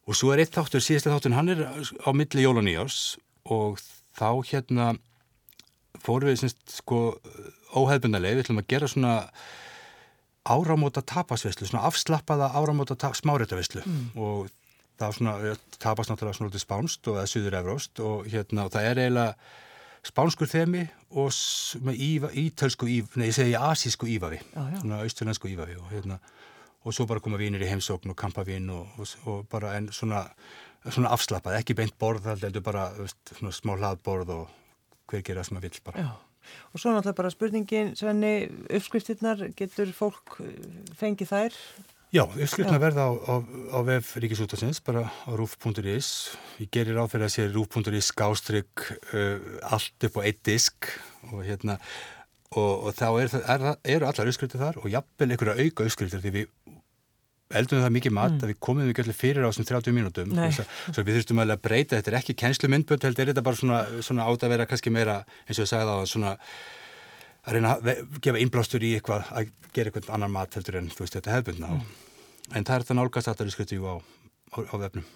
og 0.07 0.17
svo 0.19 0.33
er 0.33 0.43
eitt 0.43 0.55
þáttur 0.55 0.83
síðasta 0.83 1.13
þáttur, 1.13 1.35
hann 1.37 1.53
er 1.53 1.63
á 1.79 2.09
milli 2.15 2.45
jól 2.45 2.57
og 2.59 2.67
nýjárs 2.67 2.99
og 3.51 3.81
þá 4.17 4.29
hérna 4.51 4.91
fórum 6.01 6.31
við 6.31 6.41
semst 6.43 6.79
sko 6.81 7.01
óhefbundarlega, 7.77 8.39
við 8.39 8.45
ætlum 8.45 8.61
að 8.63 8.71
gera 8.73 8.89
svona 8.91 9.13
áramóta 10.49 11.03
tapasveislu, 11.05 11.67
svona 11.69 11.85
afslappaða 11.87 12.49
áramóta 12.57 12.97
ta 12.99 13.11
smáréttaveislu 13.15 13.83
og 14.17 14.49
það 15.01 15.17
svona, 15.17 15.33
eh, 15.49 15.59
tapast 15.81 16.11
náttúrulega 16.11 16.37
svona 16.37 16.51
lítið 16.51 16.65
spánst 16.65 17.11
og 17.11 17.19
eða 17.19 17.31
suður 17.33 17.59
evróst 17.61 18.03
og 18.05 18.31
hérna 18.31 18.65
og 18.65 18.73
það 18.75 18.89
er 18.89 19.03
eiginlega 19.03 19.35
spánskur 20.01 20.49
þemi 20.49 20.87
og 21.11 21.29
ítölsku 22.33 22.87
íf, 22.89 23.15
nei 23.15 23.27
ég 23.29 23.35
segi 23.37 23.53
asísku 23.57 24.07
já. 24.73 24.79
svona 24.81 25.03
austurlensku 25.03 25.51
ífavi 25.51 25.77
og 25.77 25.91
hérna 25.91 26.19
og 26.85 26.93
svo 26.93 27.05
bara 27.05 27.21
koma 27.21 27.37
vínir 27.37 27.61
í 27.61 27.69
heimsókn 27.69 28.13
og 28.13 28.17
kampavín 28.17 28.69
og, 28.73 28.87
og, 28.97 29.13
og 29.29 29.45
bara 29.49 29.75
en 29.77 29.91
svona, 29.93 30.25
svona 30.87 31.11
afslappað, 31.13 31.59
ekki 31.59 31.77
beint 31.77 31.97
borð 32.01 32.31
heldur 32.33 32.65
bara 32.65 32.89
veist, 32.97 33.19
svona 33.37 33.53
smá 33.53 33.75
hlaðborð 33.77 34.33
og 34.33 34.49
hver 35.11 35.21
gera 35.27 35.43
sem 35.45 35.59
að 35.59 35.69
vill 35.69 35.81
bara. 35.85 36.05
já. 36.07 36.11
Og 36.73 36.81
svo 36.81 36.89
náttúrulega 36.89 37.19
bara 37.19 37.29
spurningin, 37.29 37.95
Svenni, 37.95 38.49
uppskriftirnar, 38.73 39.43
getur 39.57 39.91
fólk 39.93 40.39
uh, 40.41 40.47
fengið 40.97 41.29
þær? 41.29 41.59
Já, 42.11 42.25
uppskrifna 42.27 42.75
verða 42.81 43.05
á, 43.07 43.11
á, 43.23 43.35
á 43.71 43.79
vef 43.87 44.09
Ríkisútasins, 44.19 44.81
bara 44.83 45.05
á 45.07 45.31
rúf.is. 45.31 46.09
Ég 46.59 46.67
gerir 46.75 46.99
á 46.99 47.07
fyrir 47.07 47.29
að 47.29 47.35
sé 47.37 47.45
rúf.is 47.53 48.09
skástrygg 48.11 48.83
uh, 49.15 49.37
allt 49.71 50.07
upp 50.09 50.17
á 50.19 50.21
eitt 50.27 50.41
disk 50.43 50.89
og 51.31 51.45
hérna 51.47 51.77
og, 52.51 52.89
og 52.89 52.91
þá 52.99 53.05
er, 53.23 53.31
það- 53.31 53.47
er, 53.47 53.63
það- 53.63 53.79
eru 53.95 54.09
allar 54.09 54.31
uppskriftir 54.33 54.59
þar 54.59 54.81
og 54.83 54.89
jafnvel 54.91 55.29
einhverja 55.31 55.63
auka 55.69 55.87
uppskriftir 55.87 56.19
því 56.25 56.33
við 56.35 56.51
eldum 57.61 57.81
það 57.83 57.95
mikið 57.95 58.13
mat 58.15 58.35
að 58.43 58.51
við 58.53 58.59
komum 58.67 58.91
ekki 58.91 59.03
allir 59.05 59.17
fyrir 59.21 59.47
á 59.47 59.51
þessum 59.51 59.69
30 59.71 59.95
mínútum. 59.95 60.35
Að- 60.67 60.93
svo 60.95 61.03
við 61.07 61.17
þurftum 61.21 61.41
alveg 61.45 61.57
að 61.57 61.63
breyta, 61.69 61.95
þetta 62.01 62.11
er 62.11 62.19
ekki 62.19 62.35
kennslumyndbönd 62.43 63.07
heldur 63.07 63.23
er 63.23 63.31
þetta 63.33 63.43
bara 63.47 63.59
svona, 63.59 63.79
svona 64.03 64.27
átt 64.27 64.43
að 64.47 64.53
vera 64.57 64.67
kannski 64.67 64.91
meira 64.91 65.17
eins 65.47 65.59
og 65.59 65.63
ég 65.63 65.71
sagði 65.71 65.95
á 65.95 65.99
svona 66.11 66.35
að 67.45 67.57
reyna 67.57 67.73
að 67.77 68.03
gefa 68.21 68.41
innblástur 68.41 68.85
í 68.85 68.93
eitthvað 68.97 69.31
að 69.33 69.51
gera 69.73 69.91
eitthvað 69.91 70.13
annan 70.15 70.33
mat 70.33 70.57
heldur 70.57 70.79
en 70.81 70.89
þú 70.93 71.05
veist 71.05 71.17
þetta 71.17 71.35
hefðbundna 71.37 71.71
mm. 71.75 71.83
en 72.53 72.67
það 72.67 72.75
er 72.75 72.85
þetta 72.85 72.97
nálgast 72.99 73.31
að 73.31 73.39
það 73.39 73.45
er 73.45 73.55
skriftu 73.55 73.81
á, 73.81 73.95
á, 73.97 74.57
á 74.69 74.75
vefnum. 74.85 75.07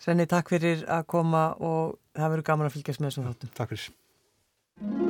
Svenni, 0.00 0.24
takk 0.30 0.54
fyrir 0.54 0.86
að 0.88 1.06
koma 1.12 1.50
og 1.60 1.98
það 2.16 2.36
verður 2.36 2.48
gaman 2.52 2.70
að 2.70 2.76
fylgjast 2.78 3.02
með 3.02 3.10
þessum 3.10 3.30
þáttum. 3.30 3.54
Takk 3.58 3.74
fyrir. 3.74 5.09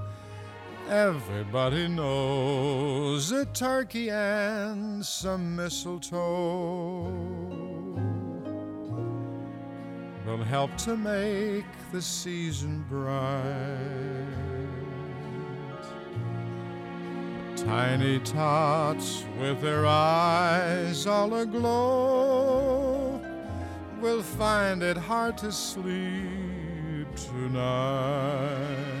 Everybody 0.91 1.87
knows 1.87 3.31
a 3.31 3.45
turkey 3.45 4.09
and 4.09 5.05
some 5.05 5.55
mistletoe 5.55 7.09
will 10.25 10.43
help 10.43 10.75
to 10.79 10.97
make 10.97 11.63
the 11.93 12.01
season 12.01 12.85
bright. 12.89 13.45
Tiny 17.55 18.19
tots 18.19 19.23
with 19.39 19.61
their 19.61 19.85
eyes 19.85 21.07
all 21.07 21.33
aglow 21.35 23.17
will 24.01 24.21
find 24.21 24.83
it 24.83 24.97
hard 24.97 25.37
to 25.37 25.53
sleep 25.53 27.07
tonight. 27.15 29.00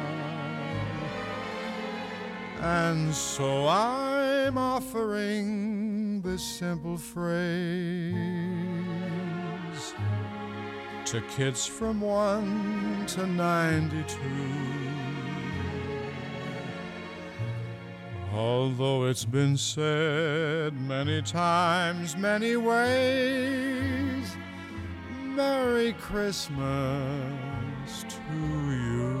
And 2.61 3.11
so 3.13 3.67
I'm 3.67 4.55
offering 4.55 6.21
this 6.21 6.43
simple 6.43 6.95
phrase 6.95 8.13
to 11.05 11.21
kids 11.35 11.65
from 11.65 12.01
1 12.01 13.05
to 13.07 13.25
92. 13.25 14.15
Although 18.31 19.05
it's 19.05 19.25
been 19.25 19.57
said 19.57 20.79
many 20.81 21.23
times, 21.23 22.15
many 22.15 22.55
ways, 22.57 24.37
Merry 25.23 25.93
Christmas 25.93 26.55
to 28.07 28.21
you. 28.71 29.20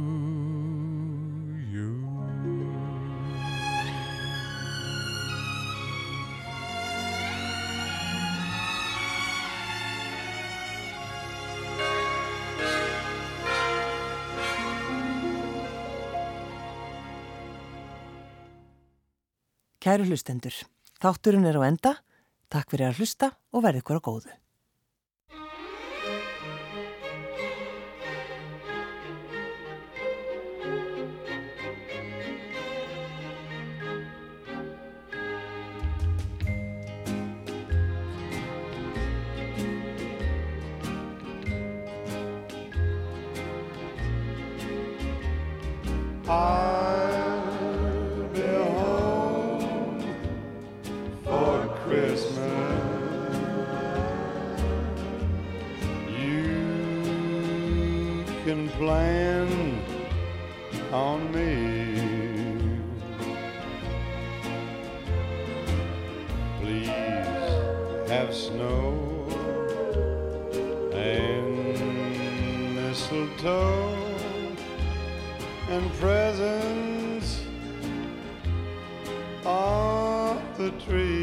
Kæru 19.81 20.05
hlustendur, 20.05 20.53
þátturinn 21.01 21.47
er 21.49 21.57
á 21.57 21.65
enda. 21.65 21.91
Takk 22.53 22.69
fyrir 22.69 22.91
að 22.91 22.99
hlusta 23.01 23.31
og 23.49 23.63
verði 23.65 23.81
ykkur 23.81 23.97
á 23.97 24.05
góðu. 24.05 24.40
Plan 58.81 59.47
on 60.91 61.31
me. 61.31 62.79
Please 66.59 66.87
have 68.09 68.33
snow 68.33 68.97
and 70.95 71.75
mistletoe 72.75 73.95
and 75.69 75.93
presents 75.99 77.45
on 79.45 80.41
the 80.57 80.71
tree. 80.85 81.20